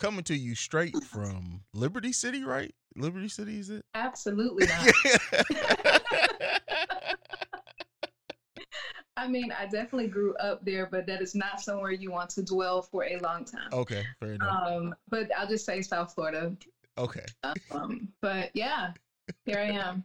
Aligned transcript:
coming 0.00 0.24
to 0.24 0.34
you 0.34 0.54
straight 0.54 0.96
from 1.04 1.60
Liberty 1.74 2.12
City, 2.12 2.42
right? 2.42 2.74
Liberty 2.96 3.28
City, 3.28 3.60
is 3.60 3.70
it? 3.70 3.84
Absolutely 3.94 4.66
not. 5.32 6.00
I 9.16 9.28
mean, 9.28 9.52
I 9.52 9.64
definitely 9.64 10.08
grew 10.08 10.34
up 10.36 10.64
there, 10.64 10.86
but 10.90 11.06
that 11.06 11.20
is 11.20 11.34
not 11.34 11.60
somewhere 11.60 11.90
you 11.90 12.10
want 12.10 12.30
to 12.30 12.42
dwell 12.42 12.80
for 12.80 13.04
a 13.04 13.18
long 13.18 13.44
time. 13.44 13.68
okay, 13.72 14.02
fair 14.18 14.32
enough. 14.32 14.66
Um, 14.66 14.94
but 15.10 15.30
I'll 15.36 15.46
just 15.46 15.66
say 15.66 15.82
South 15.82 16.14
Florida. 16.14 16.56
okay. 16.96 17.26
Um, 17.70 18.08
but 18.22 18.50
yeah, 18.54 18.92
here 19.44 19.58
I 19.58 19.72
am. 19.72 20.04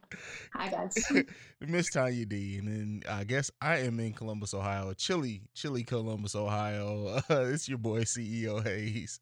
Hi 0.54 0.70
guys. 0.70 0.96
Miss 1.62 1.90
Tanya 1.90 2.26
D, 2.26 2.58
and 2.58 2.68
then 2.68 3.04
I 3.10 3.24
guess 3.24 3.50
I 3.62 3.78
am 3.80 4.02
in 4.02 4.12
Columbus, 4.12 4.54
Ohio, 4.54 4.94
chilly, 4.94 5.44
chilly 5.54 5.84
Columbus, 5.84 6.36
Ohio. 6.36 7.22
Uh, 7.30 7.46
it's 7.54 7.70
your 7.70 7.78
boy 7.78 8.02
CEO 8.02 8.62
Hayes. 8.66 9.22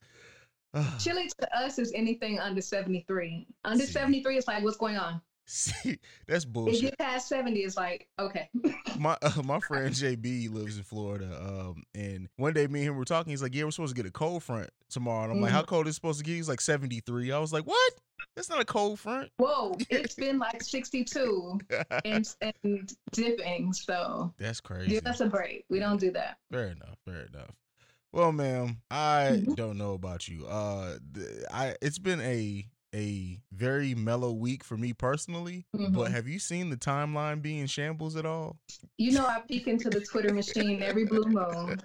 Chile 0.99 1.29
to 1.39 1.57
us 1.57 1.77
is 1.79 1.91
anything 1.93 2.39
under 2.39 2.61
73. 2.61 3.47
Under 3.63 3.85
See. 3.85 3.91
73 3.91 4.37
is 4.37 4.47
like, 4.47 4.63
what's 4.63 4.77
going 4.77 4.97
on? 4.97 5.21
See, 5.45 5.99
that's 6.25 6.45
bullshit. 6.45 6.75
If 6.75 6.81
you 6.83 6.91
pass 6.97 7.27
70, 7.27 7.59
it's 7.59 7.75
like, 7.75 8.07
okay. 8.17 8.49
my 8.97 9.17
uh, 9.21 9.41
my 9.43 9.59
friend 9.59 9.93
JB 9.93 10.49
lives 10.53 10.77
in 10.77 10.83
Florida, 10.83 11.37
um, 11.37 11.83
and 11.93 12.29
one 12.37 12.53
day 12.53 12.65
me 12.67 12.79
and 12.79 12.89
him 12.91 12.95
were 12.97 13.03
talking. 13.03 13.31
He's 13.31 13.43
like, 13.43 13.53
"Yeah, 13.53 13.65
we're 13.65 13.71
supposed 13.71 13.93
to 13.93 14.01
get 14.01 14.07
a 14.07 14.11
cold 14.13 14.41
front 14.41 14.69
tomorrow." 14.89 15.25
And 15.25 15.33
I'm 15.33 15.41
like, 15.41 15.51
Mhm. 15.51 15.55
"How 15.55 15.63
cold 15.63 15.87
is 15.87 15.91
it 15.91 15.95
supposed 15.95 16.19
to 16.19 16.23
get?" 16.23 16.35
He's 16.35 16.47
like, 16.47 16.61
"73." 16.61 17.33
I 17.33 17.39
was 17.39 17.51
like, 17.51 17.65
"What? 17.65 17.93
That's 18.37 18.49
not 18.49 18.61
a 18.61 18.65
cold 18.65 19.01
front." 19.01 19.31
Whoa, 19.35 19.75
it's 19.89 20.15
been 20.15 20.39
like 20.39 20.63
62 20.63 21.59
and, 22.05 22.35
and 22.63 22.93
dipping. 23.11 23.73
So 23.73 24.33
That's 24.37 24.61
crazy. 24.61 24.91
give 24.91 25.05
us 25.05 25.19
a 25.19 25.25
break. 25.27 25.65
We 25.69 25.79
don't 25.79 25.99
do 25.99 26.11
that. 26.11 26.37
Fair 26.53 26.67
enough. 26.67 26.97
Fair 27.05 27.25
enough. 27.33 27.51
Well, 28.13 28.31
ma'am, 28.31 28.77
I 28.91 29.41
Mhm. 29.43 29.55
don't 29.55 29.77
know 29.77 29.93
about 29.93 30.27
you. 30.27 30.45
Uh, 30.47 30.99
th- 31.15 31.27
I 31.51 31.75
it's 31.81 31.97
been 31.99 32.21
a 32.21 32.65
a 32.95 33.39
very 33.51 33.95
mellow 33.95 34.31
week 34.31 34.63
for 34.63 34.77
me 34.77 34.93
personally. 34.93 35.65
But 35.73 36.11
Mhm. 36.11 36.11
have 36.11 36.27
you 36.27 36.37
seen 36.37 36.69
the 36.69 36.77
timeline 36.77 37.41
being 37.41 37.65
shambles 37.65 38.15
at 38.15 38.25
all? 38.25 38.59
You 38.99 39.13
know, 39.13 39.25
I 39.25 39.39
peek 39.41 39.67
into 39.67 39.89
the 39.89 39.99
Twitter 39.99 40.31
machine 40.31 40.83
every 40.83 41.05
blue 41.05 41.23
moon, 41.25 41.81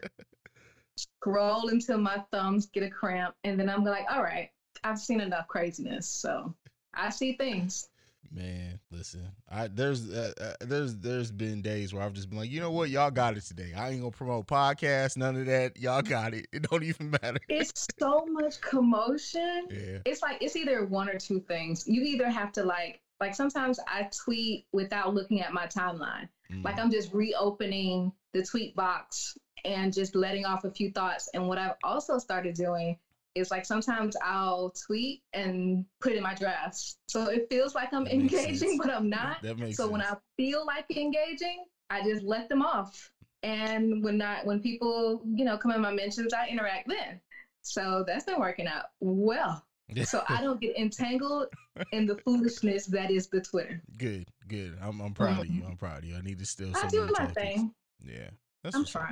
scroll 0.97 1.69
until 1.71 1.97
my 1.99 2.23
thumbs 2.31 2.67
get 2.67 2.83
a 2.83 2.91
cramp, 2.91 3.35
and 3.45 3.59
then 3.59 3.71
I'm 3.71 3.83
like, 3.85 4.05
all 4.11 4.23
right, 4.23 4.51
I've 4.85 4.99
seen 4.99 5.21
enough 5.21 5.49
craziness. 5.49 6.07
So 6.07 6.55
I 6.93 7.09
see 7.09 7.33
things. 7.39 7.89
Man, 8.31 8.79
listen, 8.91 9.27
I 9.51 9.69
there's 9.69 10.11
uh, 10.11 10.33
uh, 10.41 10.53
there's 10.61 10.97
there's 10.97 11.31
been 11.31 11.63
days 11.63 11.95
where 11.95 12.03
I've 12.03 12.13
just 12.13 12.29
been 12.29 12.39
like, 12.39 12.51
you 12.51 12.61
know 12.61 12.71
what, 12.71 12.91
y'all 12.91 13.11
got 13.11 13.37
it 13.37 13.43
today. 13.43 13.73
I 13.77 13.91
ain't 13.91 14.01
gonna 14.01 14.11
promote 14.11 14.47
podcasts, 14.47 15.17
none 15.17 15.37
of 15.37 15.47
that. 15.47 15.79
Y'all 15.79 16.03
got 16.03 16.35
it. 16.35 16.47
It 16.53 16.69
don't 16.71 16.83
even 16.83 17.11
matter. 17.11 17.39
It's 17.49 17.87
so 17.99 18.27
much 18.27 18.61
commotion. 18.61 19.69
Yeah. 19.71 19.99
it's 20.05 20.21
like 20.23 20.39
it's 20.43 20.57
either 20.57 20.85
one 20.85 21.09
or 21.09 21.19
two 21.19 21.41
things. 21.41 21.87
You 21.87 22.03
either 22.03 22.29
have 22.29 22.53
to 22.53 22.65
like 22.65 23.01
like 23.21 23.35
sometimes 23.35 23.81
I 23.89 24.09
tweet 24.25 24.67
without 24.73 25.15
looking 25.15 25.41
at 25.41 25.53
my 25.53 25.67
timeline. 25.67 26.29
Mm, 26.53 26.65
Like 26.65 26.79
I'm 26.79 26.91
just 26.91 27.13
reopening 27.15 28.13
the 28.35 28.45
tweet 28.45 28.77
box 28.77 29.37
and 29.65 29.93
just 29.93 30.15
letting 30.15 30.45
off 30.45 30.65
a 30.65 30.71
few 30.71 30.91
thoughts. 30.93 31.29
And 31.35 31.49
what 31.49 31.59
I've 31.59 31.77
also 31.83 32.19
started 32.19 32.55
doing 32.55 32.97
is 33.35 33.51
like 33.51 33.65
sometimes 33.67 34.17
I'll 34.23 34.73
tweet 34.87 35.23
and 35.33 35.85
put 36.01 36.13
in 36.13 36.23
my 36.23 36.35
drafts. 36.35 36.97
So 37.09 37.25
it 37.27 37.47
feels 37.51 37.75
like 37.75 37.93
I'm 37.93 38.05
That 38.05 38.13
engaging, 38.15 38.79
but 38.79 38.91
I'm 38.91 39.09
not. 39.09 39.43
that 39.43 39.59
makes 39.59 39.77
So 39.77 39.85
sense. 39.85 39.93
when 39.93 40.03
I 40.03 40.15
feel 40.37 40.67
like 40.67 40.85
engaging, 40.97 41.65
I 41.91 42.03
just 42.03 42.23
let 42.25 42.49
them 42.49 42.63
off. 42.63 43.11
And 43.43 44.03
when 44.03 44.19
not 44.19 44.45
when 44.47 44.61
people, 44.61 45.23
you 45.25 45.45
know, 45.45 45.57
come 45.57 45.71
in 45.73 45.81
my 45.81 45.93
mentions, 45.93 46.33
I 46.33 46.49
interact 46.49 46.89
then. 46.89 47.21
So 47.63 48.03
that's 48.07 48.25
been 48.25 48.41
working 48.41 48.67
out 48.67 48.87
well 49.01 49.65
so 50.05 50.23
I 50.29 50.41
don't 50.43 50.61
get 50.61 50.77
entangled 50.77 51.47
in 51.93 52.07
the 52.07 52.17
foolishness 52.17 52.87
that 52.87 53.11
is 53.11 53.29
the 53.29 53.41
Twitter. 53.41 53.81
good, 53.97 54.27
good. 54.47 54.77
I'm 54.83 55.01
I'm 55.01 55.15
proud 55.15 55.41
of 55.41 55.47
you. 55.47 55.63
Mm-hmm. 55.63 55.71
I'm 55.71 55.77
proud 55.77 55.99
of 55.99 56.05
you. 56.05 56.17
I 56.17 56.21
need 56.21 56.39
to 56.41 56.47
steal 56.47 56.73
some 56.75 56.83
I 56.83 56.87
of 56.87 56.91
do 56.91 56.97
your 56.99 57.07
my 57.07 57.13
tactics. 57.27 57.37
thing. 57.37 57.75
Yeah, 58.05 58.31
that's 58.63 58.75
I'm 58.77 58.83
what's 58.83 58.97
up. 58.97 59.09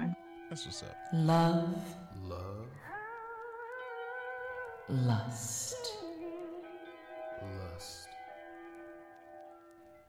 That's 0.51 0.65
what's 0.67 0.83
up. 0.83 0.97
Love, 1.13 1.75
Love, 2.23 2.67
lust, 4.89 5.99
lust, 7.43 8.09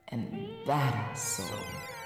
and 0.09 0.31
BadAss 0.67 1.17
Soul. 1.17 1.96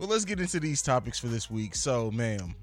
Well, 0.00 0.08
let's 0.08 0.24
get 0.24 0.40
into 0.40 0.58
these 0.60 0.80
topics 0.80 1.18
for 1.18 1.26
this 1.28 1.50
week. 1.50 1.74
So, 1.74 2.10
ma'am, 2.10 2.54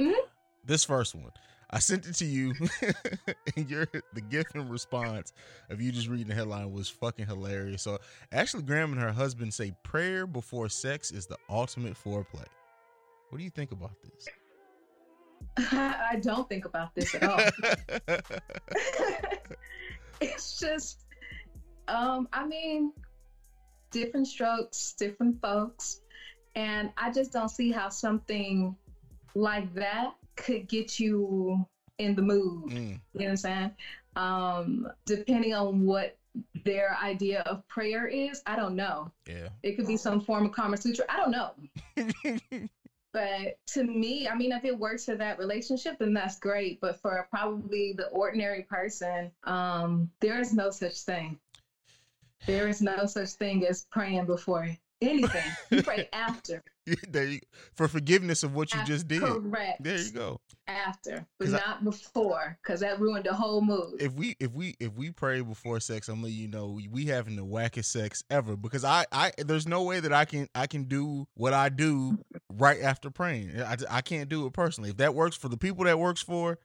Mhm. 0.00 0.16
this 0.64 0.82
first 0.84 1.14
one, 1.14 1.30
I 1.70 1.78
sent 1.78 2.08
it 2.08 2.14
to 2.14 2.24
you, 2.24 2.54
and 3.56 3.70
your 3.70 3.86
the 4.14 4.20
gift 4.20 4.56
and 4.56 4.68
response 4.68 5.32
of 5.70 5.80
you 5.80 5.92
just 5.92 6.08
reading 6.08 6.26
the 6.26 6.34
headline 6.34 6.72
was 6.72 6.88
fucking 6.88 7.26
hilarious. 7.26 7.82
So, 7.82 8.00
Ashley 8.32 8.62
Graham 8.62 8.90
and 8.90 9.00
her 9.00 9.12
husband 9.12 9.54
say 9.54 9.72
prayer 9.84 10.26
before 10.26 10.68
sex 10.68 11.12
is 11.12 11.28
the 11.28 11.38
ultimate 11.48 11.94
foreplay. 11.94 12.46
What 13.28 13.38
do 13.38 13.44
you 13.44 13.50
think 13.50 13.70
about 13.70 13.92
this? 14.02 14.26
I 15.72 16.18
don't 16.20 16.48
think 16.48 16.64
about 16.64 16.96
this 16.96 17.14
at 17.14 17.22
all. 17.22 18.08
it's 20.20 20.58
just, 20.58 21.04
um, 21.86 22.26
I 22.32 22.44
mean, 22.44 22.92
different 23.92 24.26
strokes, 24.26 24.94
different 24.98 25.40
folks, 25.40 26.00
and 26.58 26.90
I 26.96 27.12
just 27.12 27.32
don't 27.32 27.48
see 27.50 27.70
how 27.70 27.88
something 27.88 28.76
like 29.34 29.72
that 29.74 30.14
could 30.36 30.66
get 30.68 30.98
you 30.98 31.64
in 31.98 32.14
the 32.16 32.22
mood. 32.22 32.70
Mm, 32.70 32.74
You 32.74 32.88
know 32.88 33.24
what 33.24 33.28
I'm 33.30 33.36
saying? 33.36 33.70
Um, 34.16 34.88
depending 35.06 35.54
on 35.54 35.84
what 35.86 36.16
their 36.64 36.96
idea 37.02 37.40
of 37.42 37.66
prayer 37.68 38.06
is, 38.08 38.42
I 38.46 38.56
don't 38.56 38.74
know. 38.74 39.12
yeah. 39.28 39.48
It 39.62 39.76
could 39.76 39.86
be 39.86 39.96
some 39.96 40.20
form 40.20 40.46
of 40.46 40.52
Kama 40.52 40.76
Sutra. 40.76 41.04
I 41.08 41.16
don't 41.16 41.30
know. 41.30 41.50
But 43.10 43.56
to 43.68 43.84
me, 43.84 44.28
I 44.28 44.34
mean, 44.34 44.52
if 44.52 44.64
it 44.66 44.78
works 44.78 45.06
for 45.06 45.14
that 45.16 45.38
relationship, 45.38 45.98
then 45.98 46.12
that's 46.12 46.38
great. 46.38 46.78
But 46.80 47.00
for 47.00 47.26
probably 47.30 47.94
the 47.94 48.08
ordinary 48.08 48.62
person, 48.64 49.32
um, 49.44 50.10
there 50.20 50.38
is 50.40 50.52
no 50.52 50.70
such 50.70 51.00
thing. 51.00 51.38
There 52.46 52.68
is 52.68 52.82
no 52.82 53.06
such 53.06 53.30
thing 53.30 53.66
as 53.66 53.86
praying 53.90 54.26
before 54.26 54.68
anything. 55.02 55.42
You 55.70 55.82
pray 55.82 56.08
after. 56.12 56.62
there 57.10 57.26
you, 57.26 57.40
for 57.74 57.88
forgiveness 57.88 58.42
of 58.42 58.54
what 58.54 58.72
you 58.72 58.80
After- 58.80 58.92
just 58.94 59.08
did. 59.08 59.20
Correct. 59.20 59.82
There 59.82 59.98
you 59.98 60.10
go. 60.12 60.40
After, 60.66 61.26
but 61.38 61.44
'Cause 61.46 61.54
I- 61.54 61.58
not 61.58 61.84
before, 61.84 62.58
because 62.62 62.80
that 62.80 62.98
ruined 63.00 63.24
the 63.26 63.34
whole 63.34 63.60
mood. 63.60 64.00
if 64.00 64.12
we 64.14 64.36
if 64.40 64.52
we 64.52 64.74
if 64.80 64.94
we 64.94 65.10
pray 65.10 65.40
before 65.42 65.80
sex, 65.80 66.08
I'm 66.08 66.22
letting 66.22 66.38
you 66.38 66.48
know 66.48 66.68
we, 66.68 66.88
we 66.88 67.06
having 67.06 67.36
the 67.36 67.44
wackest 67.44 67.86
sex 67.86 68.22
ever 68.30 68.56
because 68.56 68.84
I 68.84 69.04
I 69.12 69.32
there's 69.38 69.66
no 69.68 69.82
way 69.82 70.00
that 70.00 70.12
I 70.12 70.24
can 70.24 70.48
I 70.54 70.66
can 70.66 70.84
do 70.84 71.26
what 71.34 71.52
I 71.52 71.68
do 71.68 72.18
right 72.52 72.80
after 72.80 73.10
praying. 73.10 73.60
I, 73.60 73.76
I 73.90 74.00
can't 74.00 74.28
do 74.28 74.46
it 74.46 74.52
personally. 74.52 74.90
If 74.90 74.96
that 74.98 75.14
works 75.14 75.36
for 75.36 75.48
the 75.48 75.56
people 75.58 75.84
that 75.84 75.98
works 75.98 76.22
for, 76.22 76.58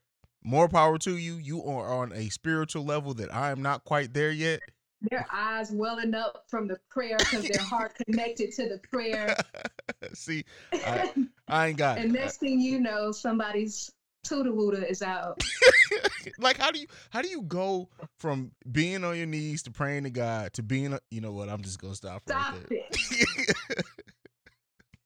more 0.45 0.67
power 0.69 0.97
to 0.99 1.17
you. 1.17 1.35
You 1.35 1.63
are 1.63 1.91
on 1.93 2.11
a 2.13 2.29
spiritual 2.29 2.84
level 2.85 3.13
that 3.16 3.34
I 3.34 3.52
am 3.52 3.61
not 3.61 3.84
quite 3.85 4.13
there 4.13 4.31
yet. 4.31 4.61
Their 5.03 5.26
eyes 5.32 5.72
welling 5.72 6.16
up 6.16 6.46
from 6.47 6.67
the 6.67 6.79
prayer 6.90 7.17
because 7.17 7.47
their 7.47 7.61
heart 7.61 7.94
connected 8.05 8.52
to 8.53 8.70
the 8.70 8.79
prayer. 8.90 9.35
See, 10.14 10.46
I, 10.73 11.11
I 11.47 11.67
ain't 11.67 11.78
got 11.78 11.97
it. 11.97 12.05
and 12.05 12.14
next 12.14 12.38
thing 12.38 12.59
you 12.59 12.79
know, 12.79 13.11
somebody's 13.11 13.91
tuda 14.26 14.47
woota 14.47 14.90
is 14.90 15.02
out. 15.02 15.41
like 16.40 16.58
how 16.58 16.72
do 16.72 16.79
you 16.79 16.88
how 17.09 17.22
do 17.22 17.28
you 17.28 17.41
go 17.41 17.90
from 18.20 18.52
being 18.72 19.03
on 19.03 19.17
your 19.17 19.26
knees 19.26 19.64
to 19.64 19.72
praying 19.72 20.03
to 20.03 20.09
God 20.09 20.53
to 20.53 20.64
being 20.64 20.94
a, 20.94 21.00
you 21.11 21.20
know 21.20 21.34
what 21.34 21.49
I'm 21.49 21.61
just 21.61 21.79
gonna 21.79 21.96
stop 21.96 22.22
Stop 22.22 22.53
right 22.53 22.70
there. 22.70 22.79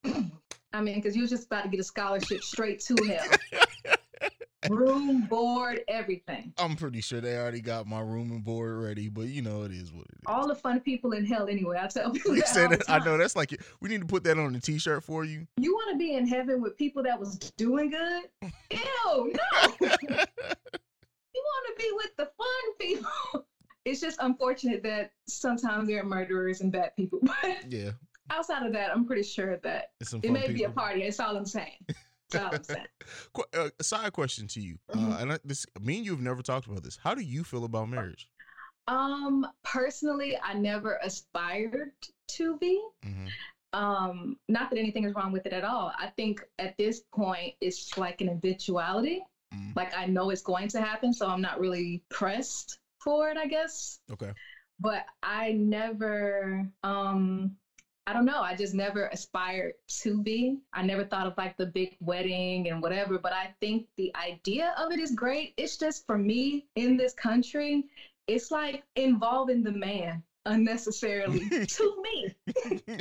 it. 0.04 0.32
I 0.74 0.82
mean, 0.82 0.96
because 0.96 1.16
you're 1.18 1.28
just 1.28 1.48
about 1.48 1.64
to 1.64 1.70
get 1.70 1.80
a 1.80 1.84
scholarship 1.84 2.44
straight 2.44 2.80
to 2.82 2.96
hell. 3.04 3.62
Room, 4.70 5.28
board, 5.28 5.82
everything. 5.88 6.52
I'm 6.58 6.76
pretty 6.76 7.02
sure 7.02 7.22
they 7.22 7.38
already 7.38 7.62
got 7.62 7.86
my 7.86 8.00
room 8.00 8.32
and 8.32 8.44
board 8.44 8.78
ready, 8.82 9.08
but 9.08 9.28
you 9.28 9.42
know 9.42 9.64
it 9.64 9.72
is 9.72 9.94
what 9.94 10.06
it 10.06 10.16
is. 10.16 10.24
All 10.26 10.48
the 10.48 10.56
fun 10.56 10.80
people 10.80 11.12
in 11.14 11.26
hell 11.26 11.48
anyway. 11.48 11.78
I 11.80 11.88
tell 11.88 12.12
people 12.12 12.36
You 12.36 12.42
that. 12.42 12.50
said 12.50 12.74
all. 12.74 12.80
I 12.96 13.06
know 13.06 13.18
that's 13.18 13.36
like 13.36 13.56
we 13.82 13.90
need 13.90 14.02
to 14.02 14.08
put 14.08 14.24
that 14.24 14.38
on 14.38 14.56
a 14.56 14.60
t-shirt 14.60 15.04
for 15.04 15.24
you. 15.24 15.46
You 15.58 15.74
want 15.74 15.92
to 15.92 15.98
be 15.98 16.16
in 16.16 16.28
heaven 16.28 16.62
with 16.62 16.76
people 16.76 17.04
that 17.04 17.20
was 17.20 17.38
doing 17.58 17.92
good? 17.92 18.24
Ew, 18.72 18.82
no. 19.34 19.74
you 19.82 19.88
want 21.44 21.68
to 21.68 21.74
be 21.78 21.92
with 21.94 22.16
the 22.18 22.26
fun 22.38 22.76
people. 22.80 23.46
It's 23.86 24.02
just 24.02 24.18
unfortunate 24.20 24.84
that 24.84 25.14
sometimes 25.30 25.88
there 25.88 26.02
are 26.02 26.06
murderers 26.06 26.60
and 26.60 26.74
bad 26.74 26.94
people. 26.98 27.20
But 27.22 27.72
Yeah, 27.72 27.92
outside 28.30 28.66
of 28.66 28.74
that, 28.74 28.92
I'm 28.92 29.06
pretty 29.06 29.24
sure 29.24 29.56
that 29.64 29.92
it 30.22 30.30
may 30.30 30.52
be 30.52 30.66
a 30.66 30.70
party. 30.70 31.04
That's 31.04 31.22
all 31.22 31.38
I'm 31.38 31.46
saying. 31.46 31.78
Qu- 33.34 33.44
uh, 33.54 33.70
a 33.80 33.84
side 33.84 34.14
question 34.14 34.48
to 34.48 34.60
you, 34.62 34.78
uh, 34.94 34.98
Mhm. 34.98 35.22
and 35.22 35.34
I, 35.34 35.40
this 35.46 35.66
me 35.82 35.98
and 35.98 36.06
you 36.06 36.12
have 36.12 36.22
never 36.22 36.42
talked 36.42 36.68
about 36.68 36.84
this. 36.84 36.98
How 36.98 37.16
do 37.16 37.22
you 37.22 37.44
feel 37.44 37.64
about 37.64 37.90
marriage? 37.90 38.30
Um, 38.88 39.46
personally, 39.64 40.38
I 40.42 40.54
never 40.54 40.98
aspired 41.04 41.92
to 42.30 42.58
be. 42.58 42.82
hmm 43.04 43.28
Um, 43.74 44.38
not 44.48 44.70
that 44.70 44.80
anything 44.80 45.04
is 45.04 45.14
wrong 45.14 45.32
with 45.34 45.46
it 45.46 45.52
at 45.54 45.64
all. 45.66 45.92
I 46.00 46.08
think 46.16 46.42
at 46.58 46.78
this 46.78 47.02
point 47.14 47.54
it's 47.60 47.98
like 47.98 48.22
an 48.22 48.30
eventuality. 48.30 49.24
Mm. 49.54 49.76
Like 49.76 49.94
I 49.96 50.06
know 50.06 50.30
it's 50.30 50.42
going 50.42 50.70
to 50.70 50.82
happen, 50.82 51.14
so 51.14 51.28
I'm 51.28 51.42
not 51.42 51.60
really 51.60 52.02
pressed 52.10 52.80
for 53.04 53.30
it, 53.30 53.38
I 53.38 53.46
guess. 53.48 54.00
Okay. 54.12 54.32
But 54.80 55.06
I 55.22 55.52
never 55.54 56.68
um 56.84 57.58
I 58.08 58.14
don't 58.14 58.24
know. 58.24 58.40
I 58.40 58.56
just 58.56 58.74
never 58.74 59.08
aspired 59.08 59.74
to 60.02 60.24
be. 60.24 60.60
I 60.74 60.82
never 60.82 61.04
thought 61.04 61.28
of 61.28 61.34
like 61.38 61.58
the 61.58 61.66
big 61.66 61.98
wedding 62.00 62.70
and 62.70 62.82
whatever, 62.82 63.20
but 63.20 63.34
I 63.34 63.54
think 63.60 63.88
the 63.98 64.16
idea 64.16 64.74
of 64.78 64.94
it 64.94 65.00
is 65.00 65.12
great. 65.12 65.54
It's 65.58 65.76
just 65.76 66.08
for 66.08 66.18
me 66.18 66.68
in 66.76 66.96
this 66.96 67.14
country, 67.14 67.84
it's 68.28 68.50
like 68.50 68.84
involving 68.96 69.62
the 69.62 69.74
man 69.74 70.24
unnecessarily 70.46 71.50
to 71.68 72.02
me. 72.02 72.98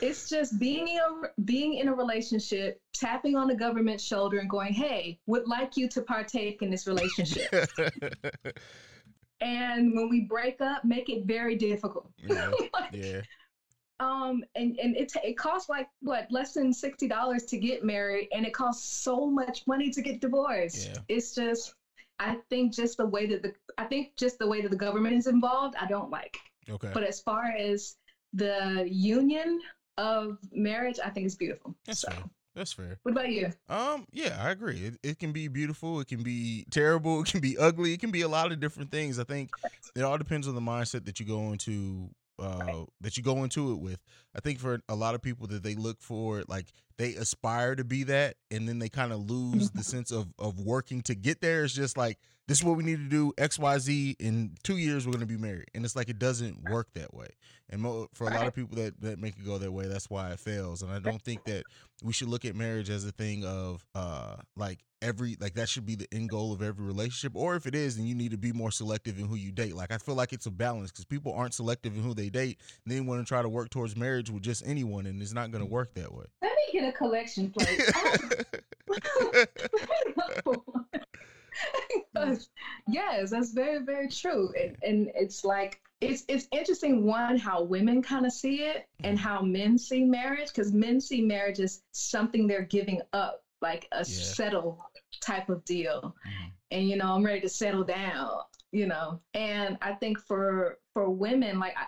It's 0.00 0.28
just 0.28 0.58
being 0.60 0.86
in 0.86 0.98
a, 0.98 1.42
being 1.42 1.74
in 1.74 1.88
a 1.88 1.94
relationship, 1.94 2.80
tapping 2.92 3.36
on 3.36 3.48
the 3.48 3.54
government's 3.54 4.04
shoulder 4.04 4.38
and 4.38 4.48
going, 4.48 4.72
"Hey, 4.72 5.18
would 5.26 5.48
like 5.48 5.76
you 5.76 5.88
to 5.88 6.02
partake 6.02 6.62
in 6.62 6.70
this 6.70 6.86
relationship." 6.86 7.52
and 9.40 9.94
when 9.94 10.08
we 10.08 10.22
break 10.22 10.60
up, 10.60 10.84
make 10.84 11.08
it 11.08 11.26
very 11.26 11.56
difficult. 11.56 12.10
yeah, 12.18 12.50
Like, 12.72 12.92
yeah, 12.92 13.22
um, 14.00 14.44
and 14.54 14.78
and 14.78 14.96
it 14.96 15.12
it 15.22 15.36
costs 15.36 15.68
like 15.68 15.88
what 16.00 16.26
less 16.30 16.54
than 16.54 16.72
sixty 16.72 17.06
dollars 17.06 17.44
to 17.44 17.58
get 17.58 17.84
married, 17.84 18.28
and 18.32 18.44
it 18.44 18.52
costs 18.52 19.02
so 19.02 19.26
much 19.26 19.66
money 19.66 19.90
to 19.90 20.02
get 20.02 20.20
divorced. 20.20 20.88
Yeah. 20.88 20.98
It's 21.08 21.34
just, 21.34 21.74
I 22.18 22.38
think 22.50 22.74
just 22.74 22.96
the 22.96 23.06
way 23.06 23.26
that 23.26 23.42
the 23.42 23.54
I 23.78 23.84
think 23.84 24.16
just 24.16 24.38
the 24.38 24.46
way 24.46 24.60
that 24.62 24.70
the 24.70 24.76
government 24.76 25.14
is 25.14 25.26
involved, 25.26 25.76
I 25.80 25.86
don't 25.86 26.10
like. 26.10 26.36
okay. 26.68 26.90
But 26.92 27.04
as 27.04 27.20
far 27.20 27.44
as 27.56 27.96
the 28.32 28.86
union 28.90 29.60
of 29.96 30.38
marriage, 30.52 30.98
I 31.04 31.10
think 31.10 31.26
it's 31.26 31.36
beautiful. 31.36 31.74
That's 31.86 32.00
so, 32.00 32.10
fair. 32.10 32.24
That's 32.54 32.72
fair. 32.72 32.98
what 33.02 33.12
about 33.12 33.30
you? 33.30 33.52
Um, 33.68 34.06
yeah, 34.12 34.38
I 34.40 34.50
agree. 34.50 34.76
It, 34.76 34.94
it 35.02 35.18
can 35.18 35.32
be 35.32 35.48
beautiful. 35.48 36.00
It 36.00 36.08
can 36.08 36.22
be 36.22 36.66
terrible. 36.70 37.20
It 37.24 37.26
can 37.26 37.40
be 37.40 37.58
ugly. 37.58 37.92
It 37.92 38.00
can 38.00 38.10
be 38.10 38.22
a 38.22 38.28
lot 38.28 38.52
of 38.52 38.60
different 38.60 38.90
things. 38.90 39.18
I 39.18 39.24
think 39.24 39.50
it 39.96 40.02
all 40.02 40.18
depends 40.18 40.46
on 40.46 40.54
the 40.54 40.60
mindset 40.60 41.04
that 41.06 41.18
you 41.18 41.26
go 41.26 41.52
into. 41.52 42.10
Uh, 42.38 42.84
that 43.00 43.16
you 43.16 43.22
go 43.22 43.44
into 43.44 43.72
it 43.72 43.76
with. 43.76 44.00
I 44.36 44.40
think 44.40 44.58
for 44.58 44.80
a 44.88 44.94
lot 44.94 45.14
of 45.14 45.22
people 45.22 45.46
that 45.48 45.62
they 45.62 45.74
look 45.74 46.02
for, 46.02 46.42
like 46.48 46.66
they 46.96 47.14
aspire 47.14 47.74
to 47.76 47.84
be 47.84 48.04
that, 48.04 48.36
and 48.50 48.68
then 48.68 48.78
they 48.78 48.88
kind 48.88 49.12
of 49.12 49.30
lose 49.30 49.70
the 49.70 49.84
sense 49.84 50.10
of 50.10 50.32
of 50.38 50.60
working 50.60 51.02
to 51.02 51.14
get 51.14 51.40
there. 51.40 51.64
It's 51.64 51.74
just 51.74 51.96
like 51.96 52.18
this 52.46 52.58
is 52.58 52.64
what 52.64 52.76
we 52.76 52.84
need 52.84 52.98
to 52.98 53.08
do. 53.08 53.32
X, 53.38 53.58
Y, 53.58 53.78
Z. 53.78 54.16
In 54.18 54.52
two 54.62 54.76
years, 54.76 55.06
we're 55.06 55.12
gonna 55.12 55.26
be 55.26 55.36
married, 55.36 55.66
and 55.74 55.84
it's 55.84 55.96
like 55.96 56.08
it 56.08 56.18
doesn't 56.18 56.68
work 56.70 56.88
that 56.94 57.14
way. 57.14 57.28
And 57.70 57.80
mo- 57.80 58.08
for 58.12 58.26
a 58.26 58.30
lot 58.30 58.46
of 58.46 58.54
people 58.54 58.76
that 58.76 59.00
that 59.00 59.18
make 59.18 59.36
it 59.38 59.44
go 59.44 59.58
that 59.58 59.72
way, 59.72 59.86
that's 59.86 60.10
why 60.10 60.30
it 60.30 60.40
fails. 60.40 60.82
And 60.82 60.92
I 60.92 60.98
don't 60.98 61.22
think 61.22 61.44
that 61.44 61.64
we 62.02 62.12
should 62.12 62.28
look 62.28 62.44
at 62.44 62.54
marriage 62.54 62.90
as 62.90 63.04
a 63.04 63.12
thing 63.12 63.44
of 63.44 63.84
uh 63.94 64.36
like 64.56 64.80
every 65.04 65.36
like 65.40 65.54
that 65.54 65.68
should 65.68 65.84
be 65.84 65.94
the 65.94 66.08
end 66.12 66.30
goal 66.30 66.52
of 66.52 66.62
every 66.62 66.84
relationship 66.84 67.32
or 67.34 67.56
if 67.56 67.66
it 67.66 67.74
is 67.74 67.96
then 67.96 68.06
you 68.06 68.14
need 68.14 68.30
to 68.30 68.38
be 68.38 68.52
more 68.52 68.70
selective 68.70 69.18
in 69.18 69.26
who 69.26 69.36
you 69.36 69.52
date 69.52 69.76
like 69.76 69.92
i 69.92 69.98
feel 69.98 70.14
like 70.14 70.32
it's 70.32 70.46
a 70.46 70.50
balance 70.50 70.90
because 70.90 71.04
people 71.04 71.34
aren't 71.34 71.52
selective 71.52 71.94
in 71.94 72.02
who 72.02 72.14
they 72.14 72.30
date 72.30 72.58
and 72.84 72.94
they 72.94 73.00
want 73.00 73.20
to 73.20 73.28
try 73.28 73.42
to 73.42 73.48
work 73.48 73.68
towards 73.68 73.96
marriage 73.96 74.23
with 74.30 74.42
just 74.42 74.62
anyone 74.66 75.06
and 75.06 75.20
it's 75.22 75.32
not 75.32 75.50
going 75.50 75.64
to 75.64 75.70
work 75.70 75.94
that 75.94 76.12
way 76.12 76.24
Let 76.42 76.52
me 76.52 76.80
get 76.80 76.88
a 76.88 76.92
collection 76.92 77.50
plate. 77.50 77.80
Yes, 82.88 83.30
that's 83.30 83.52
very, 83.52 83.84
very 83.84 84.08
true. 84.08 84.52
And, 84.60 84.76
and 84.82 85.10
it's 85.14 85.44
like 85.44 85.80
it's 86.00 86.24
it's 86.28 86.46
interesting 86.52 87.04
one 87.04 87.38
how 87.38 87.62
women 87.62 88.02
kind 88.02 88.26
of 88.26 88.32
see 88.32 88.62
it 88.62 88.86
and 89.02 89.18
how 89.18 89.40
men 89.42 89.78
see 89.78 90.04
marriage 90.04 90.48
because 90.48 90.72
men 90.72 91.00
see 91.00 91.22
marriage 91.22 91.60
as 91.60 91.82
something 91.92 92.46
they're 92.46 92.62
giving 92.62 93.00
up, 93.12 93.42
like 93.62 93.88
a 93.92 94.04
settle 94.04 94.84
type 95.20 95.48
of 95.48 95.64
deal. 95.64 96.14
Mhm. 96.26 96.50
And 96.70 96.88
you 96.88 96.96
know, 96.96 97.14
I'm 97.14 97.24
ready 97.24 97.40
to 97.40 97.48
settle 97.48 97.84
down. 97.84 98.30
You 98.72 98.86
know, 98.86 99.20
and 99.34 99.78
I 99.80 99.92
think 99.94 100.18
for 100.18 100.78
for 100.92 101.08
women, 101.08 101.58
like 101.60 101.74
I, 101.76 101.86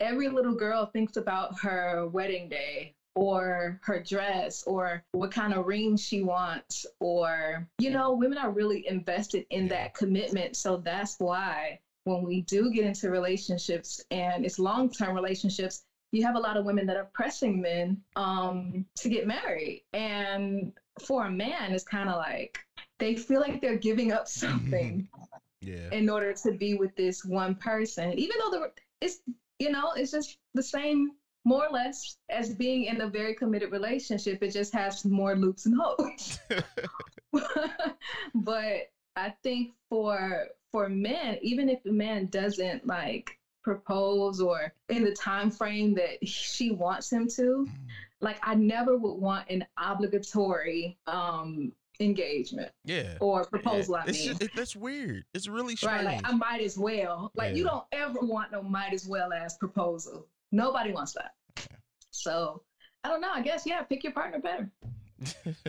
every 0.00 0.28
little 0.28 0.54
girl 0.54 0.86
thinks 0.86 1.16
about 1.16 1.58
her 1.60 2.06
wedding 2.08 2.48
day 2.48 2.94
or 3.14 3.80
her 3.82 4.02
dress 4.02 4.62
or 4.66 5.02
what 5.12 5.30
kind 5.30 5.54
of 5.54 5.66
ring 5.66 5.96
she 5.96 6.20
wants 6.20 6.84
or 7.00 7.66
you 7.78 7.90
know 7.90 8.12
women 8.12 8.36
are 8.36 8.50
really 8.50 8.86
invested 8.86 9.44
in 9.50 9.66
that 9.68 9.94
commitment. 9.94 10.54
So 10.56 10.76
that's 10.76 11.16
why 11.18 11.78
when 12.04 12.22
we 12.22 12.42
do 12.42 12.70
get 12.70 12.84
into 12.84 13.10
relationships 13.10 14.00
and 14.10 14.44
it's 14.44 14.58
long-term 14.58 15.14
relationships 15.14 15.82
you 16.12 16.22
have 16.22 16.36
a 16.36 16.38
lot 16.38 16.56
of 16.56 16.64
women 16.64 16.86
that 16.86 16.96
are 16.96 17.08
pressing 17.12 17.60
men 17.60 18.00
um, 18.14 18.86
to 18.96 19.08
get 19.08 19.26
married. 19.26 19.82
And 19.92 20.72
for 21.04 21.26
a 21.26 21.30
man 21.30 21.72
it's 21.72 21.84
kind 21.84 22.08
of 22.08 22.16
like 22.16 22.58
they 22.98 23.16
feel 23.16 23.40
like 23.40 23.60
they're 23.60 23.76
giving 23.76 24.12
up 24.12 24.28
something 24.44 25.08
yeah 25.60 25.88
in 25.90 26.08
order 26.08 26.32
to 26.32 26.52
be 26.52 26.74
with 26.74 26.94
this 26.96 27.24
one 27.24 27.54
person 27.54 28.12
even 28.18 28.36
though 28.38 28.50
the 28.50 28.70
it's 29.00 29.20
you 29.58 29.70
know 29.70 29.92
it's 29.96 30.10
just 30.10 30.38
the 30.54 30.62
same 30.62 31.12
more 31.44 31.64
or 31.66 31.70
less 31.70 32.16
as 32.28 32.54
being 32.54 32.86
in 32.86 33.00
a 33.02 33.08
very 33.08 33.32
committed 33.32 33.70
relationship. 33.70 34.42
It 34.42 34.50
just 34.50 34.74
has 34.74 35.04
more 35.04 35.36
loops 35.36 35.66
and 35.66 35.76
holes. 35.78 36.40
But 38.34 38.88
i 39.16 39.32
think 39.42 39.72
for 39.88 40.46
for 40.70 40.88
men 40.88 41.38
even 41.42 41.68
if 41.68 41.82
the 41.82 41.92
man 41.92 42.26
doesn't 42.26 42.86
like 42.86 43.38
propose 43.64 44.40
or 44.40 44.72
in 44.88 45.02
the 45.02 45.12
time 45.12 45.50
frame 45.50 45.94
that 45.94 46.26
she 46.26 46.70
wants 46.70 47.10
him 47.10 47.26
to 47.26 47.66
like 48.20 48.38
i 48.42 48.54
never 48.54 48.96
would 48.96 49.14
want 49.14 49.48
an 49.50 49.64
obligatory 49.76 50.96
um 51.08 51.72
engagement 52.00 52.70
yeah 52.84 53.14
or 53.20 53.44
proposal 53.44 53.94
Yeah. 53.96 54.02
i 54.04 54.08
it's 54.08 54.18
mean 54.18 54.28
just, 54.28 54.42
it, 54.42 54.50
that's 54.54 54.76
weird 54.76 55.24
it's 55.34 55.48
really 55.48 55.74
Right, 55.82 56.00
strange 56.00 56.04
like 56.04 56.20
I 56.28 56.32
might 56.32 56.60
as 56.60 56.78
well. 56.78 57.30
Like 57.34 57.54
you 57.56 57.64
don't 57.64 57.84
ever 57.92 58.20
want 58.20 58.52
no 58.52 58.62
might 58.62 58.92
as 58.92 59.06
well 59.06 59.32
as 59.32 59.56
proposal. 59.56 60.26
Nobody 60.52 60.92
wants 60.92 61.14
that. 61.14 61.32
So 62.10 62.62
I 63.04 63.08
don't 63.08 63.20
know. 63.20 63.30
I 63.32 63.42
guess 63.42 63.64
yeah, 63.66 63.82
pick 63.82 64.02
your 64.04 64.12
partner 64.12 64.38
better. 64.38 64.70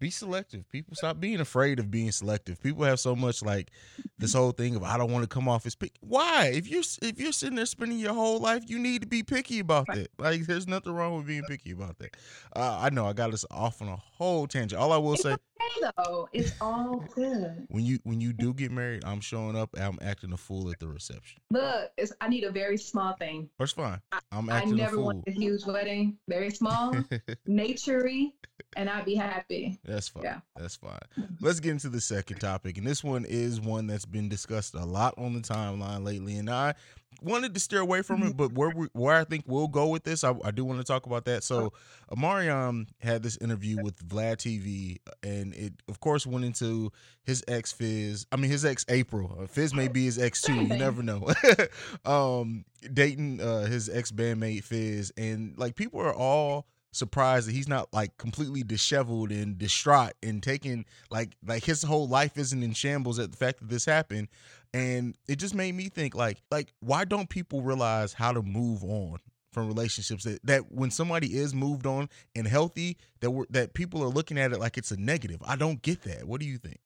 be 0.00 0.10
selective. 0.10 0.68
People 0.70 0.94
stop 0.96 1.20
being 1.20 1.40
afraid 1.40 1.78
of 1.78 1.90
being 1.90 2.10
selective. 2.10 2.60
People 2.62 2.84
have 2.84 2.98
so 2.98 3.14
much 3.14 3.42
like 3.42 3.70
this 4.18 4.34
whole 4.34 4.50
thing 4.52 4.74
of 4.76 4.82
I 4.82 4.96
don't 4.96 5.12
want 5.12 5.22
to 5.22 5.28
come 5.28 5.48
off 5.48 5.66
as 5.66 5.74
picky. 5.74 5.94
Why? 6.00 6.50
If 6.54 6.68
you 6.70 6.82
if 7.02 7.20
you're 7.20 7.32
sitting 7.32 7.56
there 7.56 7.66
spending 7.66 7.98
your 7.98 8.14
whole 8.14 8.38
life, 8.40 8.64
you 8.66 8.78
need 8.78 9.02
to 9.02 9.06
be 9.08 9.22
picky 9.22 9.60
about 9.60 9.86
that. 9.94 10.08
Like 10.18 10.42
there's 10.46 10.66
nothing 10.66 10.92
wrong 10.92 11.16
with 11.16 11.26
being 11.26 11.44
picky 11.48 11.70
about 11.72 11.98
that. 11.98 12.16
Uh, 12.54 12.78
I 12.80 12.90
know 12.90 13.06
I 13.06 13.12
got 13.12 13.32
us 13.32 13.44
off 13.50 13.80
on 13.82 13.88
a 13.88 13.96
whole 13.96 14.46
tangent. 14.46 14.80
All 14.80 14.92
I 14.92 14.98
will 14.98 15.16
say 15.16 15.36
Hey 15.60 15.90
though, 15.96 16.28
it's 16.32 16.52
all 16.60 17.04
good. 17.14 17.66
when 17.68 17.84
you 17.84 17.98
when 18.04 18.20
you 18.20 18.32
do 18.32 18.54
get 18.54 18.70
married, 18.70 19.04
I'm 19.04 19.20
showing 19.20 19.56
up. 19.56 19.70
I'm 19.78 19.98
acting 20.02 20.32
a 20.32 20.36
fool 20.36 20.70
at 20.70 20.78
the 20.78 20.88
reception. 20.88 21.40
Look, 21.50 21.90
it's, 21.96 22.12
I 22.20 22.28
need 22.28 22.44
a 22.44 22.50
very 22.50 22.76
small 22.78 23.14
thing. 23.14 23.50
That's 23.58 23.72
fine. 23.72 24.00
I'm 24.30 24.48
acting 24.50 24.72
a. 24.72 24.74
I 24.74 24.76
never 24.76 24.96
fool. 24.96 25.04
want 25.06 25.24
a 25.26 25.32
huge 25.32 25.64
wedding. 25.64 26.16
Very 26.28 26.50
small, 26.50 26.92
naturey, 27.48 28.32
and 28.76 28.88
I'd 28.88 29.04
be 29.04 29.14
happy. 29.14 29.78
That's 29.84 30.08
fine. 30.08 30.24
Yeah. 30.24 30.40
That's 30.56 30.76
fine. 30.76 30.98
Let's 31.40 31.60
get 31.60 31.72
into 31.72 31.88
the 31.88 32.00
second 32.00 32.38
topic. 32.38 32.78
And 32.78 32.86
this 32.86 33.02
one 33.02 33.24
is 33.24 33.60
one 33.60 33.86
that's 33.86 34.06
been 34.06 34.28
discussed 34.28 34.74
a 34.74 34.84
lot 34.84 35.14
on 35.18 35.34
the 35.34 35.40
timeline 35.40 36.04
lately. 36.04 36.36
And 36.36 36.48
I 36.48 36.74
wanted 37.22 37.54
to 37.54 37.60
steer 37.60 37.80
away 37.80 38.02
from 38.02 38.22
it, 38.22 38.36
but 38.36 38.52
where 38.52 38.70
we, 38.70 38.88
where 38.92 39.16
I 39.16 39.24
think 39.24 39.44
we'll 39.46 39.68
go 39.68 39.88
with 39.88 40.04
this, 40.04 40.24
I, 40.24 40.34
I 40.44 40.50
do 40.50 40.64
want 40.64 40.78
to 40.78 40.84
talk 40.84 41.06
about 41.06 41.24
that. 41.24 41.42
So, 41.42 41.72
Omarion 42.10 42.86
had 43.00 43.22
this 43.22 43.36
interview 43.38 43.82
with 43.82 44.06
Vlad 44.08 44.36
TV, 44.36 44.98
and 45.22 45.54
it, 45.54 45.74
of 45.88 46.00
course, 46.00 46.26
went 46.26 46.44
into 46.44 46.92
his 47.24 47.44
ex 47.48 47.72
Fizz. 47.72 48.26
I 48.30 48.36
mean, 48.36 48.50
his 48.50 48.64
ex 48.64 48.84
April. 48.88 49.36
Uh, 49.40 49.46
Fizz 49.46 49.74
may 49.74 49.88
be 49.88 50.04
his 50.04 50.18
ex 50.18 50.42
too. 50.42 50.54
You 50.54 50.76
never 50.76 51.02
know. 51.02 51.28
um, 52.04 52.64
dating 52.92 53.40
uh, 53.40 53.66
his 53.66 53.88
ex 53.88 54.12
bandmate 54.12 54.64
Fizz, 54.64 55.12
and 55.16 55.58
like 55.58 55.74
people 55.74 56.00
are 56.00 56.14
all 56.14 56.66
surprised 56.92 57.48
that 57.48 57.52
he's 57.52 57.68
not 57.68 57.92
like 57.92 58.16
completely 58.18 58.62
disheveled 58.62 59.30
and 59.30 59.58
distraught 59.58 60.12
and 60.22 60.42
taken 60.42 60.84
like 61.10 61.36
like 61.46 61.64
his 61.64 61.82
whole 61.82 62.08
life 62.08 62.36
isn't 62.36 62.62
in 62.62 62.72
shambles 62.72 63.18
at 63.18 63.30
the 63.30 63.36
fact 63.36 63.60
that 63.60 63.68
this 63.68 63.84
happened. 63.84 64.28
And 64.74 65.16
it 65.26 65.36
just 65.36 65.54
made 65.54 65.74
me 65.74 65.88
think 65.88 66.14
like 66.14 66.42
like 66.50 66.72
why 66.80 67.04
don't 67.04 67.28
people 67.28 67.62
realize 67.62 68.12
how 68.12 68.32
to 68.32 68.42
move 68.42 68.84
on 68.84 69.18
from 69.52 69.66
relationships 69.66 70.24
that, 70.24 70.40
that 70.44 70.70
when 70.70 70.90
somebody 70.90 71.36
is 71.36 71.54
moved 71.54 71.86
on 71.86 72.08
and 72.34 72.46
healthy 72.46 72.96
that 73.20 73.30
we're 73.30 73.46
that 73.50 73.74
people 73.74 74.02
are 74.02 74.08
looking 74.08 74.38
at 74.38 74.52
it 74.52 74.58
like 74.58 74.78
it's 74.78 74.90
a 74.90 75.00
negative. 75.00 75.42
I 75.46 75.56
don't 75.56 75.80
get 75.82 76.02
that. 76.02 76.24
What 76.26 76.40
do 76.40 76.46
you 76.46 76.58
think 76.58 76.80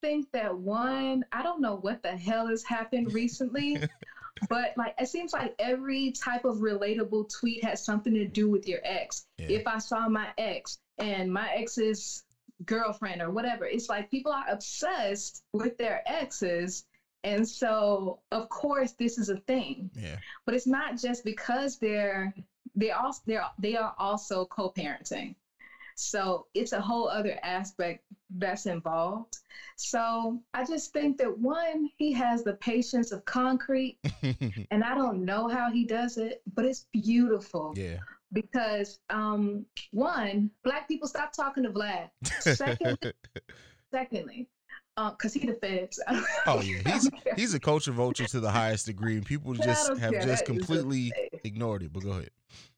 think 0.00 0.30
that 0.32 0.56
one, 0.56 1.24
I 1.32 1.42
don't 1.42 1.60
know 1.60 1.76
what 1.76 2.02
the 2.02 2.16
hell 2.16 2.46
has 2.48 2.62
happened 2.62 3.12
recently, 3.12 3.82
but 4.48 4.72
like 4.76 4.94
it 4.98 5.08
seems 5.08 5.32
like 5.32 5.54
every 5.58 6.12
type 6.12 6.44
of 6.44 6.56
relatable 6.58 7.30
tweet 7.38 7.62
has 7.64 7.84
something 7.84 8.14
to 8.14 8.26
do 8.26 8.48
with 8.48 8.66
your 8.66 8.80
ex. 8.84 9.26
Yeah. 9.38 9.48
If 9.48 9.66
I 9.66 9.78
saw 9.78 10.08
my 10.08 10.28
ex 10.38 10.78
and 10.98 11.32
my 11.32 11.50
ex's 11.54 12.24
girlfriend 12.64 13.22
or 13.22 13.30
whatever, 13.30 13.64
it's 13.66 13.88
like 13.88 14.10
people 14.10 14.32
are 14.32 14.44
obsessed 14.48 15.42
with 15.52 15.76
their 15.78 16.02
exes. 16.06 16.84
And 17.22 17.46
so, 17.46 18.20
of 18.32 18.48
course, 18.48 18.92
this 18.98 19.18
is 19.18 19.28
a 19.28 19.36
thing, 19.36 19.90
Yeah. 19.94 20.16
but 20.46 20.54
it's 20.54 20.66
not 20.66 20.98
just 20.98 21.24
because 21.24 21.78
they're 21.78 22.34
they 22.76 22.92
also 22.92 23.20
they're 23.26 23.44
they 23.58 23.76
are 23.76 23.94
also 23.98 24.46
co-parenting. 24.46 25.34
So 26.00 26.46
it's 26.54 26.72
a 26.72 26.80
whole 26.80 27.08
other 27.08 27.38
aspect 27.42 28.04
that's 28.30 28.66
involved. 28.66 29.36
So 29.76 30.40
I 30.54 30.64
just 30.64 30.92
think 30.92 31.18
that 31.18 31.38
one, 31.38 31.90
he 31.96 32.12
has 32.12 32.42
the 32.42 32.54
patience 32.54 33.12
of 33.12 33.24
concrete, 33.26 33.98
and 34.70 34.82
I 34.82 34.94
don't 34.94 35.24
know 35.24 35.48
how 35.48 35.70
he 35.70 35.84
does 35.84 36.16
it, 36.16 36.42
but 36.54 36.64
it's 36.64 36.86
beautiful 36.92 37.74
yeah. 37.76 37.98
because 38.32 39.00
um, 39.10 39.66
one, 39.92 40.50
black 40.64 40.88
people 40.88 41.06
stop 41.06 41.32
talking 41.32 41.64
to 41.64 41.70
Vlad. 41.70 42.10
Secondly, 42.40 43.12
secondly, 43.90 44.48
because 44.96 45.34
he 45.34 45.46
the 45.46 45.54
feds. 45.54 46.00
Oh 46.46 46.62
yeah, 46.62 46.80
he's 46.86 47.10
he's 47.36 47.54
a 47.54 47.60
culture 47.60 47.92
vulture 47.92 48.26
to 48.26 48.40
the 48.40 48.50
highest 48.50 48.86
degree, 48.86 49.16
and 49.16 49.26
people 49.26 49.52
just 49.54 49.96
have 49.98 50.12
just 50.22 50.46
completely 50.46 51.12
ignored 51.44 51.82
it. 51.82 51.92
But 51.92 52.04
go 52.04 52.10
ahead. 52.12 52.30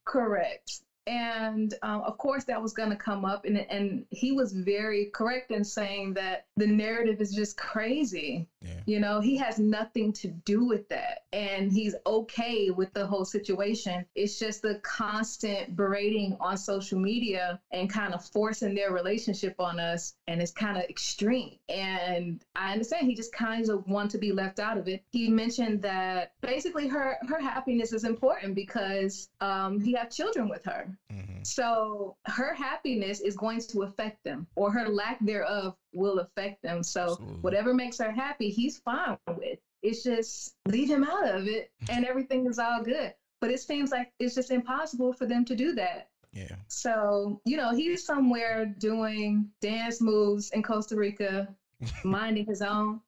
Correct. 0.05 0.83
And 1.07 1.75
um, 1.83 2.03
of 2.03 2.17
course, 2.19 2.45
that 2.45 2.63
was 2.63 2.73
going 2.73 2.91
to 2.91 2.97
come 2.97 3.25
up, 3.25 3.45
and 3.45 3.59
and 3.71 4.05
he 4.11 4.33
was 4.33 4.53
very 4.53 5.11
correct 5.15 5.51
in 5.51 5.65
saying 5.65 6.15
that 6.15 6.43
the 6.57 6.67
narrative 6.67 7.21
is 7.21 7.33
just 7.33 7.57
crazy. 7.57 8.47
You 8.87 9.01
know, 9.01 9.21
he 9.21 9.37
has 9.37 9.59
nothing 9.59 10.13
to 10.15 10.29
do 10.45 10.65
with 10.65 10.89
that, 10.89 11.23
and 11.33 11.73
he's 11.73 11.95
okay 12.07 12.71
with 12.71 12.93
the 12.93 13.07
whole 13.07 13.25
situation. 13.25 14.05
It's 14.15 14.39
just 14.39 14.63
the 14.63 14.81
constant 14.83 15.77
berating 15.77 16.37
on 16.41 16.57
social 16.57 16.99
media 16.99 17.59
and 17.71 17.89
kind 17.89 18.15
of 18.15 18.25
forcing 18.25 18.75
their 18.75 18.93
relationship 18.93 19.55
on 19.59 19.79
us, 19.79 20.15
and 20.27 20.41
it's 20.41 20.53
kind 20.53 20.77
of 20.77 20.85
extreme. 20.85 21.57
And 21.69 22.43
I 22.57 22.73
understand 22.73 23.07
he 23.07 23.15
just 23.15 23.33
kind 23.33 23.69
of 23.69 23.87
wants 23.87 24.13
to 24.13 24.19
be 24.19 24.33
left 24.33 24.59
out 24.59 24.77
of 24.77 24.89
it. 24.89 25.01
He 25.13 25.29
mentioned 25.29 25.83
that 25.83 26.33
basically 26.41 26.89
her 26.89 27.17
her 27.29 27.41
happiness 27.41 27.93
is 27.93 28.05
important 28.05 28.55
because 28.55 29.29
um, 29.41 29.81
he 29.81 29.93
have 29.93 30.11
children 30.11 30.49
with 30.49 30.65
her. 30.65 30.87
hmm 31.11 31.43
So 31.43 32.17
her 32.27 32.55
happiness 32.55 33.21
is 33.21 33.37
going 33.37 33.61
to 33.69 33.83
affect 33.83 34.23
them, 34.25 34.47
or 34.57 34.71
her 34.71 34.89
lack 34.89 35.19
thereof 35.21 35.75
will 35.93 36.19
affect 36.21 36.63
them. 36.63 36.83
So 36.83 37.13
Absolutely. 37.13 37.41
whatever 37.41 37.75
makes 37.75 37.99
her 37.99 38.11
happy, 38.11 38.51
he's 38.51 38.79
fine 38.79 39.19
with. 39.37 39.59
It's 39.83 40.05
just 40.05 40.55
leave 40.67 40.89
him 40.89 41.05
out 41.05 41.29
of 41.29 41.49
it, 41.49 41.71
and 41.89 42.05
everything 42.05 42.47
is 42.47 42.59
all 42.59 42.83
good. 42.83 43.13
But 43.41 43.51
it 43.51 43.61
seems 43.61 43.91
like 43.91 44.13
it's 44.21 44.35
just 44.35 44.51
impossible 44.53 45.13
for 45.13 45.27
them 45.27 45.45
to 45.47 45.57
do 45.57 45.75
that. 45.75 46.09
Yeah. 46.33 46.55
So 46.69 47.41
you 47.45 47.57
know, 47.57 47.75
he's 47.75 48.05
somewhere 48.05 48.67
doing 48.67 49.51
dance 49.61 50.01
moves 50.01 50.51
in 50.51 50.63
Costa 50.63 50.97
Rica, 50.97 51.49
minding 52.05 52.47
his 52.47 52.63
own, 52.63 53.01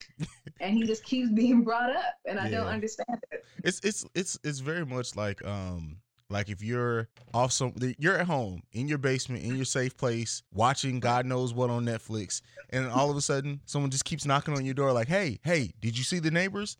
and 0.60 0.74
he 0.74 0.84
just 0.84 1.04
keeps 1.04 1.30
being 1.30 1.62
brought 1.62 1.94
up, 1.94 2.14
and 2.26 2.38
I 2.38 2.50
don't 2.50 2.66
understand 2.66 3.18
it. 3.30 3.44
It's 3.62 3.80
it's 3.84 4.04
it's 4.14 4.38
it's 4.42 4.58
very 4.58 4.84
much 4.84 5.14
like 5.14 5.44
um 5.44 5.98
like 6.34 6.50
if 6.50 6.62
you're 6.62 7.08
off 7.32 7.52
some 7.52 7.72
you're 7.98 8.18
at 8.18 8.26
home 8.26 8.60
in 8.72 8.88
your 8.88 8.98
basement 8.98 9.42
in 9.42 9.54
your 9.56 9.64
safe 9.64 9.96
place 9.96 10.42
watching 10.52 10.98
God 11.00 11.24
knows 11.24 11.54
what 11.54 11.70
on 11.70 11.86
Netflix 11.86 12.42
and 12.70 12.88
all 12.88 13.10
of 13.10 13.16
a 13.16 13.20
sudden 13.20 13.60
someone 13.64 13.90
just 13.90 14.04
keeps 14.04 14.26
knocking 14.26 14.54
on 14.54 14.64
your 14.64 14.74
door 14.74 14.92
like 14.92 15.08
hey 15.08 15.38
hey 15.44 15.72
did 15.80 15.96
you 15.96 16.04
see 16.04 16.18
the 16.18 16.30
neighbors? 16.30 16.76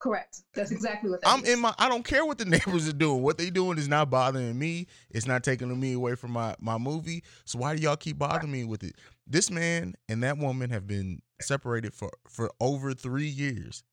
Correct. 0.00 0.42
That's 0.54 0.72
exactly 0.72 1.10
what 1.10 1.20
that 1.20 1.28
I'm 1.28 1.44
is. 1.44 1.50
in 1.50 1.60
my 1.60 1.74
I 1.78 1.88
don't 1.88 2.04
care 2.04 2.24
what 2.24 2.38
the 2.38 2.44
neighbors 2.56 2.88
are 2.88 2.92
doing. 2.92 3.22
What 3.22 3.38
they 3.38 3.50
doing 3.50 3.78
is 3.78 3.88
not 3.88 4.10
bothering 4.10 4.58
me. 4.58 4.86
It's 5.10 5.26
not 5.26 5.44
taking 5.44 5.78
me 5.78 5.92
away 5.92 6.16
from 6.16 6.32
my 6.32 6.56
my 6.60 6.78
movie. 6.78 7.22
So 7.44 7.58
why 7.58 7.76
do 7.76 7.82
y'all 7.82 7.96
keep 7.96 8.18
bothering 8.18 8.50
me 8.50 8.64
with 8.64 8.82
it? 8.82 8.96
This 9.26 9.50
man 9.50 9.94
and 10.08 10.22
that 10.24 10.38
woman 10.38 10.70
have 10.70 10.86
been 10.88 11.20
separated 11.40 11.94
for 11.94 12.10
for 12.28 12.50
over 12.60 12.94
3 12.94 13.26
years 13.26 13.84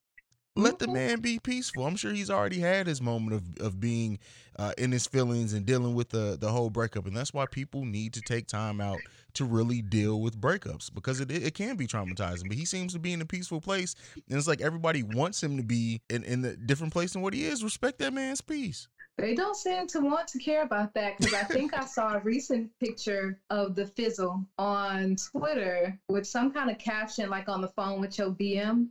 let 0.60 0.80
the 0.80 0.88
Mhm. 0.88 0.94
man 0.94 1.20
be 1.22 1.40
peaceful. 1.40 1.86
I'm 1.86 1.96
sure 1.96 2.12
he's 2.12 2.30
already 2.30 2.60
had 2.60 2.88
his 2.88 3.02
moment 3.02 3.34
of, 3.34 3.66
of 3.66 3.80
being 3.80 4.20
uh, 4.58 4.74
in 4.78 4.92
his 4.92 5.08
feelings 5.08 5.54
and 5.54 5.66
dealing 5.66 5.96
with 5.96 6.10
the, 6.10 6.38
the 6.40 6.50
whole 6.52 6.70
breakup. 6.70 7.06
And 7.06 7.16
that's 7.16 7.34
why 7.34 7.46
people 7.46 7.86
need 7.86 8.14
to 8.14 8.22
take 8.22 8.46
time 8.48 8.82
out 8.82 9.00
to 9.36 9.46
really 9.46 9.82
deal 9.82 10.20
with 10.20 10.40
breakups 10.40 10.94
because 10.94 11.22
it, 11.22 11.32
it 11.32 11.54
can 11.54 11.78
be 11.78 11.88
traumatizing. 11.88 12.50
But 12.50 12.58
he 12.58 12.66
seems 12.66 12.92
to 12.94 13.00
be 13.00 13.14
in 13.14 13.22
a 13.22 13.26
peaceful 13.26 13.62
place. 13.62 13.96
And 14.28 14.38
it's 14.38 14.48
like 14.48 14.60
everybody 14.60 15.02
wants 15.02 15.42
him 15.42 15.56
to 15.58 15.64
be 15.64 16.02
in, 16.10 16.24
in 16.24 16.44
a 16.44 16.58
different 16.58 16.92
place 16.92 17.14
than 17.14 17.22
what 17.22 17.34
he 17.34 17.46
is. 17.46 17.64
Respect 17.64 18.00
that 18.00 18.12
man's 18.12 18.42
peace. 18.42 18.88
They 19.18 19.36
don't 19.36 19.56
seem 19.56 19.86
to 19.88 20.00
want 20.00 20.28
to 20.30 20.40
care 20.40 20.64
about 20.64 20.94
that 20.94 21.18
because 21.18 21.34
I 21.34 21.44
think 21.44 21.74
I 21.74 21.86
saw 21.86 22.14
a 22.16 22.20
recent 22.20 22.70
picture 22.80 23.38
of 23.50 23.76
the 23.76 23.86
fizzle 23.86 24.46
on 24.58 25.18
Twitter 25.18 26.00
with 26.08 26.26
some 26.26 26.54
kind 26.54 26.70
of 26.70 26.78
caption 26.80 27.30
like 27.30 27.50
on 27.50 27.60
the 27.62 27.68
phone 27.68 28.00
with 28.00 28.18
your 28.18 28.32
BM. 28.32 28.88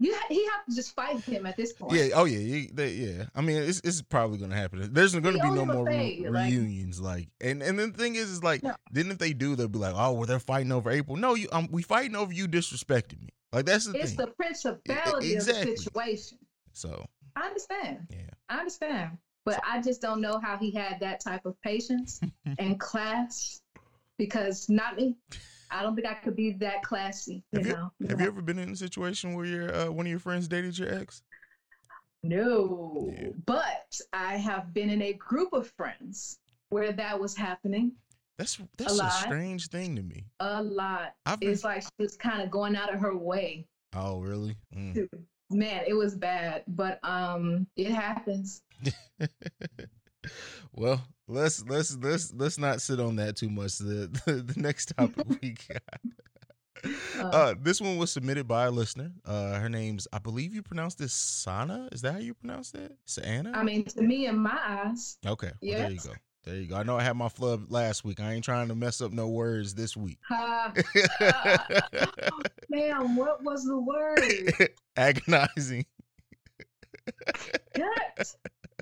You 0.00 0.12
ha- 0.14 0.26
he 0.28 0.44
have 0.46 0.66
to 0.68 0.74
just 0.74 0.94
fight 0.94 1.20
him 1.20 1.46
at 1.46 1.56
this 1.56 1.72
point. 1.72 1.92
Yeah. 1.92 2.08
Oh, 2.14 2.24
yeah. 2.24 2.66
they- 2.72 2.92
yeah. 2.94 3.24
I 3.34 3.40
mean, 3.40 3.56
it's, 3.62 3.80
it's 3.84 4.02
probably 4.02 4.38
going 4.38 4.50
to 4.50 4.56
happen. 4.56 4.88
There's 4.92 5.12
going 5.12 5.22
to 5.24 5.32
He 5.32 5.38
be 5.40 5.54
no 5.54 5.64
more 5.64 5.84
re- 5.84 5.92
fade, 6.22 6.28
reunions. 6.30 7.00
Like, 7.00 7.28
and, 7.40 7.62
and 7.62 7.78
the 7.78 7.88
thing 7.90 8.16
is, 8.16 8.28
is 8.30 8.42
like, 8.42 8.62
No. 8.62 8.74
then 8.90 9.10
if 9.10 9.18
they 9.18 9.32
do, 9.32 9.54
they'll 9.54 9.68
be 9.68 9.78
like, 9.78 9.94
oh, 9.96 10.12
well, 10.12 10.26
they're 10.26 10.40
fighting 10.40 10.72
over 10.72 10.90
April. 10.90 11.16
No, 11.16 11.34
you, 11.34 11.48
um, 11.52 11.68
we 11.70 11.82
fighting 11.82 12.16
over 12.16 12.32
you 12.32 12.48
disrespecting 12.48 13.20
me. 13.22 13.28
Like, 13.52 13.66
that's 13.66 13.86
the 13.86 13.96
It's 13.98 14.14
thing. 14.14 14.26
the 14.26 14.32
principality 14.32 15.32
exactly. 15.34 15.62
of 15.72 15.76
the 15.76 15.82
situation. 15.82 16.38
so, 16.72 17.06
I 17.36 17.46
understand. 17.46 17.98
yeah. 18.10 18.18
I 18.48 18.58
understand. 18.58 19.18
But 19.46 19.60
I 19.68 19.80
just 19.82 20.00
don't 20.00 20.20
know 20.20 20.40
how 20.42 20.56
he 20.56 20.70
had 20.70 20.98
that 21.00 21.20
type 21.20 21.44
of 21.46 21.54
patience 21.62 22.20
and 22.58 22.80
class 22.80 23.60
because 24.18 24.68
not 24.68 24.96
me. 24.96 25.16
I 25.74 25.82
don't 25.82 25.94
think 25.96 26.06
I 26.06 26.14
could 26.14 26.36
be 26.36 26.52
that 26.52 26.82
classy, 26.82 27.42
you 27.52 27.58
Have 27.58 27.66
you, 27.66 27.72
know. 27.74 27.90
have 28.08 28.20
you 28.20 28.26
ever 28.26 28.40
been 28.42 28.58
in 28.58 28.70
a 28.70 28.76
situation 28.76 29.34
where 29.34 29.44
your 29.44 29.74
uh, 29.74 29.90
one 29.90 30.06
of 30.06 30.10
your 30.10 30.18
friends 30.20 30.46
dated 30.48 30.78
your 30.78 30.92
ex? 30.94 31.22
No, 32.22 33.12
Yeah. 33.12 33.28
but 33.44 33.98
I 34.12 34.36
have 34.36 34.72
been 34.72 34.88
in 34.88 35.02
a 35.02 35.12
group 35.14 35.52
of 35.52 35.70
friends 35.76 36.38
where 36.70 36.92
that 36.92 37.20
was 37.20 37.36
happening 37.36 37.92
That's 38.38 38.58
that's 38.78 38.92
a, 38.94 38.96
lot. 38.96 39.12
strange 39.12 39.68
thing 39.68 39.94
to 39.96 40.02
me. 40.02 40.24
a 40.40 40.62
lot. 40.62 41.14
I've 41.26 41.40
been, 41.40 41.50
It's 41.50 41.64
like 41.64 41.82
she 41.82 41.88
was 41.98 42.16
kind 42.16 42.40
of 42.42 42.50
going 42.50 42.76
out 42.76 42.92
of 42.92 43.00
her 43.00 43.16
way. 43.16 43.66
oh 43.94 44.20
really? 44.20 44.56
Mm. 44.74 44.94
To, 44.94 45.08
man, 45.50 45.84
it 45.86 45.94
was 45.94 46.14
bad, 46.14 46.62
but 46.68 46.98
um, 47.04 47.66
it 47.76 47.90
happens. 47.90 48.62
well, 50.72 51.02
let's 51.28 51.64
let's 51.66 51.96
let's 51.96 52.32
let's 52.34 52.58
not 52.58 52.80
sit 52.80 53.00
on 53.00 53.16
that 53.16 53.36
too 53.36 53.50
much. 53.50 53.78
The 53.78 54.08
the, 54.26 54.32
the 54.42 54.60
next 54.60 54.92
topic 54.96 55.26
we 55.40 55.50
got. 55.68 55.82
Uh, 57.18 57.22
Uh, 57.22 57.54
this 57.58 57.80
one 57.80 57.96
was 57.96 58.12
submitted 58.12 58.46
by 58.46 58.66
a 58.66 58.70
listener. 58.70 59.10
Uh, 59.24 59.58
her 59.58 59.68
name's 59.70 60.06
I 60.12 60.18
believe 60.18 60.54
you 60.54 60.62
pronounce 60.62 60.94
this 60.96 61.14
Sana. 61.14 61.88
Is 61.92 62.02
that 62.02 62.12
how 62.12 62.18
you 62.18 62.34
pronounce 62.34 62.72
that? 62.72 62.92
Sana. 63.06 63.52
I 63.54 63.62
mean, 63.62 63.84
to 63.84 64.02
me, 64.02 64.26
in 64.26 64.38
my 64.38 64.58
eyes, 64.62 65.16
okay. 65.26 65.52
Well, 65.62 65.78
there 65.78 65.90
you 65.90 65.98
go. 66.00 66.12
There 66.44 66.56
you 66.56 66.66
go. 66.66 66.76
I 66.76 66.82
know 66.82 66.98
I 66.98 67.02
had 67.02 67.16
my 67.16 67.30
flub 67.30 67.70
last 67.72 68.04
week. 68.04 68.20
I 68.20 68.34
ain't 68.34 68.44
trying 68.44 68.68
to 68.68 68.74
mess 68.74 69.00
up 69.00 69.12
no 69.12 69.28
words 69.28 69.74
this 69.74 69.96
week. 69.96 70.18
ha, 70.28 70.74
man, 72.68 73.16
what 73.16 73.42
was 73.42 73.64
the 73.64 73.78
word? 73.78 74.20
Agonizing. 74.98 75.86
Gut. 77.74 78.34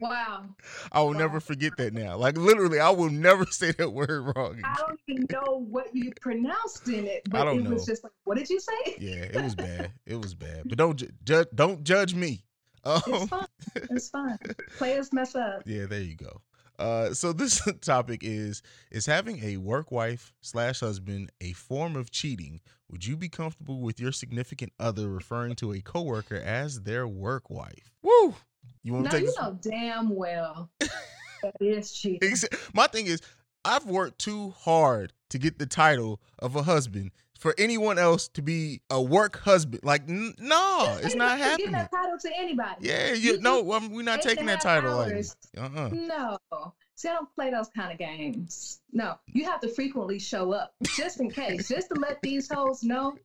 Wow, 0.03 0.57
I 0.91 1.01
will 1.01 1.11
Wow. 1.13 1.19
never 1.19 1.41
forget 1.41 1.77
that 1.77 1.95
now. 1.95 2.17
Like 2.17 2.37
literally, 2.37 2.81
I 2.81 2.91
will 2.91 3.09
never 3.11 3.47
say 3.51 3.71
that 3.73 3.91
word 3.93 4.35
wrong. 4.37 4.61
I 4.65 4.75
don't 4.79 5.01
even 5.07 5.27
know 5.31 5.59
what 5.71 5.95
you 5.95 6.13
pronounced 6.21 6.89
in 6.89 7.07
it, 7.07 7.23
I 7.33 7.45
but 7.45 7.45
don't 7.45 7.61
it 7.61 7.69
was 7.69 7.87
know. 7.87 7.93
just 7.93 8.03
like, 8.05 8.13
what 8.25 8.37
did 8.37 8.51
you 8.51 8.59
say? 8.61 8.97
Yeah, 8.99 9.25
it 9.33 9.43
was 9.43 9.55
bad. 9.57 9.93
It 10.07 10.17
was 10.17 10.35
bad. 10.35 10.65
But 10.69 10.79
don't 10.79 11.01
judge. 11.25 11.49
Don't 11.55 11.85
judge 11.85 12.15
me. 12.15 12.45
It's 12.85 13.09
Um, 13.09 13.29
fine. 13.29 13.47
It's 13.91 14.09
fine. 14.11 14.39
Players 14.77 15.13
mess 15.13 15.37
up. 15.37 15.63
yeah, 15.67 15.87
there 15.87 16.01
you 16.03 16.17
go. 16.17 16.41
Uh, 16.81 17.15
so 17.15 17.33
this 17.33 17.63
topic 17.81 18.21
is: 18.25 18.61
Is 18.91 19.07
having 19.07 19.43
a 19.45 19.59
work 19.59 19.93
wife 19.93 20.33
slash 20.41 20.81
husband 20.81 21.31
a 21.41 21.53
form 21.53 21.95
of 21.95 22.11
cheating? 22.11 22.61
Would 22.91 23.07
you 23.07 23.17
be 23.17 23.29
comfortable 23.29 23.81
with 23.81 24.01
your 24.01 24.11
significant 24.11 24.73
other 24.81 25.09
referring 25.09 25.55
to 25.57 25.73
a 25.73 25.81
coworker 25.81 26.37
as 26.37 26.81
their 26.83 27.07
work 27.07 27.49
wife? 27.51 27.93
Woo! 28.03 28.35
You 28.83 28.95
want 28.95 29.05
Now 29.05 29.11
to 29.11 29.19
take 29.19 29.27
you 29.27 29.35
know 29.41 29.59
damn 29.61 30.15
well 30.15 30.71
that 30.81 31.55
is 31.61 31.93
cheating. 31.93 32.35
My 32.75 32.87
thing 32.87 33.07
is, 33.07 33.21
I've 33.65 33.87
worked 33.87 34.19
too 34.19 34.51
hard 34.51 35.13
to 35.31 35.39
get 35.39 35.59
the 35.59 35.67
title 35.67 36.21
of 36.39 36.57
a 36.57 36.63
husband 36.63 37.13
for 37.39 37.55
anyone 37.59 37.99
else 37.99 38.29
to 38.29 38.43
be 38.43 38.81
a 38.91 39.01
work 39.01 39.41
husband. 39.41 39.83
Like, 39.85 40.09
n- 40.09 40.35
no, 40.39 40.99
it's 41.03 41.15
not 41.15 41.39
happening. 41.39 41.67
Give 41.67 41.73
that 41.73 41.91
title 41.91 42.19
to 42.19 42.31
anybody. 42.37 42.77
Yeah, 42.81 43.13
you 43.13 43.33
You 43.33 43.41
no, 43.41 43.63
we're 43.63 44.03
not 44.03 44.23
taking 44.23 44.47
that 44.47 44.61
title. 44.61 44.97
Like, 44.97 45.25
uh-uh. 45.57 45.89
No. 45.93 46.39
See, 46.95 47.09
I 47.09 47.15
don't 47.15 47.35
play 47.35 47.51
those 47.51 47.69
kind 47.69 47.91
of 47.91 47.99
games. 47.99 48.81
No, 48.93 49.17
you 49.27 49.45
have 49.45 49.61
to 49.61 49.69
frequently 49.69 50.21
show 50.21 50.53
up 50.53 50.75
just 50.97 51.21
in 51.21 51.31
case, 51.31 51.69
just 51.69 51.89
to 51.89 51.99
let 51.99 52.21
these 52.23 52.49
hoes 52.49 52.85
know 52.85 53.17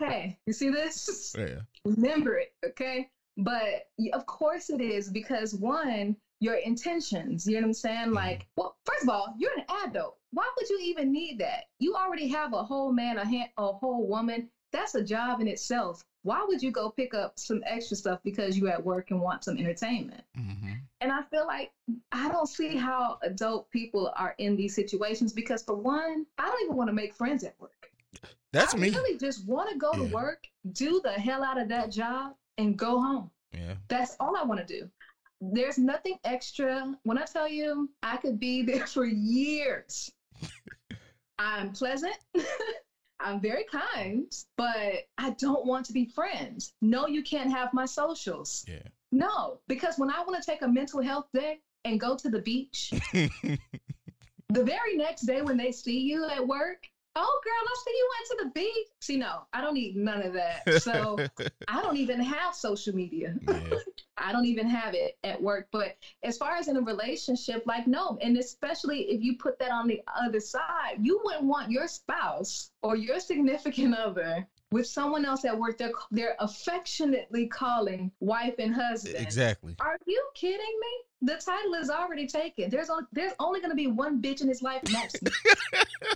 Hey, 0.00 0.38
you 0.46 0.52
see 0.52 0.70
this? 0.70 1.34
Yeah. 1.38 1.60
Remember 1.84 2.38
it, 2.38 2.52
okay? 2.64 3.10
But 3.44 3.86
of 4.12 4.26
course 4.26 4.70
it 4.70 4.80
is 4.80 5.10
because 5.10 5.54
one, 5.54 6.16
your 6.40 6.54
intentions, 6.54 7.46
you 7.46 7.54
know 7.54 7.60
what 7.62 7.66
I'm 7.68 7.72
saying? 7.74 8.12
Like, 8.12 8.46
well, 8.56 8.74
first 8.84 9.02
of 9.02 9.08
all, 9.08 9.34
you're 9.38 9.52
an 9.56 9.64
adult. 9.86 10.16
Why 10.32 10.48
would 10.56 10.68
you 10.68 10.78
even 10.80 11.10
need 11.12 11.38
that? 11.38 11.64
You 11.78 11.94
already 11.94 12.28
have 12.28 12.52
a 12.52 12.62
whole 12.62 12.92
man, 12.92 13.18
a, 13.18 13.24
hand, 13.24 13.48
a 13.58 13.72
whole 13.72 14.06
woman. 14.06 14.48
That's 14.72 14.94
a 14.94 15.02
job 15.02 15.40
in 15.40 15.48
itself. 15.48 16.02
Why 16.22 16.44
would 16.46 16.62
you 16.62 16.70
go 16.70 16.90
pick 16.90 17.14
up 17.14 17.32
some 17.38 17.62
extra 17.66 17.96
stuff 17.96 18.20
because 18.24 18.56
you're 18.56 18.68
at 18.68 18.82
work 18.84 19.10
and 19.10 19.20
want 19.20 19.42
some 19.44 19.56
entertainment? 19.56 20.22
hmm 20.36 20.72
And 21.00 21.10
I 21.10 21.22
feel 21.30 21.46
like 21.46 21.70
I 22.12 22.28
don't 22.28 22.46
see 22.48 22.76
how 22.76 23.18
adult 23.22 23.70
people 23.70 24.10
are 24.16 24.34
in 24.38 24.54
these 24.54 24.74
situations 24.74 25.32
because, 25.32 25.62
for 25.62 25.74
one, 25.74 26.26
I 26.38 26.46
don't 26.46 26.62
even 26.64 26.76
want 26.76 26.88
to 26.88 26.92
make 26.94 27.14
friends 27.14 27.42
at 27.42 27.54
work. 27.58 27.90
That's 28.52 28.74
I 28.74 28.78
me. 28.78 28.88
I 28.88 28.92
really 28.92 29.18
just 29.18 29.46
want 29.46 29.70
to 29.70 29.76
go 29.76 29.92
Yeah. 29.92 30.08
to 30.08 30.14
work, 30.14 30.46
do 30.72 31.00
the 31.02 31.12
hell 31.12 31.42
out 31.42 31.58
of 31.58 31.68
that 31.68 31.90
job, 31.90 32.34
and 32.58 32.76
go 32.76 33.00
home. 33.00 33.30
Yeah. 33.52 33.74
That's 33.88 34.16
all 34.20 34.36
I 34.36 34.44
want 34.44 34.66
to 34.66 34.80
do. 34.80 34.88
There's 35.40 35.78
nothing 35.78 36.16
extra. 36.24 36.94
When 37.04 37.18
I 37.18 37.24
tell 37.24 37.48
you, 37.48 37.90
I 38.02 38.16
could 38.16 38.38
be 38.38 38.62
there 38.70 38.86
for 38.86 39.04
years. 39.04 40.10
I'm 41.38 41.72
pleasant. 41.72 42.16
I'm 43.20 43.40
very 43.40 43.64
kind, 43.64 44.32
but 44.56 45.02
I 45.18 45.30
don't 45.38 45.66
want 45.66 45.84
to 45.86 45.92
be 45.92 46.06
friends. 46.06 46.72
No, 46.80 47.06
you 47.06 47.22
can't 47.22 47.50
have 47.50 47.72
my 47.74 47.84
socials. 47.84 48.64
Yeah. 48.66 48.82
No, 49.12 49.60
because 49.68 49.98
when 49.98 50.10
I 50.10 50.22
want 50.22 50.42
to 50.42 50.50
take 50.50 50.62
a 50.62 50.68
mental 50.68 51.02
health 51.02 51.26
day 51.34 51.58
and 51.84 52.00
go 52.00 52.16
to 52.16 52.30
the 52.30 52.40
beach, 52.40 52.92
the 53.12 54.64
very 54.64 54.96
next 54.96 55.22
day 55.22 55.42
when 55.42 55.56
they 55.56 55.72
see 55.72 56.00
you 56.00 56.26
at 56.28 56.46
work, 56.46 56.86
oh 57.16 57.40
girl, 57.44 57.52
I 57.52 57.76
see 57.84 57.90
you 57.90 58.10
went 58.10 58.26
to 58.28 58.44
the 58.44 58.60
beach. 58.60 58.86
See, 59.00 59.16
no, 59.16 59.42
I 59.52 59.60
don't 59.60 59.74
need 59.74 59.96
none 59.96 60.22
of 60.22 60.32
that. 60.34 60.82
So 60.82 61.18
I 61.68 61.82
don't 61.82 61.96
even 61.96 62.20
have 62.20 62.54
social 62.54 62.94
media. 62.94 63.34
yeah. 63.48 63.60
I 64.22 64.32
don't 64.32 64.44
even 64.44 64.68
have 64.68 64.94
it 64.94 65.16
at 65.24 65.40
work. 65.40 65.68
But 65.72 65.96
as 66.22 66.36
far 66.36 66.56
as 66.56 66.68
in 66.68 66.76
a 66.76 66.82
relationship, 66.82 67.62
like 67.66 67.86
no, 67.86 68.18
and 68.20 68.36
especially 68.36 69.02
if 69.02 69.22
you 69.22 69.36
put 69.38 69.58
that 69.58 69.70
on 69.70 69.88
the 69.88 70.02
other 70.22 70.40
side, 70.40 70.98
you 71.00 71.20
wouldn't 71.24 71.44
want 71.44 71.70
your 71.70 71.88
spouse 71.88 72.70
or 72.82 72.96
your 72.96 73.18
significant 73.18 73.94
other 73.94 74.46
with 74.72 74.86
someone 74.86 75.24
else 75.24 75.44
at 75.44 75.58
work. 75.58 75.78
They're 75.78 75.92
they're 76.10 76.36
affectionately 76.38 77.46
calling 77.46 78.12
wife 78.20 78.54
and 78.58 78.74
husband. 78.74 79.16
Exactly. 79.18 79.74
Are 79.80 79.98
you 80.06 80.22
kidding 80.34 80.58
me? 80.58 80.88
The 81.22 81.36
title 81.36 81.74
is 81.74 81.90
already 81.90 82.26
taken. 82.26 82.70
There's 82.70 82.88
only 82.90 83.04
there's 83.12 83.32
only 83.40 83.60
going 83.60 83.70
to 83.70 83.76
be 83.76 83.86
one 83.86 84.22
bitch 84.22 84.40
in 84.40 84.48
his 84.48 84.62
life, 84.62 84.82
and 84.84 84.94
that's 84.94 85.22
me. 85.22 85.30
the 86.02 86.09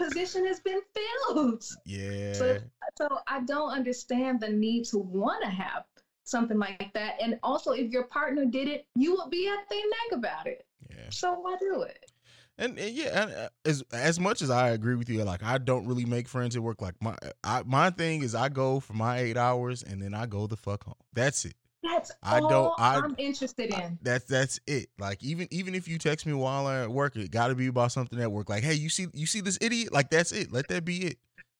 position 0.00 0.46
has 0.46 0.60
been 0.60 0.80
filled. 0.94 1.64
Yeah. 1.84 2.32
So, 2.32 2.58
so 2.96 3.08
I 3.26 3.40
don't 3.40 3.70
understand 3.70 4.40
the 4.40 4.48
need 4.48 4.84
to 4.86 4.98
want 4.98 5.42
to 5.42 5.50
have 5.50 5.84
something 6.24 6.58
like 6.58 6.90
that. 6.94 7.16
And 7.20 7.38
also, 7.42 7.72
if 7.72 7.90
your 7.90 8.04
partner 8.04 8.44
did 8.44 8.68
it, 8.68 8.86
you 8.94 9.16
would 9.16 9.30
be 9.30 9.48
at 9.48 9.68
their 9.68 9.78
neck 9.78 10.18
about 10.18 10.46
it. 10.46 10.64
yeah. 10.88 11.06
So 11.10 11.34
why 11.34 11.56
do 11.60 11.82
it? 11.82 12.10
And, 12.58 12.78
and 12.78 12.94
yeah, 12.94 13.22
and, 13.22 13.32
uh, 13.32 13.48
as 13.64 13.82
as 13.90 14.20
much 14.20 14.42
as 14.42 14.50
I 14.50 14.68
agree 14.70 14.94
with 14.94 15.08
you, 15.08 15.24
like 15.24 15.42
I 15.42 15.56
don't 15.56 15.86
really 15.86 16.04
make 16.04 16.28
friends 16.28 16.54
at 16.54 16.62
work. 16.62 16.82
Like 16.82 16.94
my 17.00 17.16
I, 17.42 17.62
my 17.64 17.88
thing 17.88 18.22
is 18.22 18.34
I 18.34 18.50
go 18.50 18.80
for 18.80 18.92
my 18.92 19.18
eight 19.18 19.38
hours 19.38 19.82
and 19.82 20.02
then 20.02 20.12
I 20.12 20.26
go 20.26 20.46
the 20.46 20.58
fuck 20.58 20.84
home. 20.84 20.94
That's 21.14 21.46
it. 21.46 21.54
That's 21.92 22.12
I 22.22 22.38
all 22.40 22.48
don't- 22.48 22.74
I- 22.80 22.96
I'm 23.00 23.14
interested 23.18 23.72
in. 23.74 23.98
That's 24.02 24.24
that's 24.24 24.60
it. 24.66 24.88
Like 24.98 25.22
even 25.22 25.48
even 25.50 25.74
if 25.74 25.88
you 25.88 25.98
text 25.98 26.26
me 26.26 26.32
while 26.32 26.66
I'm 26.66 26.84
at 26.84 26.90
work, 26.90 27.16
it 27.16 27.30
got 27.30 27.48
to 27.48 27.54
be 27.54 27.66
about 27.66 27.92
something 27.92 28.20
at 28.20 28.30
work. 28.30 28.48
Like 28.48 28.62
hey, 28.62 28.74
you 28.74 28.88
see 28.88 29.06
you 29.14 29.26
see 29.26 29.40
this 29.40 29.58
idiot? 29.60 29.92
Like 29.92 30.10
that's 30.10 30.32
it. 30.32 30.52
Let 30.52 30.68
that 30.68 30.84
be 30.84 30.98
it. 31.06 31.18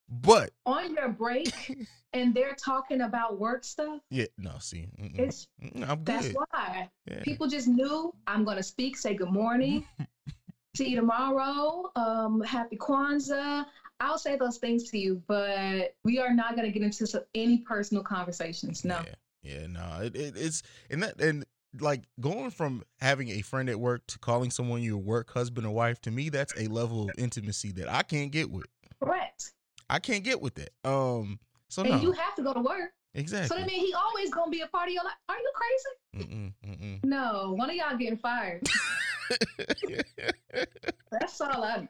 But 0.09 0.51
On 0.67 0.93
your 0.93 1.09
break, 1.09 1.53
and 2.13 2.35
they're 2.35 2.55
talking 2.57 3.03
about 3.03 3.39
work 3.39 3.63
stuff. 3.63 4.01
yeah, 4.11 4.25
no, 4.39 4.53
see, 4.59 4.89
mm-mm. 5.01 5.17
It's 5.21 5.47
I'm 5.87 6.03
that's 6.03 6.28
why 6.33 6.89
Yeah. 7.09 7.23
people 7.23 7.47
just 7.47 7.69
knew 7.69 8.13
I'm 8.26 8.45
gonna 8.45 8.63
speak, 8.65 8.97
say 8.97 9.15
good 9.15 9.31
morning, 9.31 9.85
see 10.76 10.89
you 10.89 10.97
tomorrow, 10.97 11.91
um, 11.97 12.41
happy 12.43 12.76
Kwanzaa. 12.76 13.67
I'll 14.00 14.19
say 14.19 14.37
those 14.37 14.59
things 14.59 14.91
to 14.91 14.99
you, 14.99 15.23
but 15.28 15.95
we 16.04 16.19
are 16.19 16.33
not 16.35 16.57
gonna 16.57 16.71
get 16.73 16.83
into 16.83 17.25
any 17.37 17.59
personal 17.59 18.02
conversations. 18.02 18.85
No. 18.85 19.00
Yeah, 19.07 19.15
yeah, 19.43 19.67
no, 19.67 20.00
it, 20.03 20.15
it 20.17 20.35
it's 20.37 20.63
and 20.91 21.03
that 21.03 21.21
and 21.21 21.45
like 21.79 22.03
going 22.19 22.50
from 22.50 22.83
having 23.00 23.29
a 23.29 23.43
friend 23.43 23.69
at 23.71 23.79
work 23.79 24.07
to 24.09 24.19
calling 24.19 24.50
someone 24.50 24.83
your 24.83 24.99
work 24.99 25.31
husband 25.33 25.67
or 25.67 25.71
wife 25.71 26.00
to 26.03 26.11
me, 26.11 26.29
that's 26.29 26.53
a 26.59 26.67
level 26.69 27.05
of 27.05 27.11
intimacy 27.17 27.73
that 27.73 27.89
I 27.89 28.03
can't 28.03 28.33
get 28.33 28.50
with. 28.50 28.67
Correct. 29.03 29.53
I 29.89 29.99
can't 29.99 30.25
get 30.25 30.41
with 30.41 30.55
that. 30.57 30.71
Um, 30.85 31.39
so 31.69 31.83
and 31.83 31.93
no, 31.93 32.00
you 32.00 32.13
have 32.13 32.35
to 32.37 32.43
go 32.43 32.53
to 32.53 32.61
work. 32.61 32.93
exactly. 33.15 33.49
So 33.49 33.55
that 33.61 33.67
means 33.67 33.87
he 33.87 33.95
always 33.95 34.31
gonna 34.31 34.50
be 34.50 34.61
a 34.61 34.67
part 34.67 34.89
of 34.89 34.95
your 34.95 35.05
life. 35.05 35.15
Are 35.29 35.37
you 35.37 35.53
crazy? 35.55 36.26
Mm-mm, 36.29 36.53
mm-mm. 36.67 37.05
No, 37.05 37.55
one 37.57 37.71
of 37.71 37.76
y'all 37.76 37.97
getting 37.97 38.19
fired. 38.19 38.67
That's 41.13 41.41
all 41.41 41.65
I. 41.65 41.89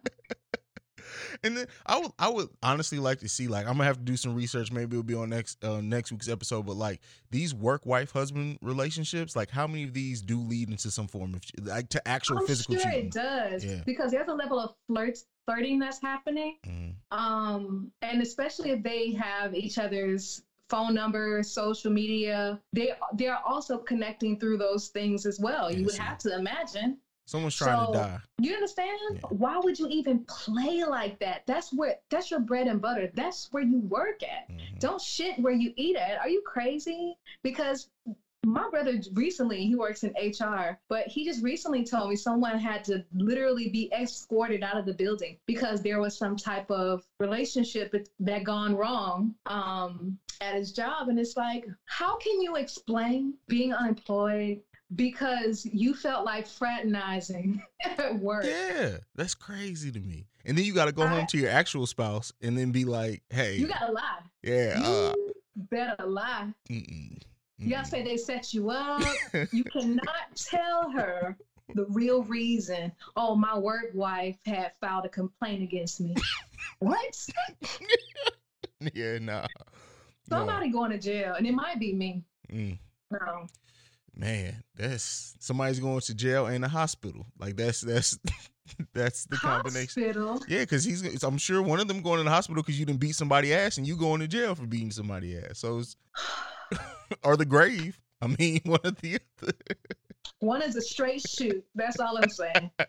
and 1.45 1.57
then 1.57 1.67
I 1.87 1.99
would 1.99 2.11
I 2.19 2.29
would 2.29 2.49
honestly 2.63 2.99
like 2.99 3.21
to 3.21 3.29
see 3.29 3.49
like 3.49 3.67
I'm 3.67 3.75
gonna 3.75 3.85
have 3.85 3.97
to 3.99 4.03
do 4.05 4.17
some 4.17 4.35
research. 4.35 4.73
Maybe 4.73 4.97
it'll 4.97 5.03
be 5.03 5.15
on 5.15 5.31
next 5.31 5.63
uh, 5.65 5.81
next 5.81 6.13
week's 6.13 6.29
episode. 6.29 6.67
But 6.67 6.77
like 6.77 7.01
these 7.31 7.55
work 7.55 7.87
wife 7.87 8.11
husband 8.13 8.59
relationships, 8.63 9.35
like 9.37 9.51
how 9.51 9.67
many 9.67 9.85
of 9.85 9.95
these 9.95 10.23
do 10.23 10.41
lead 10.41 10.71
into 10.71 10.91
some 10.91 11.07
form 11.09 11.35
of 11.35 11.43
like 11.65 11.89
to 11.91 12.09
actual 12.09 12.39
I'm 12.39 12.47
physical 12.47 12.77
sure 12.77 12.85
cheating? 12.91 13.07
it 13.07 13.13
does 13.13 13.65
Yeah. 13.65 13.83
because 13.87 14.11
there's 14.13 14.29
a 14.29 14.35
level 14.35 14.59
of 14.59 14.75
flirt 14.87 15.19
flirting 15.47 15.79
that's 15.79 16.01
happening. 16.01 16.59
Mhm. 16.67 16.95
Um, 17.11 17.91
and 18.03 18.23
especially 18.23 18.71
if 18.71 18.83
they 18.83 19.13
have 19.13 19.55
each 19.55 19.79
other's 19.79 20.43
phone 20.69 20.95
number, 20.95 21.43
social 21.43 21.91
media, 21.91 22.61
they 22.73 22.93
they 23.15 23.27
are 23.27 23.43
also 23.45 23.79
connecting 23.79 24.39
through 24.39 24.59
those 24.59 24.89
things 24.89 25.27
as 25.27 25.41
well. 25.41 25.71
You 25.73 25.85
would 25.85 25.97
have 25.97 26.19
to 26.19 26.35
imagine. 26.37 26.99
Someone's 27.31 27.55
trying 27.55 27.87
So- 27.87 27.93
to 27.93 27.99
die. 27.99 28.19
You 28.41 28.55
understand? 28.55 28.99
Yeah. 29.13 29.21
Why 29.29 29.59
would 29.59 29.79
you 29.79 29.87
even 29.87 30.25
play 30.25 30.83
like 30.83 31.21
that? 31.21 31.47
That's 31.47 31.73
where 31.73 31.95
that's 32.09 32.29
your 32.29 32.41
bread 32.41 32.67
and 32.67 32.81
butter. 32.83 33.09
That's 33.15 33.53
where 33.53 33.63
you 33.63 33.79
work 33.83 34.25
at. 34.25 34.49
Mhm. 34.51 34.81
Don't 34.81 35.01
shit 35.01 35.39
where 35.39 35.53
you 35.53 35.73
eat 35.77 35.95
at. 35.95 36.19
Are 36.19 36.29
you 36.29 36.43
crazy? 36.43 37.17
Because 37.45 37.89
my 38.45 38.69
brother 38.69 38.99
recently, 39.13 39.65
he 39.65 39.77
works 39.77 40.03
in 40.03 40.13
HR, 40.17 40.81
but 40.89 41.07
he 41.07 41.25
just 41.25 41.41
recently 41.45 41.85
told 41.85 42.11
me 42.11 42.17
someone 42.17 42.59
had 42.59 42.83
to 42.85 43.05
literally 43.15 43.69
be 43.69 43.93
escorted 43.93 44.65
out 44.65 44.77
of 44.77 44.87
the 44.87 44.95
building 44.95 45.37
because 45.47 45.83
there 45.83 46.01
was 46.01 46.17
some 46.19 46.37
type 46.37 46.69
of 46.69 47.07
relationship 47.21 47.93
that, 47.93 48.09
that 48.19 48.43
gone 48.43 48.75
wrong 48.75 49.37
um, 49.47 50.19
at 50.41 50.55
his 50.57 50.73
job. 50.73 51.09
And 51.11 51.21
it's 51.21 51.37
like, 51.37 51.65
how 51.85 52.17
can 52.17 52.41
you 52.41 52.57
explain 52.57 53.35
being 53.47 53.73
unemployed 53.75 54.63
because 54.95 55.65
you 55.67 55.95
felt 55.95 56.25
like 56.25 56.47
fraternizing 56.47 57.63
at 57.85 58.19
work? 58.19 58.45
Yeah, 58.45 58.99
that's 59.15 59.35
crazy 59.35 59.91
to 59.93 60.01
me. 60.01 60.27
And 60.45 60.57
then 60.57 60.65
you 60.65 60.73
got 60.75 60.87
to 60.87 60.93
go 60.93 61.07
home 61.07 61.27
to 61.29 61.39
your 61.39 61.51
actual 61.51 61.87
spouse 61.87 62.33
and 62.43 62.57
then 62.57 62.73
be 62.73 62.85
like, 62.85 63.23
"Hey, 63.31 63.57
You 63.57 63.69
gotta 63.69 63.93
lie. 63.93 64.19
yeah, 64.43 64.81
uh, 64.83 65.15
You 65.17 65.33
better 65.71 66.07
lie. 66.07 66.53
mm-mm, 66.71 67.19
You 67.59 67.71
gotta 67.71 67.87
mm-mm." 67.87 67.91
say 67.91 68.03
they 68.03 68.17
set 68.17 68.53
you 68.55 68.71
up. 68.71 69.03
you 69.53 69.65
cannot 69.65 70.35
tell 70.37 70.91
her 70.91 71.37
the 71.75 71.85
real 71.91 72.23
reason. 72.25 72.91
Oh, 73.17 73.37
my 73.37 73.57
work 73.57 73.91
wife 73.95 74.37
had 74.47 74.73
filed 74.81 75.05
a 75.05 75.09
complaint 75.09 75.63
against 75.63 76.01
me. 76.01 76.15
what? 76.81 77.29
yeah, 78.95 79.19
nah. 79.19 79.43
No. 80.31 80.39
Somebody 80.39 80.71
going 80.71 80.91
to 80.93 80.99
jail, 80.99 81.35
and 81.35 81.47
it 81.47 81.53
might 81.53 81.79
be 81.79 81.93
me. 81.93 82.25
Mm. 82.53 82.79
No. 83.11 83.47
Man, 84.15 84.63
that's 84.77 85.35
somebody's 85.39 85.79
going 85.81 86.01
to 86.01 86.15
jail 86.15 86.47
and 86.47 86.65
a 86.65 86.69
hospital. 86.69 87.27
Like 87.39 87.57
that's 87.57 87.81
that's 87.81 88.19
that's 88.95 89.25
the 89.27 89.37
combination. 89.37 90.05
Hospital. 90.05 90.43
Yeah, 90.49 90.61
because 90.61 90.85
he's. 90.85 91.23
I'm 91.23 91.39
sure 91.39 91.63
one 91.63 91.81
of 91.81 91.89
them 91.89 92.03
going 92.03 92.19
to 92.19 92.25
the 92.25 92.31
hospital 92.31 92.63
because 92.63 92.79
you 92.79 92.87
didn't 92.87 93.01
beat 93.01 93.15
somebody 93.15 93.55
ass, 93.55 93.79
and 93.79 93.87
you 93.87 93.97
going 93.97 94.21
to 94.21 94.29
jail 94.29 94.55
for 94.55 94.67
beating 94.67 94.91
somebody 94.91 95.39
ass. 95.39 95.59
So, 95.59 95.79
it's, 95.79 95.97
or 97.25 97.37
the 97.37 97.47
grave. 97.47 97.99
I 98.21 98.27
mean, 98.39 98.61
one 98.67 98.81
of 98.85 99.01
the 99.01 99.21
other. 99.43 99.53
One 100.41 100.63
is 100.63 100.77
a 100.77 100.83
straight 100.83 101.27
shoot. 101.27 101.65
That's 101.75 102.01
all 102.01 102.19
I'm 102.19 102.31
saying. 102.31 102.71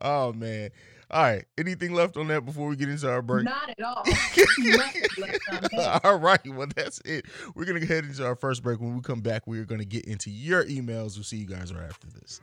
Oh 0.00 0.32
man. 0.32 0.70
All 1.14 1.22
right. 1.22 1.44
Anything 1.56 1.94
left 1.94 2.16
on 2.16 2.26
that 2.26 2.44
before 2.44 2.66
we 2.68 2.74
get 2.74 2.88
into 2.88 3.08
our 3.08 3.22
break? 3.22 3.44
Not 3.44 3.70
at 3.70 3.80
all. 3.80 4.02
Nothing 4.04 5.20
left 5.20 5.48
on 5.48 5.60
that. 5.76 6.00
All 6.02 6.18
right. 6.18 6.40
Well, 6.44 6.66
that's 6.74 7.00
it. 7.04 7.26
We're 7.54 7.66
going 7.66 7.80
to 7.80 7.86
head 7.86 8.04
into 8.04 8.26
our 8.26 8.34
first 8.34 8.64
break. 8.64 8.80
When 8.80 8.96
we 8.96 9.00
come 9.00 9.20
back, 9.20 9.46
we're 9.46 9.64
going 9.64 9.78
to 9.80 9.86
get 9.86 10.06
into 10.06 10.28
your 10.28 10.64
emails. 10.64 11.14
We'll 11.14 11.22
see 11.22 11.36
you 11.36 11.46
guys 11.46 11.72
right 11.72 11.84
after 11.84 12.08
this. 12.08 12.40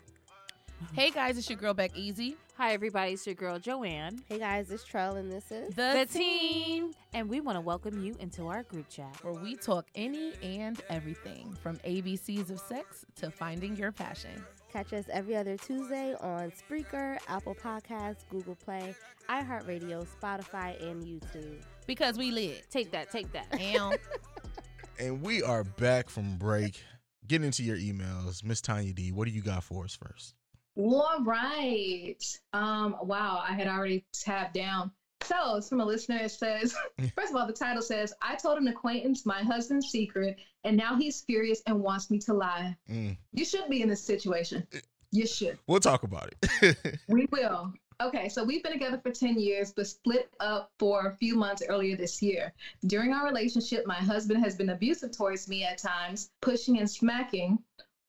Hey 0.93 1.12
guys, 1.12 1.38
it's 1.38 1.47
your 1.47 1.60
girl 1.60 1.75
Beck 1.75 1.95
Easy, 1.95 2.36
Hi, 2.57 2.73
everybody. 2.73 3.13
It's 3.13 3.25
your 3.25 3.36
girl, 3.36 3.60
Joanne. 3.60 4.21
Hey 4.27 4.39
guys, 4.39 4.71
it's 4.71 4.84
Trell 4.84 5.17
and 5.17 5.31
this 5.31 5.51
is 5.51 5.73
the, 5.75 5.93
The 5.93 6.07
team. 6.12 6.91
And 7.13 7.29
we 7.29 7.39
want 7.39 7.55
to 7.55 7.62
welcome 7.62 8.03
you 8.03 8.15
into 8.19 8.47
our 8.47 8.63
group 8.63 8.89
chat. 8.89 9.15
where 9.23 9.34
we 9.34 9.55
talk 9.55 9.86
any 9.95 10.34
and 10.41 10.81
everything 10.89 11.55
from 11.62 11.77
ABCs 11.77 12.49
of 12.49 12.60
sex 12.60 13.05
to 13.17 13.29
finding 13.29 13.75
your 13.75 13.91
passion. 13.91 14.43
Catch 14.71 14.93
us 14.93 15.05
every 15.12 15.36
other 15.36 15.57
Tuesday 15.57 16.15
on 16.21 16.51
Spreaker, 16.51 17.17
Apple 17.27 17.55
Podcasts, 17.55 18.23
Google 18.29 18.55
Play, 18.55 18.95
iHeartRadio, 19.29 20.07
Spotify, 20.21 20.81
and 20.81 21.03
YouTube. 21.03 21.62
because 21.88 22.17
we 22.17 22.31
lit. 22.31 22.63
Take 22.69 22.91
that, 22.91 23.12
take 23.12 23.31
that. 23.34 23.47
And 23.60 23.97
And 24.99 25.21
we 25.21 25.41
are 25.41 25.63
back 25.63 26.10
from 26.10 26.38
break. 26.38 26.81
Get 27.27 27.43
into 27.43 27.63
your 27.63 27.77
emails. 27.77 28.43
Miss 28.43 28.62
Tanya 28.62 28.93
D, 28.93 29.12
what 29.12 29.25
do 29.27 29.31
you 29.34 29.41
got 29.41 29.63
for 29.63 29.84
us 29.84 29.95
first? 29.95 30.36
All 30.75 31.19
right. 31.23 32.23
Um, 32.53 32.95
wow, 33.01 33.43
I 33.47 33.53
had 33.53 33.67
already 33.67 34.05
tabbed 34.13 34.53
down. 34.53 34.91
So 35.23 35.57
it's 35.57 35.69
from 35.69 35.81
a 35.81 35.86
listener. 35.86 36.17
It 36.17 36.31
says, 36.31 36.75
first 37.15 37.31
of 37.31 37.36
all, 37.36 37.47
the 37.47 37.53
title 37.53 37.81
says, 37.81 38.13
I 38.21 38.36
told 38.36 38.57
an 38.60 38.67
acquaintance 38.67 39.25
my 39.25 39.41
husband's 39.43 39.88
secret, 39.88 40.38
and 40.63 40.78
now 40.78 40.95
he's 40.95 41.21
furious 41.21 41.62
and 41.65 41.80
wants 41.82 42.10
me 42.12 42.19
to 42.19 42.34
lie. 42.34 42.76
Mm, 42.89 43.17
You 43.34 43.45
should 43.45 43.69
be 43.69 43.82
in 43.82 43.89
this 43.89 44.04
situation. 44.04 44.65
You 45.12 45.28
should. 45.28 45.58
we'll 45.67 45.80
talk 45.80 46.04
about 46.04 46.32
it. 46.62 46.78
We 47.10 47.28
will. 47.32 47.74
Okay, 48.02 48.30
so 48.30 48.43
we've 48.43 48.63
been 48.63 48.71
together 48.71 49.00
for 49.04 49.12
10 49.12 49.39
years, 49.39 49.74
but 49.76 49.86
split 49.86 50.34
up 50.39 50.71
for 50.80 51.08
a 51.08 51.15
few 51.17 51.36
months 51.36 51.62
earlier 51.67 51.95
this 51.95 52.21
year. 52.21 52.52
During 52.88 53.13
our 53.13 53.26
relationship, 53.26 53.86
my 53.86 53.95
husband 53.95 54.43
has 54.43 54.56
been 54.56 54.69
abusive 54.69 55.12
towards 55.12 55.47
me 55.47 55.63
at 55.63 55.78
times, 55.78 56.32
pushing 56.41 56.80
and 56.80 56.89
smacking 56.89 57.60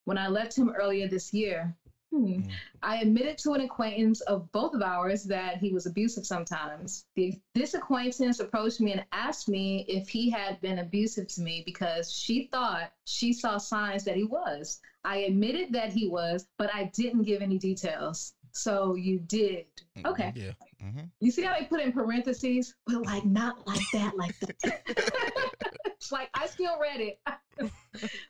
when 0.05 0.17
I 0.17 0.29
left 0.29 0.57
him 0.57 0.69
earlier 0.71 1.07
this 1.07 1.31
year. 1.33 1.75
Hmm. 2.13 2.25
Mm. 2.25 2.51
I 2.83 2.97
admitted 2.97 3.39
to 3.39 3.53
an 3.53 3.61
acquaintance 3.61 4.21
of 4.21 4.51
both 4.51 4.75
of 4.75 4.83
ours 4.83 5.23
that 5.23 5.57
he 5.57 5.71
was 5.71 5.87
abusive 5.87 6.27
sometimes. 6.27 7.05
The, 7.15 7.39
this 7.55 7.73
acquaintance 7.73 8.39
approached 8.39 8.79
me 8.81 8.91
and 8.91 9.03
asked 9.11 9.49
me 9.49 9.85
if 9.87 10.07
he 10.07 10.29
had 10.29 10.61
been 10.61 10.77
abusive 10.79 11.27
to 11.29 11.41
me 11.41 11.63
because 11.65 12.11
she 12.11 12.49
thought 12.51 12.91
she 13.05 13.33
saw 13.33 13.57
signs 13.57 14.03
that 14.03 14.15
he 14.15 14.25
was. 14.25 14.79
I 15.03 15.17
admitted 15.17 15.73
that 15.73 15.91
he 15.91 16.07
was, 16.07 16.45
but 16.59 16.69
I 16.73 16.91
didn't 16.93 17.23
give 17.23 17.41
any 17.41 17.57
details. 17.57 18.33
So 18.51 18.93
you 18.93 19.17
did. 19.17 19.65
Okay. 20.05 20.31
Yeah. 20.35 20.51
hmm 20.79 21.05
You 21.19 21.31
see 21.31 21.41
how 21.41 21.57
they 21.57 21.65
put 21.65 21.79
in 21.79 21.91
parentheses, 21.91 22.75
but 22.85 23.01
like 23.01 23.25
not 23.25 23.65
like 23.65 23.89
that, 23.91 24.15
like 24.15 24.37
that. 24.39 25.63
like 26.11 26.29
I 26.33 26.47
still 26.47 26.77
read 26.79 27.01
it. 27.01 27.19